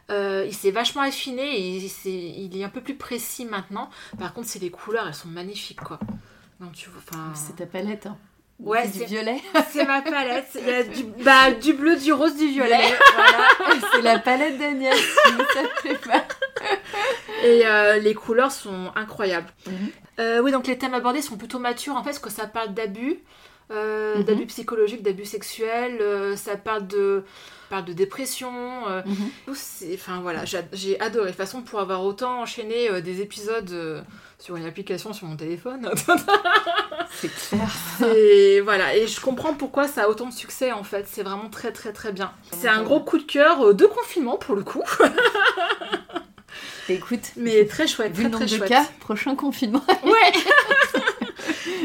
Euh, 0.09 0.43
il 0.47 0.55
s'est 0.55 0.71
vachement 0.71 1.03
affiné 1.03 1.43
et 1.43 1.77
il, 1.77 2.57
est 2.57 2.63
un 2.63 2.69
peu 2.69 2.81
plus 2.81 2.95
précis 2.95 3.45
maintenant. 3.45 3.89
Par 4.17 4.33
contre, 4.33 4.47
c'est 4.47 4.59
les 4.59 4.71
couleurs, 4.71 5.07
elles 5.07 5.13
sont 5.13 5.27
magnifiques 5.27 5.81
quoi. 5.81 5.99
Donc 6.59 6.73
tu 6.73 6.89
vois, 6.89 7.01
enfin, 7.07 7.31
C'est 7.35 7.55
ta 7.55 7.65
palette. 7.65 8.07
Hein. 8.07 8.17
Ouais, 8.59 8.83
c'est 8.91 8.99
du 8.99 9.05
violet. 9.05 9.37
c'est 9.71 9.85
ma 9.85 10.01
palette. 10.01 10.47
Il 10.59 10.67
y 10.67 10.71
a 10.73 10.83
du, 10.95 11.03
bah, 11.23 11.51
du 11.51 11.73
bleu, 11.73 11.95
du 11.95 12.11
rose, 12.11 12.35
du 12.35 12.47
violet. 12.49 12.81
voilà. 13.15 13.79
C'est 13.93 14.01
la 14.01 14.19
palette 14.19 14.57
d'Agnès. 14.57 14.95
ça 15.53 15.63
te 15.63 15.81
plaît 15.81 15.95
pas. 16.05 16.25
Et 17.43 17.65
euh, 17.65 17.97
les 17.99 18.13
couleurs 18.13 18.51
sont 18.51 18.91
incroyables. 18.95 19.47
Mhm. 19.65 19.73
Euh, 20.19 20.41
oui, 20.41 20.51
donc 20.51 20.67
les 20.67 20.77
thèmes 20.77 20.93
abordés 20.93 21.21
sont 21.21 21.37
plutôt 21.37 21.59
matures 21.59 21.95
en 21.95 22.03
fait, 22.03 22.09
parce 22.09 22.19
que 22.19 22.29
ça 22.29 22.47
parle 22.47 22.73
d'abus, 22.73 23.19
euh, 23.71 24.17
Mhm. 24.17 24.23
d'abus 24.23 24.45
psychologiques, 24.47 25.03
d'abus 25.03 25.23
sexuels, 25.25 26.03
ça 26.37 26.57
parle 26.57 26.85
de, 26.87 27.23
parle 27.69 27.85
de 27.85 27.93
dépression. 27.93 28.51
Mhm. 29.05 29.93
Enfin 29.93 30.19
voilà, 30.21 30.43
j'ai 30.73 30.99
adoré. 30.99 31.27
De 31.27 31.29
toute 31.31 31.37
façon, 31.37 31.61
pour 31.61 31.79
avoir 31.79 32.03
autant 32.03 32.41
enchaîné 32.41 33.01
des 33.01 33.21
épisodes 33.21 34.03
sur 34.39 34.55
une 34.55 34.65
application 34.65 35.11
sur 35.13 35.27
mon 35.27 35.35
téléphone, 35.35 35.89
C'est 37.11 37.27
clair. 37.27 37.67
et 38.15 38.61
voilà. 38.61 38.95
Et 38.95 39.07
je 39.07 39.19
comprends 39.19 39.53
pourquoi 39.53 39.87
ça 39.87 40.03
a 40.03 40.07
autant 40.07 40.27
de 40.27 40.33
succès 40.33 40.71
en 40.71 40.83
fait. 40.83 41.05
C'est 41.09 41.23
vraiment 41.23 41.49
très 41.49 41.71
très 41.73 41.91
très 41.91 42.11
bien. 42.13 42.31
C'est 42.51 42.69
un 42.69 42.81
gros 42.83 43.01
coup 43.01 43.17
de 43.17 43.23
cœur 43.23 43.61
euh, 43.67 43.73
de 43.73 43.85
confinement 43.85 44.37
pour 44.37 44.55
le 44.55 44.63
coup, 44.63 44.83
Écoute, 46.89 47.33
mais 47.35 47.65
très 47.67 47.85
chouette, 47.85 48.13
vu 48.13 48.23
très 48.23 48.23
le 48.23 48.29
nombre 48.29 48.45
très 48.45 48.51
de 48.55 48.57
chouette. 48.57 48.69
cas, 48.69 48.85
prochain 48.99 49.35
confinement. 49.35 49.83
Ouais. 50.03 50.33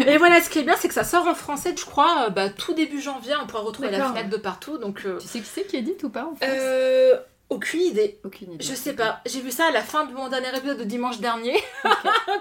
Et 0.06 0.16
voilà, 0.18 0.40
ce 0.40 0.48
qui 0.50 0.58
est 0.60 0.62
bien, 0.62 0.76
c'est 0.78 0.88
que 0.88 0.94
ça 0.94 1.04
sort 1.04 1.26
en 1.26 1.34
français, 1.34 1.74
je 1.78 1.84
crois, 1.84 2.26
euh, 2.26 2.30
bah, 2.30 2.48
tout 2.48 2.72
début 2.74 3.00
janvier, 3.00 3.34
on 3.42 3.46
pourra 3.46 3.62
retrouver 3.62 3.90
la. 3.90 4.10
Fnac 4.10 4.28
de 4.30 4.36
partout, 4.36 4.78
donc... 4.78 5.02
euh, 5.04 5.18
tu 5.18 5.26
sais 5.28 5.40
qui 5.40 5.46
c'est 5.46 5.66
qui 5.66 5.76
édite 5.76 6.02
ou 6.04 6.08
pas 6.10 6.24
en 6.30 6.34
fait 6.34 6.46
euh, 6.48 7.16
aucune 7.54 7.80
idée. 7.80 8.18
Aucune 8.24 8.52
idée. 8.52 8.64
Je 8.64 8.74
sais 8.74 8.92
pas. 8.92 9.20
J'ai 9.26 9.40
vu 9.40 9.50
ça 9.50 9.66
à 9.66 9.70
la 9.70 9.82
fin 9.82 10.04
de 10.04 10.12
mon 10.12 10.28
dernier 10.28 10.56
épisode 10.56 10.78
de 10.78 10.84
dimanche 10.84 11.18
dernier. 11.20 11.56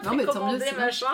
Non 0.04 0.16
mais 0.16 0.26
tant 0.26 0.52
mieux. 0.52 0.60
Machin. 0.78 1.08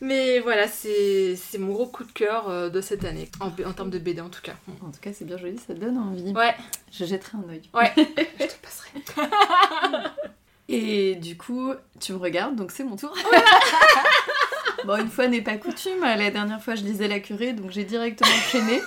Mais 0.00 0.38
voilà, 0.40 0.68
c'est 0.68 1.36
c'est 1.36 1.58
mon 1.58 1.72
gros 1.72 1.86
coup 1.86 2.04
de 2.04 2.12
cœur 2.12 2.48
euh, 2.48 2.70
de 2.70 2.80
cette 2.80 3.04
année, 3.04 3.28
en, 3.40 3.50
termes 3.50 3.90
de 3.90 3.98
BD 3.98 4.20
en 4.20 4.30
tout 4.30 4.40
cas. 4.42 4.54
En 4.82 4.90
tout 4.90 5.00
cas, 5.00 5.10
c'est 5.12 5.24
bien 5.24 5.36
joli, 5.36 5.58
ça 5.58 5.74
donne 5.74 5.98
envie. 5.98 6.32
Ouais, 6.32 6.54
Je 6.90 7.04
jetterai 7.04 7.36
un 7.36 7.50
œil. 7.50 7.62
ouais. 7.74 7.92
je 7.96 8.46
te 8.46 8.54
passerai. 8.62 9.30
Et 10.68 11.14
du 11.16 11.36
coup, 11.36 11.72
tu 12.00 12.12
me 12.12 12.18
regardes, 12.18 12.56
donc 12.56 12.70
c'est 12.70 12.84
mon 12.84 12.96
tour. 12.96 13.14
bon, 14.84 14.96
une 14.96 15.10
fois 15.10 15.28
n'est 15.28 15.42
pas 15.42 15.56
coutume. 15.58 16.00
La 16.00 16.30
dernière 16.30 16.62
fois, 16.62 16.74
je 16.74 16.82
lisais 16.82 17.08
La 17.08 17.20
Curée, 17.20 17.52
donc 17.52 17.70
j'ai 17.70 17.84
directement 17.84 18.30
enchaîné. 18.30 18.80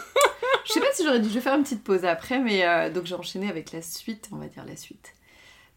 Je 0.69 0.75
sais 0.75 0.81
pas 0.81 0.93
si 0.93 1.03
j'aurais 1.03 1.19
dû, 1.19 1.29
faire 1.41 1.55
une 1.55 1.63
petite 1.63 1.83
pause 1.83 2.05
après, 2.05 2.37
mais 2.37 2.63
euh, 2.63 2.91
donc 2.91 3.07
j'ai 3.07 3.15
enchaîné 3.15 3.49
avec 3.49 3.71
la 3.71 3.81
suite, 3.81 4.29
on 4.31 4.35
va 4.35 4.45
dire 4.45 4.63
la 4.65 4.75
suite. 4.75 5.15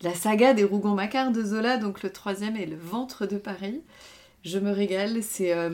La 0.02 0.14
saga 0.14 0.52
des 0.52 0.64
Rougon-Macquart 0.64 1.32
de 1.32 1.42
Zola, 1.42 1.78
donc 1.78 2.02
le 2.02 2.12
troisième 2.12 2.56
est 2.56 2.66
Le 2.66 2.76
ventre 2.76 3.24
de 3.24 3.38
Paris. 3.38 3.80
Je 4.44 4.58
me 4.58 4.70
régale, 4.70 5.22
c'est 5.22 5.54
euh, 5.54 5.70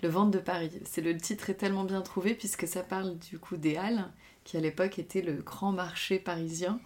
Le 0.00 0.08
ventre 0.08 0.30
de 0.30 0.38
Paris. 0.38 0.70
C'est 0.84 1.00
le 1.00 1.16
titre 1.16 1.50
est 1.50 1.54
tellement 1.54 1.82
bien 1.82 2.02
trouvé 2.02 2.34
puisque 2.34 2.68
ça 2.68 2.84
parle 2.84 3.18
du 3.18 3.40
coup 3.40 3.56
des 3.56 3.76
Halles, 3.76 4.06
qui 4.44 4.56
à 4.56 4.60
l'époque 4.60 5.00
était 5.00 5.22
le 5.22 5.32
grand 5.32 5.72
marché 5.72 6.20
parisien. 6.20 6.78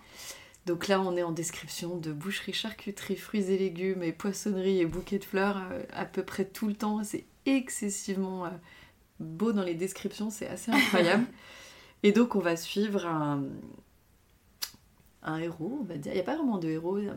Donc 0.64 0.88
là, 0.88 0.99
on 1.03 1.14
est 1.14 1.23
en 1.23 1.33
description 1.33 1.99
de 1.99 2.11
boucherie, 2.11 2.55
charcuterie, 2.55 3.16
fruits 3.16 3.51
et 3.51 3.59
légumes, 3.59 4.03
et 4.03 4.12
poissonnerie 4.12 4.81
et 4.81 4.87
bouquets 4.87 5.18
de 5.18 5.25
fleurs 5.25 5.61
euh, 5.70 5.83
à 5.92 6.07
peu 6.07 6.23
près 6.23 6.46
tout 6.46 6.68
le 6.68 6.75
temps. 6.75 7.05
C'est 7.05 7.27
excessivement 7.44 8.51
beau 9.18 9.53
dans 9.53 9.62
les 9.62 9.75
descriptions, 9.75 10.31
c'est 10.31 10.49
assez 10.49 10.73
incroyable. 10.73 11.27
et 12.02 12.12
donc, 12.12 12.34
on 12.36 12.40
va 12.40 12.56
suivre 12.56 13.06
un, 13.06 13.44
un 15.22 15.38
héros, 15.38 15.78
on 15.80 15.84
va 15.84 15.96
dire. 15.96 16.12
Il 16.12 16.16
n'y 16.16 16.20
a 16.20 16.24
pas 16.24 16.36
vraiment 16.36 16.58
de 16.58 16.68
héros, 16.68 16.98
il 16.98 17.04
y 17.04 17.08
a 17.08 17.14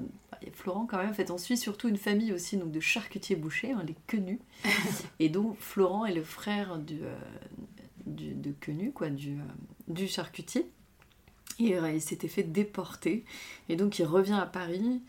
Florent 0.52 0.86
quand 0.86 0.98
même. 0.98 1.10
En 1.10 1.14
fait, 1.14 1.32
on 1.32 1.38
suit 1.38 1.58
surtout 1.58 1.88
une 1.88 1.98
famille 1.98 2.34
aussi 2.34 2.58
donc 2.58 2.72
de 2.72 2.80
charcutiers 2.80 3.36
bouchers, 3.36 3.72
hein, 3.72 3.84
les 3.88 3.96
Quenus. 4.08 4.40
et 5.20 5.30
donc, 5.30 5.58
Florent 5.60 6.06
est 6.06 6.14
le 6.14 6.24
frère 6.24 6.78
du, 6.80 7.00
euh, 7.04 7.16
du- 8.06 8.34
de 8.36 8.52
Quenu, 8.60 8.92
quoi, 8.92 9.10
du, 9.10 9.34
euh, 9.34 9.44
du 9.88 10.08
charcutier. 10.08 10.70
Et 11.60 11.76
euh, 11.78 11.92
il 11.92 12.02
s'était 12.02 12.28
fait 12.28 12.44
déporter. 12.44 13.24
Et 13.70 13.76
donc 13.76 14.00
il 14.00 14.06
revient 14.06 14.34
à 14.42 14.46
Paris. 14.48 15.02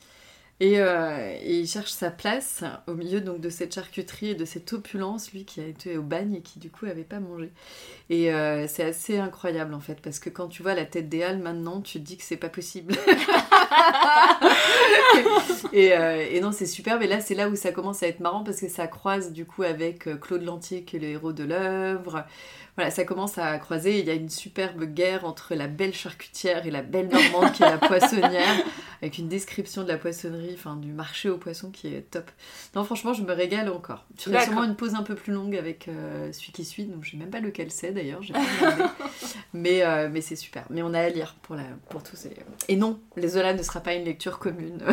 Et, 0.60 0.78
euh, 0.78 1.36
et 1.42 1.58
il 1.60 1.66
cherche 1.66 1.90
sa 1.90 2.12
place 2.12 2.62
au 2.86 2.94
milieu 2.94 3.20
donc 3.20 3.40
de 3.40 3.50
cette 3.50 3.74
charcuterie 3.74 4.30
et 4.30 4.34
de 4.36 4.44
cette 4.44 4.72
opulence, 4.72 5.32
lui 5.32 5.44
qui 5.44 5.60
a 5.60 5.66
été 5.66 5.98
au 5.98 6.02
bagne 6.02 6.36
et 6.36 6.42
qui 6.42 6.60
du 6.60 6.70
coup 6.70 6.86
avait 6.86 7.02
pas 7.02 7.18
mangé. 7.18 7.50
Et 8.08 8.32
euh, 8.32 8.66
c'est 8.68 8.84
assez 8.84 9.18
incroyable 9.18 9.74
en 9.74 9.80
fait, 9.80 10.00
parce 10.00 10.20
que 10.20 10.30
quand 10.30 10.46
tu 10.48 10.62
vois 10.62 10.74
la 10.74 10.84
tête 10.84 11.08
des 11.08 11.24
Halles 11.24 11.40
maintenant, 11.40 11.80
tu 11.80 11.98
te 11.98 12.04
dis 12.04 12.16
que 12.16 12.22
c'est 12.22 12.36
pas 12.36 12.48
possible. 12.48 12.94
et, 15.72 15.92
euh, 15.92 16.24
et 16.30 16.40
non, 16.40 16.52
c'est 16.52 16.66
superbe. 16.66 17.02
Et 17.02 17.08
là, 17.08 17.20
c'est 17.20 17.34
là 17.34 17.48
où 17.48 17.56
ça 17.56 17.72
commence 17.72 18.04
à 18.04 18.06
être 18.06 18.20
marrant 18.20 18.44
parce 18.44 18.60
que 18.60 18.68
ça 18.68 18.86
croise 18.86 19.32
du 19.32 19.46
coup 19.46 19.64
avec 19.64 20.08
Claude 20.20 20.42
Lantier, 20.42 20.84
qui 20.84 20.96
est 20.96 21.00
le 21.00 21.08
héros 21.08 21.32
de 21.32 21.42
l'œuvre. 21.44 22.24
Voilà, 22.76 22.90
ça 22.90 23.04
commence 23.04 23.38
à 23.38 23.56
croiser. 23.58 24.00
Il 24.00 24.06
y 24.06 24.10
a 24.10 24.14
une 24.14 24.28
superbe 24.28 24.84
guerre 24.84 25.24
entre 25.24 25.54
la 25.54 25.68
belle 25.68 25.94
charcutière 25.94 26.66
et 26.66 26.72
la 26.72 26.82
belle 26.82 27.08
normande 27.08 27.52
qui 27.52 27.62
est 27.62 27.70
la 27.70 27.78
poissonnière, 27.88 28.64
avec 29.00 29.18
une 29.18 29.28
description 29.28 29.84
de 29.84 29.88
la 29.88 29.96
poissonnerie, 29.96 30.54
enfin 30.54 30.74
du 30.76 30.90
marché 30.90 31.28
aux 31.28 31.38
poissons 31.38 31.70
qui 31.70 31.87
est 31.87 32.10
top. 32.10 32.28
Non, 32.74 32.82
franchement, 32.82 33.12
je 33.12 33.22
me 33.22 33.32
régale 33.32 33.68
encore. 33.68 34.04
Je 34.18 34.24
ferai 34.24 34.44
sûrement 34.44 34.64
une 34.64 34.74
pause 34.74 34.96
un 34.96 35.04
peu 35.04 35.14
plus 35.14 35.32
longue 35.32 35.56
avec 35.56 35.87
euh, 35.87 36.32
celui 36.32 36.52
qui 36.52 36.64
suit, 36.64 36.84
donc 36.84 37.04
je 37.04 37.12
sais 37.12 37.16
même 37.16 37.30
pas 37.30 37.40
lequel 37.40 37.70
c'est 37.70 37.92
d'ailleurs, 37.92 38.22
j'ai 38.22 38.32
pas 38.32 38.40
regardé. 38.40 38.84
mais 39.52 39.82
euh, 39.82 40.08
mais 40.10 40.20
c'est 40.20 40.37
super. 40.37 40.64
Mais 40.70 40.82
on 40.82 40.94
a 40.94 41.00
à 41.00 41.08
lire 41.08 41.37
pour, 41.42 41.54
la, 41.54 41.62
pour 41.90 42.02
tous 42.02 42.16
ces... 42.16 42.32
Et 42.68 42.76
non, 42.76 42.98
les 43.16 43.28
Zola 43.28 43.54
ne 43.54 43.62
sera 43.62 43.80
pas 43.80 43.94
une 43.94 44.04
lecture 44.04 44.40
commune. 44.40 44.82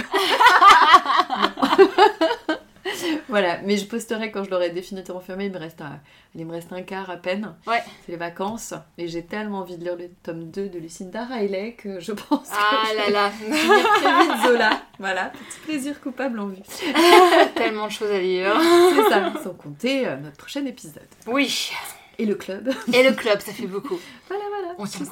voilà, 3.31 3.59
mais 3.63 3.77
je 3.77 3.85
posterai 3.87 4.29
quand 4.29 4.43
je 4.43 4.51
l'aurai 4.51 4.69
définitivement 4.69 5.19
fermé. 5.21 5.45
Il 5.45 5.51
me 5.51 5.57
reste 5.57 5.81
un, 5.81 5.99
il 6.35 6.45
me 6.45 6.51
reste 6.51 6.71
un 6.71 6.83
quart 6.83 7.09
à 7.09 7.17
peine. 7.17 7.55
Ouais. 7.65 7.81
C'est 8.05 8.11
les 8.11 8.17
vacances. 8.17 8.75
Et 8.99 9.07
j'ai 9.07 9.25
tellement 9.25 9.59
envie 9.59 9.77
de 9.77 9.83
lire 9.83 9.95
le 9.95 10.09
tome 10.21 10.51
2 10.51 10.69
de 10.69 10.77
Lucinda 10.77 11.25
Riley 11.25 11.73
que 11.73 11.99
je 11.99 12.11
pense 12.11 12.49
Ah 12.51 12.83
que 12.83 12.97
là 12.97 13.03
je 13.07 13.13
là, 13.13 13.29
vais 13.39 13.83
très 13.83 14.23
vite 14.23 14.45
Zola. 14.47 14.81
Voilà, 14.99 15.25
petit 15.31 15.59
plaisir 15.65 15.99
coupable 15.99 16.39
en 16.39 16.47
vue. 16.47 16.61
tellement 17.55 17.87
de 17.87 17.91
choses 17.91 18.11
à 18.11 18.19
lire. 18.19 18.53
C'est 18.95 19.09
ça, 19.09 19.33
sans 19.43 19.53
compter 19.53 20.07
euh, 20.07 20.17
notre 20.17 20.37
prochain 20.37 20.63
épisode. 20.65 21.01
Oui, 21.25 21.71
Et 22.19 22.25
le 22.27 22.35
club. 22.35 22.69
et 22.93 23.01
le 23.03 23.13
club, 23.13 23.39
ça 23.39 23.51
fait 23.51 23.65
beaucoup. 23.67 23.97
Voilà, 24.27 24.43
voilà. 24.49 24.75
On 24.77 24.85
s'en. 24.85 25.03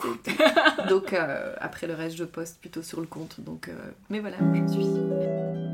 Donc 0.88 1.12
euh, 1.14 1.54
après 1.60 1.88
le 1.88 1.94
reste, 1.94 2.16
je 2.16 2.24
poste 2.24 2.60
plutôt 2.62 2.82
sur 2.82 3.02
le 3.02 3.08
compte. 3.08 3.40
Donc, 3.42 3.68
euh, 3.68 3.74
mais 4.10 4.20
voilà, 4.20 4.38
je 4.40 4.72
suis. 4.72 5.69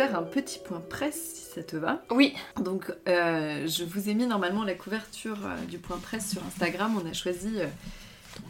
Faire 0.00 0.18
un 0.18 0.22
petit 0.22 0.58
point 0.58 0.80
presse 0.88 1.20
si 1.34 1.54
ça 1.54 1.62
te 1.62 1.76
va. 1.76 2.00
Oui. 2.10 2.32
Donc, 2.58 2.90
euh, 3.06 3.66
je 3.66 3.84
vous 3.84 4.08
ai 4.08 4.14
mis 4.14 4.26
normalement 4.26 4.64
la 4.64 4.72
couverture 4.74 5.36
euh, 5.44 5.64
du 5.66 5.76
point 5.78 5.98
presse 5.98 6.30
sur 6.30 6.40
Instagram. 6.46 6.98
On 7.04 7.06
a 7.06 7.12
choisi 7.12 7.50
euh, 7.56 7.66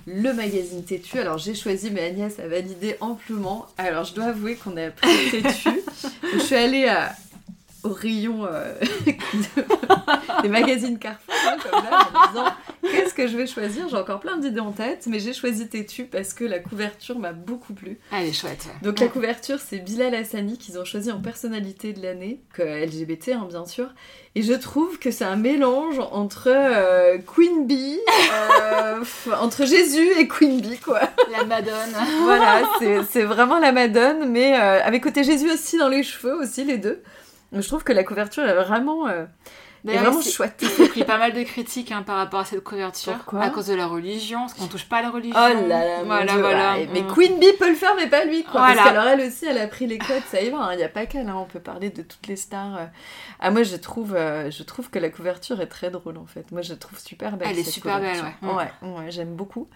le 0.07 0.33
magazine 0.33 0.85
Tétu. 0.85 1.19
Alors, 1.19 1.39
j'ai 1.39 1.57
choisi, 1.57 1.91
mais 1.91 2.03
Agnès 2.05 2.39
a 2.39 2.47
validé 2.47 2.97
amplement. 3.01 3.67
Alors, 3.79 4.05
je 4.05 4.15
dois 4.15 4.27
avouer 4.27 4.55
qu'on 4.55 4.77
a 4.77 4.91
pris 4.91 5.09
Tétu. 5.33 5.71
je 6.35 6.39
suis 6.39 6.55
allée 6.55 6.87
à, 6.87 7.17
au 7.83 7.93
rayon 7.93 8.43
de- 9.07 10.43
des 10.43 10.49
magazines 10.49 10.99
Carrefour, 11.01 11.35
hein, 11.49 11.57
comme 11.69 11.83
là, 11.85 12.09
en 12.15 12.29
disant 12.29 12.45
qu'est-ce 12.91 13.15
que 13.15 13.27
je 13.27 13.37
vais 13.37 13.47
choisir 13.47 13.89
J'ai 13.89 13.97
encore 13.97 14.21
plein 14.21 14.37
d'idées 14.37 14.61
en 14.61 14.73
tête, 14.73 15.07
mais 15.09 15.19
j'ai 15.21 15.33
choisi 15.33 15.69
Tétu 15.69 16.05
parce 16.05 16.35
que 16.35 16.45
la 16.45 16.59
couverture 16.59 17.19
m'a 17.19 17.33
beaucoup 17.33 17.75
plu. 17.75 17.99
Elle 18.13 18.27
est 18.29 18.33
chouette. 18.33 18.67
ouais. 18.67 18.75
Donc 18.83 19.01
la 19.01 19.09
couverture, 19.09 19.59
c'est 19.59 19.79
Bilal 19.79 20.15
Hassani 20.15 20.59
qu'ils 20.59 20.79
ont 20.79 20.85
choisi 20.85 21.11
en 21.11 21.21
personnalité 21.21 21.93
de 21.93 22.03
l'année, 22.03 22.41
que 22.53 22.63
LGBT 22.63 23.31
hein, 23.31 23.47
bien 23.49 23.67
sûr. 23.67 23.89
Et 24.37 24.43
je 24.43 24.53
trouve 24.53 24.99
que 24.99 25.11
c'est 25.11 25.25
un 25.25 25.37
mélange 25.37 25.99
entre 26.13 26.49
euh, 26.49 27.19
Queen 27.19 27.67
Bee, 27.67 27.99
euh, 28.63 29.05
entre 29.41 29.65
Jésus 29.67 30.09
et 30.19 30.29
Queen 30.29 30.61
Bee 30.61 30.79
quoi. 30.79 31.01
La 31.33 31.45
Madone. 31.45 31.75
Voilà, 32.23 32.63
c'est 33.11 33.25
vraiment 33.25 33.59
la 33.59 33.73
Madone, 33.73 34.31
mais 34.31 34.55
euh, 34.55 34.83
avec 34.85 35.03
côté 35.03 35.25
Jésus 35.25 35.51
aussi 35.51 35.79
dans 35.79 35.89
les 35.89 36.03
cheveux 36.03 36.35
aussi 36.35 36.65
les 36.65 36.79
deux. 36.79 37.03
Je 37.53 37.67
trouve 37.67 37.83
que 37.83 37.93
la 37.93 38.05
couverture 38.05 38.45
est 38.45 38.55
vraiment, 38.55 39.09
D'ailleurs, 39.85 40.05
vraiment 40.05 40.21
chouette. 40.23 40.57
il 40.63 40.69
s'est 40.69 40.89
pris 40.89 41.05
pas 41.05 41.17
mal 41.19 41.33
de 41.33 41.43
critiques 41.43 41.91
hein, 41.93 42.03
par 42.03 42.17
rapport 42.17 42.41
à 42.41 42.45
cette 42.45 42.63
couverture. 42.63 43.15
Pourquoi 43.15 43.41
À 43.43 43.51
cause 43.51 43.67
de 43.69 43.75
la 43.75 43.87
religion, 43.87 44.41
parce 44.41 44.55
qu'on 44.55 44.67
touche 44.67 44.85
pas 44.89 44.99
à 44.99 45.03
la 45.03 45.11
religion. 45.11 45.39
Oh 45.39 45.67
là 45.69 45.85
là, 45.85 46.03
voilà, 46.05 46.33
Dieu, 46.33 46.41
voilà. 46.41 46.75
ouais, 46.75 46.89
Mais 46.93 47.03
Mm. 47.03 47.13
Queen 47.13 47.39
Bee 47.39 47.53
peut 47.59 47.69
le 47.71 47.75
faire, 47.75 47.95
mais 47.97 48.07
pas 48.09 48.25
lui, 48.25 48.43
quoi. 48.45 48.61
Voilà. 48.61 48.75
Parce 48.77 48.89
qu'alors 48.89 49.05
elle 49.07 49.21
aussi, 49.27 49.47
elle 49.47 49.59
a 49.59 49.67
pris 49.67 49.87
les 49.87 49.99
codes, 49.99 50.23
ça 50.31 50.41
y 50.43 50.51
va. 50.51 50.69
Il 50.73 50.77
n'y 50.77 50.83
a 50.85 50.89
pas 50.89 51.07
qu'elle, 51.07 51.29
hein, 51.29 51.37
on 51.39 51.47
peut 51.47 51.61
parler 51.61 51.91
de 51.91 52.03
toutes 52.03 52.27
les 52.27 52.37
stars. 52.37 52.77
euh. 52.77 52.85
Ah, 53.41 53.51
moi, 53.51 53.63
je 53.63 53.77
trouve, 53.77 54.15
euh, 54.15 54.51
je 54.51 54.63
trouve 54.63 54.91
que 54.91 54.99
la 54.99 55.09
couverture 55.09 55.61
est 55.61 55.67
très 55.67 55.91
drôle, 55.91 56.19
en 56.19 56.27
fait. 56.27 56.51
Moi, 56.53 56.63
je 56.63 56.75
trouve 56.75 56.99
super 56.99 57.37
belle. 57.37 57.49
Elle 57.51 57.59
est 57.59 57.65
super 57.65 58.01
belle, 58.01 58.17
couverture. 58.19 58.49
ouais. 58.83 58.89
Ouais, 58.89 58.99
ouais, 59.05 59.11
j'aime 59.11 59.35
beaucoup. 59.35 59.69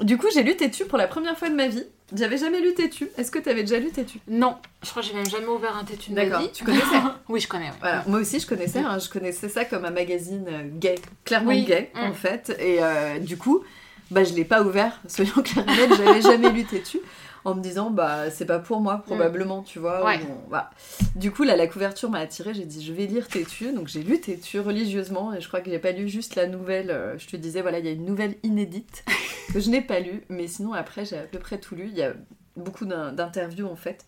Du 0.00 0.18
coup, 0.18 0.26
j'ai 0.34 0.42
lu 0.42 0.56
Tétu 0.56 0.84
pour 0.84 0.98
la 0.98 1.06
première 1.06 1.38
fois 1.38 1.48
de 1.48 1.54
ma 1.54 1.68
vie. 1.68 1.84
J'avais 2.14 2.36
jamais 2.38 2.60
lu 2.60 2.72
Tétu. 2.74 3.08
Est-ce 3.18 3.30
que 3.32 3.38
tu 3.38 3.48
avais 3.48 3.62
déjà 3.62 3.78
lu 3.80 3.90
Tétu 3.90 4.20
Non, 4.28 4.56
je 4.84 4.90
crois 4.90 5.02
que 5.02 5.08
j'ai 5.08 5.14
même 5.14 5.28
jamais 5.28 5.46
ouvert 5.48 5.76
un 5.76 5.82
têtu 5.84 6.10
de 6.10 6.14
ma 6.14 6.24
D'accord, 6.24 6.40
vie. 6.40 6.50
tu 6.52 6.64
connaissais? 6.64 6.84
Oui, 7.28 7.40
je 7.40 7.48
connais. 7.48 7.66
ouais. 7.66 7.72
Voilà, 7.80 8.04
moi 8.06 8.20
aussi 8.20 8.38
je 8.38 8.46
connaissais, 8.46 8.78
hein, 8.78 8.98
je 9.00 9.08
connaissais 9.08 9.48
ça 9.48 9.64
comme 9.64 9.84
un 9.84 9.90
magazine 9.90 10.46
euh, 10.48 10.68
gay, 10.78 10.94
clairement 11.24 11.48
Oui. 11.50 11.64
gay 11.64 11.90
Mm. 11.94 11.98
en 12.04 12.12
fait, 12.12 12.56
et 12.60 12.78
euh, 12.80 13.18
du 13.18 13.36
coup, 13.36 13.64
bah 14.12 14.22
je 14.22 14.34
l'ai 14.34 14.44
pas 14.44 14.62
ouvert, 14.62 15.00
soyons 15.08 15.32
clairs 15.44 15.64
j'avais 15.96 16.22
jamais 16.22 16.50
lu 16.50 16.64
Tétu, 16.64 17.00
en 17.46 17.54
me 17.54 17.62
disant 17.62 17.90
bah 17.90 18.28
c'est 18.30 18.44
pas 18.44 18.58
pour 18.58 18.80
moi 18.80 18.98
probablement, 19.06 19.62
tu 19.62 19.78
vois. 19.78 20.04
Ouais. 20.04 20.20
ou 20.20 20.26
bon, 20.26 20.40
voilà. 20.48 20.70
Du 21.14 21.30
coup 21.30 21.44
là 21.44 21.54
la 21.54 21.68
couverture 21.68 22.10
m'a 22.10 22.18
attirée, 22.18 22.52
j'ai 22.54 22.64
dit 22.64 22.84
je 22.84 22.92
vais 22.92 23.06
lire 23.06 23.28
Tétu, 23.28 23.72
donc 23.72 23.86
j'ai 23.86 24.02
lu 24.02 24.20
Tétu 24.20 24.58
religieusement, 24.58 25.32
et 25.32 25.40
je 25.40 25.46
crois 25.46 25.60
que 25.60 25.70
j'ai 25.70 25.78
pas 25.78 25.92
lu 25.92 26.08
juste 26.08 26.34
la 26.34 26.48
nouvelle, 26.48 26.90
euh, 26.90 27.16
je 27.18 27.28
te 27.28 27.36
disais 27.36 27.62
voilà 27.62 27.78
il 27.78 27.84
y 27.86 27.88
a 27.88 27.92
une 27.92 28.04
nouvelle 28.04 28.34
inédite 28.42 29.04
que 29.54 29.60
je 29.60 29.70
n'ai 29.70 29.80
pas 29.80 30.00
lue, 30.00 30.24
mais 30.28 30.48
sinon 30.48 30.72
après 30.72 31.04
j'ai 31.04 31.16
à 31.16 31.22
peu 31.22 31.38
près 31.38 31.58
tout 31.58 31.76
lu, 31.76 31.86
il 31.86 31.96
y 31.96 32.02
a 32.02 32.14
beaucoup 32.56 32.84
d'in- 32.84 33.12
d'interviews 33.12 33.68
en 33.68 33.76
fait. 33.76 34.04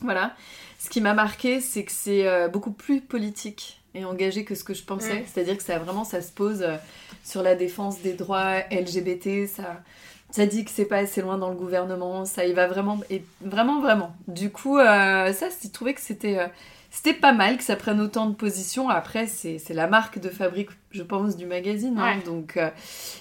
Voilà. 0.00 0.34
Ce 0.78 0.88
qui 0.88 1.02
m'a 1.02 1.12
marqué, 1.12 1.60
c'est 1.60 1.84
que 1.84 1.92
c'est 1.92 2.26
euh, 2.26 2.48
beaucoup 2.48 2.72
plus 2.72 3.02
politique 3.02 3.82
et 3.94 4.06
engagé 4.06 4.46
que 4.46 4.54
ce 4.54 4.64
que 4.64 4.72
je 4.72 4.82
pensais. 4.82 5.20
Mm. 5.20 5.24
C'est-à-dire 5.26 5.56
que 5.58 5.62
ça 5.62 5.78
vraiment, 5.78 6.04
ça 6.04 6.22
se 6.22 6.32
pose 6.32 6.62
euh, 6.62 6.76
sur 7.22 7.42
la 7.42 7.54
défense 7.54 8.00
des 8.00 8.14
droits 8.14 8.60
LGBT. 8.70 9.46
Ça, 9.46 9.82
ça 10.30 10.46
dit 10.46 10.64
que 10.64 10.70
c'est 10.70 10.84
pas 10.84 10.98
assez 10.98 11.22
loin 11.22 11.38
dans 11.38 11.48
le 11.50 11.56
gouvernement. 11.56 12.24
Ça 12.24 12.44
y 12.46 12.52
va 12.52 12.66
vraiment, 12.66 12.98
et 13.10 13.24
vraiment, 13.40 13.80
vraiment. 13.80 14.14
Du 14.28 14.50
coup, 14.50 14.78
euh, 14.78 15.32
ça, 15.32 15.46
j'ai 15.62 15.70
trouvé 15.70 15.94
que 15.94 16.00
c'était 16.00 16.38
euh, 16.38 16.46
c'était 16.90 17.14
pas 17.14 17.32
mal 17.32 17.56
que 17.56 17.62
ça 17.62 17.76
prenne 17.76 18.00
autant 18.00 18.26
de 18.26 18.34
positions. 18.34 18.88
Après, 18.88 19.26
c'est 19.28 19.62
la 19.70 19.86
marque 19.86 20.18
de 20.18 20.28
fabrique, 20.28 20.70
je 20.90 21.02
pense, 21.02 21.36
du 21.36 21.46
magazine. 21.46 21.96
hein. 21.98 22.16
Ouais. 22.18 22.22
Donc, 22.24 22.56
euh, 22.56 22.68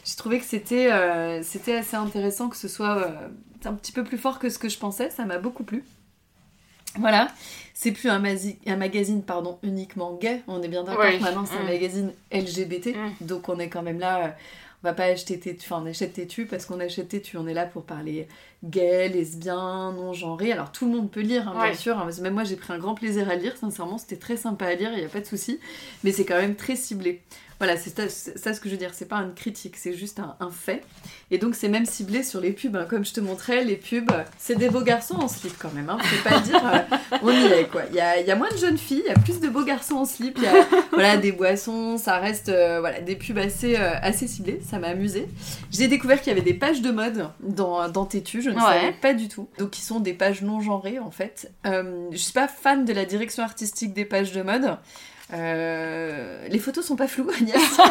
j'ai 0.06 0.16
trouvé 0.16 0.40
que 0.40 0.46
c'était 0.46 0.90
c'était 1.44 1.76
assez 1.76 1.96
intéressant 1.96 2.50
que 2.50 2.58
ce 2.58 2.68
soit 2.68 3.08
un 3.66 3.74
petit 3.74 3.92
peu 3.92 4.04
plus 4.04 4.18
fort 4.18 4.40
que 4.40 4.50
ce 4.50 4.58
que 4.58 4.70
je 4.70 4.78
pensais. 4.80 5.10
Ça 5.10 5.26
m'a 5.26 5.38
beaucoup 5.38 5.64
plu. 5.64 5.84
Voilà, 6.98 7.28
c'est 7.76 7.92
plus 7.92 8.10
un, 8.10 8.22
un 8.24 8.76
magazine 8.76 9.22
pardon, 9.22 9.60
uniquement 9.62 10.14
gay, 10.16 10.42
on 10.48 10.64
est 10.64 10.68
bien 10.68 10.84
d'accord. 10.84 11.04
Ouais. 11.04 11.20
Maintenant, 11.20 11.46
c'est 11.46 11.58
un 11.60 11.64
Mm. 11.64 11.68
magazine 11.68 12.14
LGBT, 12.32 12.96
Mm. 12.96 13.12
donc 13.28 13.48
on 13.48 13.60
est 13.60 13.70
quand 13.70 13.84
même 13.84 14.00
là. 14.00 14.36
On 14.84 14.88
va 14.88 14.94
pas 14.94 15.04
acheter 15.06 15.38
Tétu, 15.40 15.66
enfin 15.66 15.82
on 15.84 15.90
achète 15.90 16.14
Tétu 16.14 16.46
parce 16.46 16.66
qu'on 16.66 16.80
achète 16.80 17.10
Tétu, 17.10 17.38
on 17.38 17.48
est 17.48 17.54
là 17.54 17.66
pour 17.66 17.84
parler 17.84 18.28
gay, 18.64 19.10
lesbien, 19.10 19.92
non-genré. 19.92 20.52
Alors 20.54 20.72
tout 20.72 20.86
le 20.86 20.96
monde 20.96 21.12
peut 21.12 21.20
lire, 21.22 21.48
hein, 21.50 21.54
bien 21.54 21.62
Ouais. 21.64 21.74
sûr. 21.76 21.98
hein, 21.98 22.10
Même 22.22 22.34
moi 22.34 22.44
j'ai 22.46 22.56
pris 22.56 22.72
un 22.74 22.78
grand 22.80 22.96
plaisir 22.96 23.30
à 23.30 23.36
lire, 23.36 23.58
sincèrement, 23.58 23.98
c'était 23.98 24.16
très 24.18 24.38
sympa 24.38 24.66
à 24.68 24.76
lire, 24.76 24.92
il 24.94 25.00
n'y 25.00 25.06
a 25.06 25.10
pas 25.10 25.20
de 25.22 25.26
souci. 25.26 25.60
Mais 26.04 26.12
c'est 26.12 26.26
quand 26.26 26.40
même 26.40 26.56
très 26.56 26.76
ciblé. 26.76 27.22
Voilà, 27.60 27.76
c'est 27.76 27.94
ça, 27.96 28.08
ça 28.38 28.54
ce 28.54 28.62
que 28.62 28.70
je 28.70 28.74
veux 28.76 28.80
dire, 28.80 28.92
c'est 28.94 29.08
pas 29.08 29.18
une 29.18 29.34
critique, 29.34 29.76
c'est 29.76 29.94
juste 29.94 30.20
un, 30.20 30.36
un 30.40 30.50
fait. 30.50 30.82
Et 31.30 31.38
donc 31.38 31.56
c'est 31.56 31.68
même 31.68 31.86
ciblé 31.86 32.24
sur 32.24 32.40
les 32.40 32.52
pubs, 32.52 32.76
hein. 32.78 32.86
comme 32.90 33.04
je 33.04 33.12
te 33.12 33.20
montrais, 33.20 33.66
les 33.66 33.76
pubs, 33.76 34.10
c'est 34.38 34.56
des 34.56 34.70
beaux 34.70 34.82
garçons 34.82 35.16
en 35.16 35.28
slip 35.28 35.54
quand 35.60 35.74
même, 35.74 35.90
hein. 35.90 35.98
faut 36.02 36.30
pas 36.30 36.40
dire, 36.40 36.62
euh, 36.66 37.18
on 37.22 37.32
y 37.32 37.46
est 37.52 37.66
quoi. 37.70 37.82
Il 37.90 37.96
y 37.96 38.00
a, 38.00 38.22
y 38.22 38.32
a 38.32 38.36
moins 38.38 38.50
de 38.50 38.56
jeunes 38.58 38.78
filles, 38.78 39.04
il 39.06 39.10
y 39.10 39.14
a 39.14 39.20
plus 39.20 39.42
de 39.42 39.50
beaux 39.50 39.66
garçons 39.66 39.96
en 39.96 40.06
slip, 40.06 40.38
il 40.38 40.44
y 40.44 40.48
a 40.48 40.66
voilà, 40.94 41.18
des 41.18 41.34
boissons, 41.34 41.98
ça 41.98 42.18
reste 42.20 42.48
euh, 42.48 42.80
voilà, 42.80 43.02
des 43.02 43.18
pubs 43.18 43.38
assez, 43.38 43.76
euh, 43.76 43.92
assez 44.02 44.28
ciblées, 44.30 44.62
ça 44.68 44.80
m'a 44.80 44.88
amusé. 44.88 45.28
J'ai 45.70 45.90
découvert 45.90 46.20
qu'il 46.22 46.30
y 46.30 46.36
avait 46.36 46.42
des 46.50 46.54
pages 46.54 46.82
de 46.82 46.92
mode 46.92 47.28
dans, 47.42 47.90
dans 47.90 48.06
Tétu, 48.06 48.42
je 48.42 48.52
ne 48.52 48.56
Ouais. 48.56 48.62
savais 48.62 48.94
pas 49.02 49.14
du 49.14 49.28
tout. 49.28 49.50
Donc 49.58 49.72
qui 49.72 49.82
sont 49.82 50.00
des 50.00 50.14
pages 50.14 50.42
non 50.44 50.62
genrées 50.62 51.00
en 51.00 51.12
fait. 51.12 51.52
Je 51.66 52.16
suis 52.18 52.32
pas 52.34 52.48
fan 52.48 52.86
de 52.86 52.94
la 52.94 53.04
direction 53.04 53.44
artistique 53.44 53.94
des 53.94 54.06
pages 54.06 54.32
de 54.32 54.42
mode. 54.44 54.78
Euh, 55.34 56.48
les 56.48 56.60
photos 56.60 56.86
sont 56.86 56.96
pas 56.96 57.08
floues, 57.08 57.30
Agnès. 57.40 57.56
C'est 57.56 57.82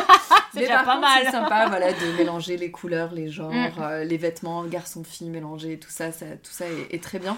Mais 0.55 0.61
déjà 0.62 0.74
par 0.77 0.85
pas 0.85 0.90
contre, 0.94 1.01
mal. 1.03 1.22
C'est 1.24 1.31
sympa, 1.31 1.66
voilà, 1.68 1.92
de 1.92 2.16
mélanger 2.16 2.57
les 2.57 2.70
couleurs, 2.70 3.12
les 3.12 3.29
genres, 3.29 3.53
Mm. 3.53 3.70
euh, 3.81 4.05
les 4.05 4.16
vêtements, 4.16 4.64
garçons-filles 4.64 5.31
mélangés, 5.31 5.79
tout 5.79 5.90
ça, 5.90 6.11
ça, 6.11 6.27
tout 6.42 6.51
ça 6.51 6.64
est, 6.66 6.94
est 6.94 7.03
très 7.03 7.18
bien. 7.18 7.37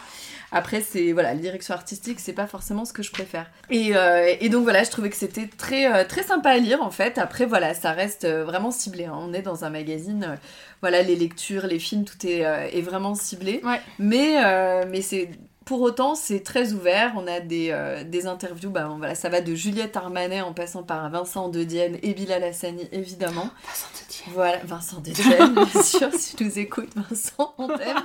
Après, 0.52 0.80
c'est 0.80 1.12
voilà, 1.12 1.34
la 1.34 1.40
direction 1.40 1.74
artistique, 1.74 2.18
c'est 2.20 2.32
pas 2.32 2.46
forcément 2.46 2.84
ce 2.84 2.92
que 2.92 3.02
je 3.02 3.10
préfère. 3.12 3.50
Et, 3.70 3.94
euh, 3.96 4.34
et 4.40 4.48
donc 4.48 4.62
voilà, 4.64 4.84
je 4.84 4.90
trouvais 4.90 5.10
que 5.10 5.16
c'était 5.16 5.46
très 5.48 5.92
euh, 5.92 6.04
très 6.04 6.22
sympa 6.22 6.50
à 6.50 6.58
lire 6.58 6.82
en 6.82 6.90
fait. 6.90 7.18
Après 7.18 7.46
voilà, 7.46 7.74
ça 7.74 7.92
reste 7.92 8.26
vraiment 8.26 8.70
ciblé. 8.70 9.04
hein. 9.06 9.16
On 9.18 9.32
est 9.32 9.42
dans 9.42 9.64
un 9.64 9.70
magazine, 9.70 10.38
voilà, 10.80 11.02
les 11.02 11.16
lectures, 11.16 11.66
les 11.66 11.78
films, 11.78 12.04
tout 12.04 12.26
est, 12.26 12.40
est 12.40 12.82
vraiment 12.82 13.14
ciblé. 13.14 13.60
Ouais. 13.64 13.80
Mais 13.98 14.42
euh, 14.44 14.84
mais 14.88 15.02
c'est 15.02 15.30
pour 15.70 15.83
autant, 15.83 16.16
c'est 16.16 16.40
très 16.40 16.72
ouvert. 16.72 17.12
On 17.16 17.28
a 17.28 17.38
des, 17.38 17.68
euh, 17.70 18.02
des 18.02 18.26
interviews, 18.26 18.70
bah, 18.70 18.92
voilà, 18.98 19.14
ça 19.14 19.28
va 19.28 19.40
de 19.40 19.54
Juliette 19.54 19.96
Armanet 19.96 20.40
en 20.40 20.52
passant 20.52 20.83
par 20.83 21.09
Vincent 21.11 21.48
De 21.48 21.62
Dienne 21.62 21.96
et 22.02 22.12
Bilal 22.12 22.42
Hassani, 22.42 22.88
évidemment. 22.90 23.48
Vincent 23.64 23.87
de 23.94 24.12
Dieu. 24.12 24.24
Voilà, 24.35 24.59
Vincent 24.64 24.96
De 24.98 25.11
Dienne, 25.12 25.54
bien 25.54 25.83
sûr, 25.85 26.09
si 26.12 26.35
tu 26.35 26.42
nous 26.44 26.59
écoutes, 26.59 26.88
Vincent, 26.96 27.54
on 27.56 27.68
t'aime. 27.68 28.02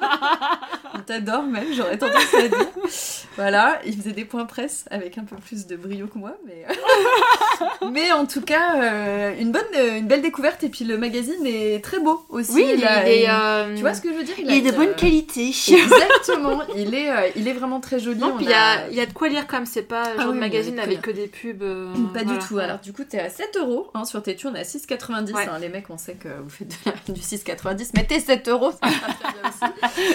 On 0.94 1.00
t'adore 1.00 1.42
même, 1.42 1.74
j'aurais 1.74 1.98
tendance 1.98 2.36
à 2.36 2.48
dire. 2.48 2.68
Voilà, 3.36 3.80
il 3.84 3.98
faisait 3.98 4.12
des 4.14 4.26
points 4.26 4.46
presse 4.46 4.86
avec 4.92 5.18
un 5.18 5.24
peu 5.24 5.36
plus 5.38 5.66
de 5.66 5.76
brio 5.76 6.06
que 6.06 6.20
moi, 6.20 6.38
mais... 6.46 6.66
mais 7.92 8.12
en 8.12 8.26
tout 8.28 8.42
cas, 8.42 8.76
euh, 8.82 9.34
une, 9.40 9.52
bonne, 9.52 9.64
euh, 9.76 9.98
une 9.98 10.08
belle 10.08 10.22
découverte. 10.22 10.64
Et 10.64 10.70
puis 10.70 10.86
le 10.86 10.98
magazine 10.98 11.46
est 11.46 11.84
très 11.84 12.00
beau 12.00 12.26
aussi. 12.30 12.52
Oui, 12.54 12.66
il, 12.78 12.86
a 12.86 13.10
est. 13.10 13.24
une- 13.24 13.30
euh, 13.30 13.76
Tu 13.76 13.82
vois 13.82 13.94
ce 13.96 14.02
que 14.02 14.10
je 14.14 14.18
veux 14.18 14.24
dire? 14.24 14.36
Il 14.38 14.50
a 14.50 14.56
est 14.56 14.62
de 14.62 14.70
une, 14.70 14.76
bonne 14.76 14.90
euh, 14.90 14.94
qualité. 14.94 15.48
Exactement, 15.48 16.62
il 16.76 16.94
est, 16.94 17.10
euh, 17.10 17.30
il 17.36 17.48
est 17.48 17.54
vraiment 17.56 17.80
très 17.80 18.00
joli. 18.00 18.20
Non, 18.20 18.36
puis 18.36 18.46
il 18.46 18.52
y 18.52 18.54
a- 18.54 18.90
y 18.90 19.00
a 19.00 19.06
de 19.06 19.14
quoi 19.14 19.30
lire 19.30 19.48
comme 19.48 19.66
c'est 19.66 19.82
pas 19.84 20.04
le 20.14 20.20
Ah 20.20 20.22
genre 20.24 20.32
oui, 20.32 20.36
de 20.36 20.40
mais 20.40 20.48
magazine 20.48 20.80
avec 20.80 21.02
que 21.02 21.12
des 21.12 21.28
pubs. 21.28 21.62
euh, 21.64 21.92
Pas 22.14 22.24
voilà. 22.24 22.40
du 22.40 22.46
tout. 22.48 22.58
Alors 22.60 22.80
du 22.80 22.94
coup, 22.94 23.04
t'es 23.04 23.20
à 23.20 23.30
7 23.30 23.58
euros 23.58 23.88
hein, 23.94 24.06
sur 24.06 24.22
Tétu, 24.24 24.48
on 24.48 24.56
est 24.56 24.60
à 24.60 24.64
6,90. 24.64 25.34
Ouais. 25.34 25.48
hein. 25.48 25.60
les 25.60 25.70
mecs, 25.70 25.90
on 25.90 25.98
sait 25.98 26.14
que 26.16 26.28
vous 26.42 26.50
faites 26.50 26.68
de 26.70 26.76
la- 26.86 27.14
du 27.14 27.22
6,90. 27.22 27.94
Mettez 27.96 28.20
7 28.20 28.48
euros, 28.50 28.72
ça 28.72 28.78
sera 28.90 29.14
très 29.14 29.34
bien 29.34 29.50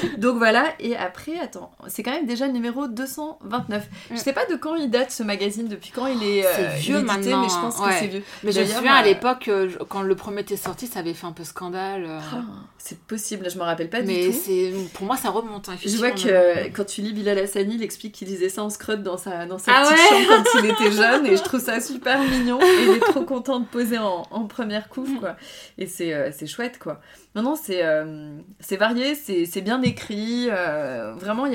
aussi. 0.05 0.16
Donc 0.18 0.37
voilà, 0.37 0.64
et 0.81 0.96
après, 0.96 1.38
attends, 1.38 1.70
c'est 1.88 2.03
quand 2.03 2.12
même 2.12 2.26
déjà 2.26 2.46
le 2.46 2.53
numéro 2.53 2.87
229. 2.88 3.88
Je 4.11 4.14
Mm. 4.14 4.16
sais 4.18 4.33
pas 4.33 4.46
de 4.46 4.55
quand 4.57 4.74
il 4.76 4.90
date 4.90 5.11
ce 5.11 5.22
magazine, 5.22 5.68
depuis 5.68 5.90
quand 5.90 6.07
il 6.07 6.22
est, 6.22 6.46
euh, 6.46 6.68
vieux 6.76 6.96
édité, 6.98 7.12
maintenant, 7.12 7.42
mais 7.42 7.48
je 7.48 7.55
pense 7.55 7.79
hein. 7.81 7.85
que 7.85 7.88
Ouais. 7.88 7.96
c'est 8.00 8.07
vieux. 8.09 8.22
Mais 8.44 8.53
je 8.53 8.61
me 8.61 8.66
souviens 8.66 8.94
à 8.94 9.03
euh, 9.03 9.05
l'époque, 9.05 9.44
je- 9.46 9.79
quand 9.85 10.03
le 10.03 10.14
premier 10.14 10.40
était 10.42 10.57
sorti, 10.57 10.87
ça 10.87 11.00
avait 11.00 11.14
fait 11.14 11.26
un 11.26 11.33
peu 11.33 11.44
scandale. 11.44 12.05
euh, 12.07 12.18
Ah, 12.33 12.42
c'est 12.79 12.98
possible, 13.00 13.48
je 13.50 13.59
me 13.59 13.62
rappelle 13.62 13.90
pas 13.90 14.00
mais 14.03 14.26
du 14.29 14.31
tout. 14.33 14.40
c'est 14.44 14.72
pour 14.94 15.07
moi, 15.07 15.16
ça 15.16 15.31
remonte. 15.31 15.68
hein, 15.68 15.76
Je 15.85 15.96
vois 15.96 16.11
que 16.11 16.68
quand 16.70 16.85
tu 16.85 17.03
lis 17.03 17.12
Bilal 17.20 17.38
Hassani, 17.38 17.74
il 17.74 17.83
explique 17.83 18.12
qu'il 18.14 18.26
disait 18.28 18.48
ça 18.48 18.62
en 18.62 18.70
scrut 18.70 19.02
dans 19.02 19.16
sa, 19.16 19.46
dans 19.46 19.59
sa 19.59 19.72
Ah 19.74 19.83
petite 19.83 19.98
ouais 19.98 20.09
chambre 20.26 20.44
quand 20.44 20.59
il 20.61 20.66
était 20.70 20.90
jeune 20.96 21.26
et 21.26 21.37
je 21.37 21.42
trouve 21.42 21.61
ça 21.61 21.80
super 21.80 22.20
mignon 22.22 22.59
et 22.61 22.85
il 22.85 22.90
est 22.96 23.00
trop 23.00 23.24
content 23.24 23.61
de 23.61 23.66
poser 23.66 23.98
en, 23.98 24.26
en 24.30 24.46
première 24.46 24.88
couche 24.88 25.11
quoi. 25.20 25.37
Et 25.78 25.87
c'est 25.87 26.14
euh, 26.14 26.30
c'est 26.33 26.46
chouette 26.46 26.78
quoi. 26.78 27.00
Non 27.36 27.42
non 27.42 27.54
c'est 27.54 27.84
euh, 27.84 28.38
varié, 28.72 29.14
c'est 29.14 29.60
bien 29.60 29.80
écrit, 29.82 30.48
euh, 30.50 31.12
vraiment 31.16 31.46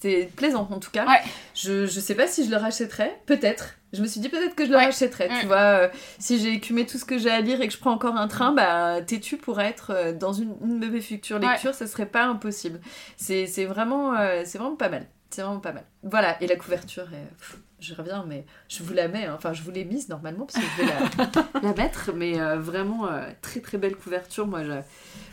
c'est 0.00 0.28
plaisant 0.34 0.66
en 0.70 0.80
tout 0.80 0.90
cas. 0.90 1.06
Ouais. 1.06 1.20
Je 1.54 1.86
je 1.86 2.00
sais 2.00 2.16
pas 2.16 2.26
si 2.26 2.44
je 2.44 2.50
le 2.50 2.56
rachèterais, 2.56 3.20
peut-être. 3.26 3.74
Je 3.92 4.02
me 4.02 4.08
suis 4.08 4.18
dit 4.20 4.28
peut-être 4.28 4.56
que 4.56 4.64
je 4.64 4.70
le 4.70 4.76
Ouais. 4.76 4.86
rachèterais. 4.86 5.28
Tu 5.38 5.44
Mm. 5.44 5.48
vois, 5.48 5.56
euh, 5.84 5.88
si 6.18 6.40
j'ai 6.40 6.48
écumé 6.50 6.84
tout 6.84 6.98
ce 6.98 7.04
que 7.04 7.16
j'ai 7.16 7.30
à 7.30 7.40
lire 7.40 7.60
et 7.60 7.68
que 7.68 7.72
je 7.72 7.78
prends 7.78 7.92
encore 7.92 8.16
un 8.16 8.26
train, 8.26 8.52
bah 8.52 9.02
Tétu 9.06 9.36
pourrait 9.36 9.66
être 9.68 10.14
dans 10.18 10.32
une, 10.32 10.56
une 10.64 10.80
de 10.80 10.88
mes 10.88 11.00
futures 11.00 11.38
lectures, 11.38 11.74
ça 11.74 11.86
serait 11.86 12.06
pas 12.06 12.24
impossible. 12.24 12.80
C'est 13.16 13.46
vraiment, 13.66 14.14
c'est 14.44 14.58
vraiment 14.58 14.74
pas 14.76 14.88
mal. 14.88 15.06
C'est 15.30 15.42
vraiment 15.42 15.60
pas 15.60 15.72
mal. 15.72 15.84
Voilà, 16.04 16.36
et 16.42 16.46
la 16.48 16.54
couverture, 16.56 17.06
est... 17.12 17.73
je 17.84 17.94
reviens, 17.94 18.24
mais 18.26 18.44
je 18.68 18.82
vous 18.82 18.94
la 18.94 19.08
mets, 19.08 19.26
hein. 19.26 19.34
enfin 19.36 19.52
je 19.52 19.62
vous 19.62 19.70
l'ai 19.70 19.84
mise 19.84 20.08
normalement 20.08 20.46
parce 20.46 20.64
que 20.64 20.70
je 20.76 20.82
vais 20.82 20.88
la, 20.88 21.60
la 21.62 21.74
mettre, 21.74 22.12
mais 22.14 22.40
euh, 22.40 22.58
vraiment 22.58 23.06
euh, 23.06 23.28
très 23.42 23.60
très 23.60 23.78
belle 23.78 23.96
couverture. 23.96 24.46
Moi, 24.46 24.64
je... 24.64 24.72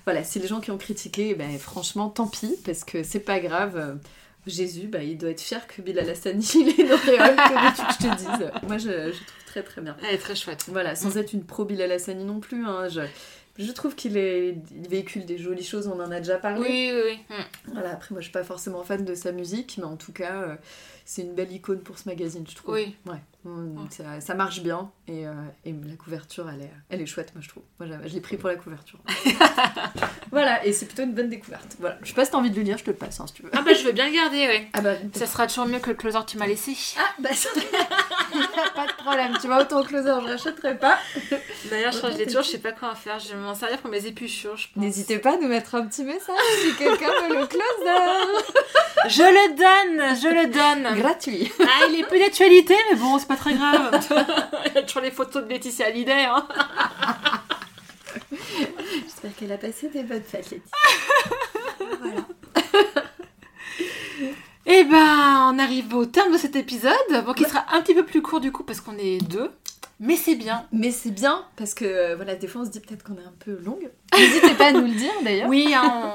voilà, 0.06 0.24
si 0.24 0.40
les 0.40 0.48
gens 0.48 0.60
qui 0.60 0.72
ont 0.72 0.78
critiqué, 0.78 1.34
ben, 1.36 1.58
franchement, 1.58 2.10
tant 2.10 2.28
pis, 2.28 2.56
parce 2.66 2.84
que 2.84 3.04
c'est 3.04 3.20
pas 3.20 3.40
grave. 3.40 3.78
euh, 3.78 3.96
Jésus, 4.48 4.88
bah, 4.88 5.04
il 5.04 5.20
doit 5.20 5.30
être 5.30 5.42
fier 5.42 5.66
que 5.68 5.84
Bilal 5.84 6.10
Hassani 6.10 6.44
il 6.56 6.70
est 6.70 6.74
que 6.74 6.84
veux-tu 6.84 7.86
que 7.86 7.94
je 7.94 8.10
te 8.10 8.18
dise. 8.18 8.52
Moi, 8.68 8.80
je, 8.80 9.12
je 9.12 9.18
trouve 9.18 9.46
très 9.46 9.62
très 9.62 9.82
bien. 9.82 9.96
Elle 10.08 10.16
est 10.16 10.18
très 10.18 10.36
chouette. 10.36 10.66
Voilà, 10.68 10.96
sans 10.96 11.16
être 11.18 11.34
une 11.34 11.44
pro 11.44 11.64
Bilal 11.64 11.92
Hassani 11.92 12.24
non 12.24 12.40
plus, 12.40 12.66
hein, 12.66 12.88
je, 12.90 13.02
je 13.58 13.72
trouve 13.72 13.96
qu'il 13.96 14.18
est, 14.18 14.58
il 14.72 14.88
véhicule 14.88 15.26
des 15.26 15.38
jolies 15.38 15.64
choses, 15.64 15.88
on 15.88 16.00
en 16.00 16.12
a 16.12 16.20
déjà 16.20 16.38
parlé. 16.38 16.62
Oui, 16.62 16.92
oui, 16.94 17.02
oui. 17.06 17.36
Mm. 17.36 17.72
Voilà, 17.74 17.92
après, 17.92 18.10
moi, 18.12 18.22
je 18.22 18.26
suis 18.26 18.34
pas 18.34 18.44
forcément 18.44 18.84
fan 18.84 19.04
de 19.04 19.16
sa 19.16 19.32
musique, 19.32 19.76
mais 19.78 19.86
en 19.86 19.98
tout 19.98 20.14
cas, 20.14 20.42
euh, 20.42 20.56
c'est 21.06 21.22
une 21.22 21.34
belle 21.34 21.52
icône 21.52 21.82
pour 21.82 21.98
ce 22.00 22.08
magazine, 22.08 22.46
je 22.48 22.56
trouve. 22.56 22.76
Oui. 22.76 22.96
Ouais, 23.06 23.20
Mm. 23.44 23.90
Ça, 23.90 24.22
ça 24.22 24.36
marche 24.36 24.62
bien, 24.62 24.92
et, 25.08 25.26
euh, 25.26 25.32
et 25.66 25.72
la 25.72 25.96
couverture, 25.96 26.48
elle 26.48 26.62
est, 26.62 26.72
elle 26.90 27.02
est 27.02 27.08
chouette, 27.08 27.34
moi, 27.34 27.42
je 27.42 27.50
trouve. 27.50 27.64
Moi, 27.80 27.90
je, 28.06 28.14
l'ai 28.14 28.22
pris 28.22 28.38
pour 28.38 28.50
la 28.50 28.56
couverture. 28.56 29.00
voilà, 30.32 30.64
et 30.64 30.74
c'est 30.74 30.86
plutôt 30.86 31.04
une 31.04 31.14
bonne 31.14 31.30
découverte. 31.30 31.76
Voilà, 31.80 31.98
je 32.04 32.10
sais 32.10 32.14
pas 32.14 32.26
si 32.26 32.32
t'as 32.32 32.38
envie 32.38 32.52
de 32.52 32.56
le 32.56 32.62
lire, 32.62 32.78
je 32.78 32.84
te 32.84 32.92
le 32.92 32.96
passe, 32.96 33.20
hein, 33.20 33.26
si 33.26 33.34
tu 33.34 33.44
veux. 33.44 33.50
Ah 33.54 33.64
bah 33.64 33.74
je 33.74 33.84
veux 33.84 33.94
bien 33.94 34.08
le 34.08 34.14
garder, 34.14 34.48
ouais. 34.48 34.68
Ah 34.74 34.82
bah, 34.82 34.94
Ça 35.16 35.26
sera 35.26 35.48
toujours 35.48 35.66
mieux 35.66 35.80
que 35.80 35.90
le 35.90 35.96
closer 35.96 36.20
que 36.20 36.26
tu 36.26 36.38
m'as 36.38 36.46
laissé. 36.46 36.76
ah, 37.00 37.16
bah, 37.18 37.34
ça... 37.34 37.50
pas 38.76 38.86
de 38.86 38.94
problème, 38.98 39.34
tu 39.42 39.48
vois, 39.48 39.62
autant 39.62 39.84
closer, 39.84 40.14
je 40.22 40.28
rachèterai 40.28 40.78
pas. 40.78 41.00
D'ailleurs, 41.72 41.94
je 41.94 41.98
crois 41.98 42.10
que 42.10 42.16
je 42.16 42.20
l'ai 42.20 42.28
toujours, 42.28 42.44
je 42.44 42.50
sais 42.50 42.60
pas 42.60 42.74
quoi 42.74 42.92
en 42.92 42.96
faire. 42.96 43.18
Je 43.18 43.36
m'en 43.52 43.56
servir 43.56 43.80
pour 43.80 43.92
mes 43.92 44.06
épluchures, 44.06 44.56
je 44.56 44.68
pense. 44.68 44.82
N'hésitez 44.82 45.20
pas 45.20 45.34
à 45.34 45.38
nous 45.38 45.50
mettre 45.50 45.76
un 45.76 45.86
petit 45.86 46.06
message 46.06 46.38
si 46.62 46.74
quelqu'un 46.76 47.12
veut 47.28 47.40
le 47.40 47.48
closer. 47.48 47.64
Je 49.10 49.24
le 49.24 49.56
donne, 49.56 50.16
je 50.16 50.28
le 50.28 50.48
donne. 50.48 50.96
Gratuit. 50.96 51.52
Ah, 51.60 51.88
il 51.90 52.00
est 52.00 52.04
peu 52.04 52.20
d'actualité, 52.20 52.76
mais 52.92 52.98
bon, 52.98 53.18
c'est 53.18 53.28
pas 53.28 53.36
très 53.36 53.56
grave. 53.56 54.00
il 54.68 54.74
y 54.76 54.78
a 54.78 54.84
toujours 54.84 55.02
les 55.02 55.10
photos 55.10 55.44
de 55.44 55.50
Laetitia 55.50 55.88
Hallyday, 55.88 56.26
hein. 56.26 56.48
J'espère 59.04 59.36
qu'elle 59.36 59.52
a 59.52 59.58
passé 59.58 59.88
des 59.90 60.04
bonnes 60.04 60.22
fêtes, 60.22 60.52
Letty. 60.52 60.62
voilà. 62.00 62.28
Et 64.68 64.84
ben, 64.84 65.52
on 65.54 65.58
arrive 65.58 65.96
au 65.96 66.06
terme 66.06 66.32
de 66.34 66.38
cet 66.38 66.56
épisode. 66.56 66.94
Bon, 67.26 67.34
qui 67.34 67.46
sera 67.46 67.66
un 67.74 67.82
petit 67.82 67.96
peu 67.96 68.06
plus 68.06 68.22
court 68.22 68.40
du 68.40 68.52
coup, 68.52 68.64
parce 68.64 68.82
qu'on 68.82 68.98
est 69.00 69.18
deux. 69.18 69.50
Mais 70.02 70.16
c'est 70.16 70.36
bien. 70.36 70.66
Mais 70.72 70.90
c'est 70.90 71.12
bien 71.12 71.46
parce 71.56 71.76
que 71.76 71.86
euh, 71.86 72.16
voilà, 72.16 72.36
des 72.36 72.48
fois 72.48 72.62
on 72.64 72.66
se 72.66 72.72
dit 72.72 72.80
peut-être 72.80 73.04
qu'on 73.04 73.18
est 73.18 73.24
un 73.24 73.34
peu 73.38 73.60
longue. 73.64 73.92
N'hésitez 74.18 74.56
pas 74.56 74.70
à 74.70 74.72
nous 74.74 74.88
le 74.88 74.96
dire 74.96 75.12
d'ailleurs. 75.24 75.48
Oui, 75.48 75.74
hein, 75.76 76.14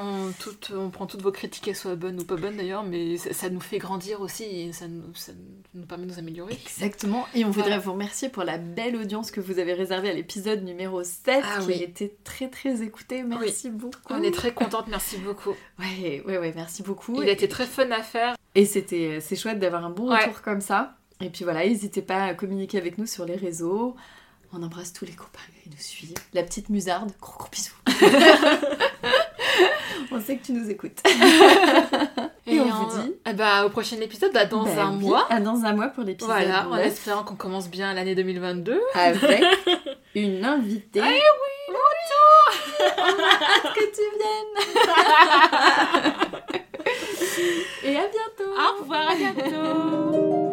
on, 0.74 0.90
prend 0.90 1.06
toutes 1.06 1.22
vos 1.22 1.30
critiques, 1.30 1.62
qu'elles 1.62 1.76
soient 1.76 1.94
bonnes 1.94 2.20
ou 2.20 2.24
pas 2.24 2.34
bonnes 2.34 2.56
d'ailleurs, 2.56 2.82
mais 2.82 3.16
ça, 3.16 3.32
ça 3.32 3.48
nous 3.48 3.60
fait 3.60 3.78
grandir 3.78 4.20
aussi 4.20 4.42
et 4.42 4.72
ça 4.72 4.88
nous, 4.88 5.14
ça 5.14 5.32
nous 5.74 5.86
permet 5.86 6.04
de 6.06 6.10
nous 6.10 6.18
améliorer. 6.18 6.54
Exactement. 6.54 7.26
Et 7.34 7.44
on 7.44 7.50
voudrait 7.50 7.78
vous 7.78 7.92
remercier 7.92 8.28
pour 8.28 8.42
la 8.42 8.58
belle 8.58 8.96
audience 8.96 9.30
que 9.30 9.40
vous 9.40 9.60
avez 9.60 9.72
réservée 9.72 10.10
à 10.10 10.14
l'épisode 10.14 10.64
numéro 10.64 11.04
7 11.04 11.44
Ah 11.44 11.60
qui 11.60 11.66
oui. 11.68 11.74
a 11.74 11.84
été 11.84 12.16
très 12.24 12.48
très 12.48 12.82
écouté. 12.82 13.22
Merci 13.22 13.70
beaucoup. 13.70 13.96
On 14.10 14.22
est 14.22 14.34
très 14.34 14.52
contente, 14.52 14.88
merci 14.88 15.16
beaucoup. 15.18 15.54
Ouais, 15.78 16.22
ouais, 16.26 16.38
ouais, 16.38 16.52
merci 16.56 16.82
beaucoup. 16.82 17.22
Il 17.22 17.28
a 17.28 17.32
été 17.32 17.48
très 17.48 17.66
fun 17.66 17.90
à 17.90 18.02
faire. 18.02 18.34
Et 18.54 18.64
c'était 18.64 19.20
c'est 19.20 19.36
chouette 19.36 19.58
d'avoir 19.58 19.84
un 19.84 19.90
bon 19.90 20.10
Ouais. 20.10 20.24
retour 20.24 20.40
comme 20.42 20.60
ça. 20.62 20.96
Et 21.20 21.30
puis 21.30 21.44
voilà, 21.44 21.64
n'hésitez 21.66 22.02
pas 22.02 22.24
à 22.24 22.34
communiquer 22.34 22.78
avec 22.78 22.98
nous 22.98 23.06
sur 23.06 23.24
les 23.24 23.36
réseaux. 23.36 23.94
On 24.52 24.62
embrasse 24.62 24.92
tous 24.92 25.04
les 25.04 25.12
copains 25.12 25.40
qui 25.62 25.70
nous 25.70 25.76
suivent. 25.78 26.14
La 26.34 26.42
petite 26.42 26.68
musarde, 26.68 27.10
gros 27.20 27.38
gros 27.38 27.48
bisous. 27.50 27.74
on 30.12 30.20
sait 30.20 30.36
que 30.36 30.44
tu 30.46 30.52
nous 30.52 30.68
écoutes. 30.70 31.02
Et 32.46 32.60
on 32.60 32.64
vous 32.70 33.00
dit 33.02 33.12
eh 33.28 33.32
bah, 33.32 33.64
au 33.66 33.70
prochain 33.70 33.96
épisode, 34.00 34.32
bah, 34.32 34.44
dans 34.46 34.62
Ben 34.64 34.78
un 34.78 34.92
oui, 34.96 35.06
mois. 35.06 35.26
à 35.30 35.40
dans 35.40 35.64
un 35.64 35.72
mois 35.74 35.88
pour 35.88 36.04
l'épisode 36.04 36.30
Voilà, 36.30 36.68
en 36.68 36.76
9, 36.76 36.86
espérant 36.86 37.24
qu'on 37.24 37.34
commence 37.34 37.68
bien 37.68 37.92
l'année 37.92 38.14
2022. 38.14 38.80
avec 38.94 39.42
une 40.14 40.44
invitée. 40.44 41.00
Ah 41.02 41.08
oui, 41.08 41.18
retour 41.68 42.52
On 42.98 43.02
a 43.02 43.42
hâte 43.42 43.74
que 43.74 43.84
tu 43.96 44.04
viennes 44.18 44.56
Et 47.82 47.96
à 47.96 48.06
bientôt 48.06 48.52
Au 48.56 48.72
revoir, 48.82 49.10
à 49.10 49.14
bientôt 49.16 50.45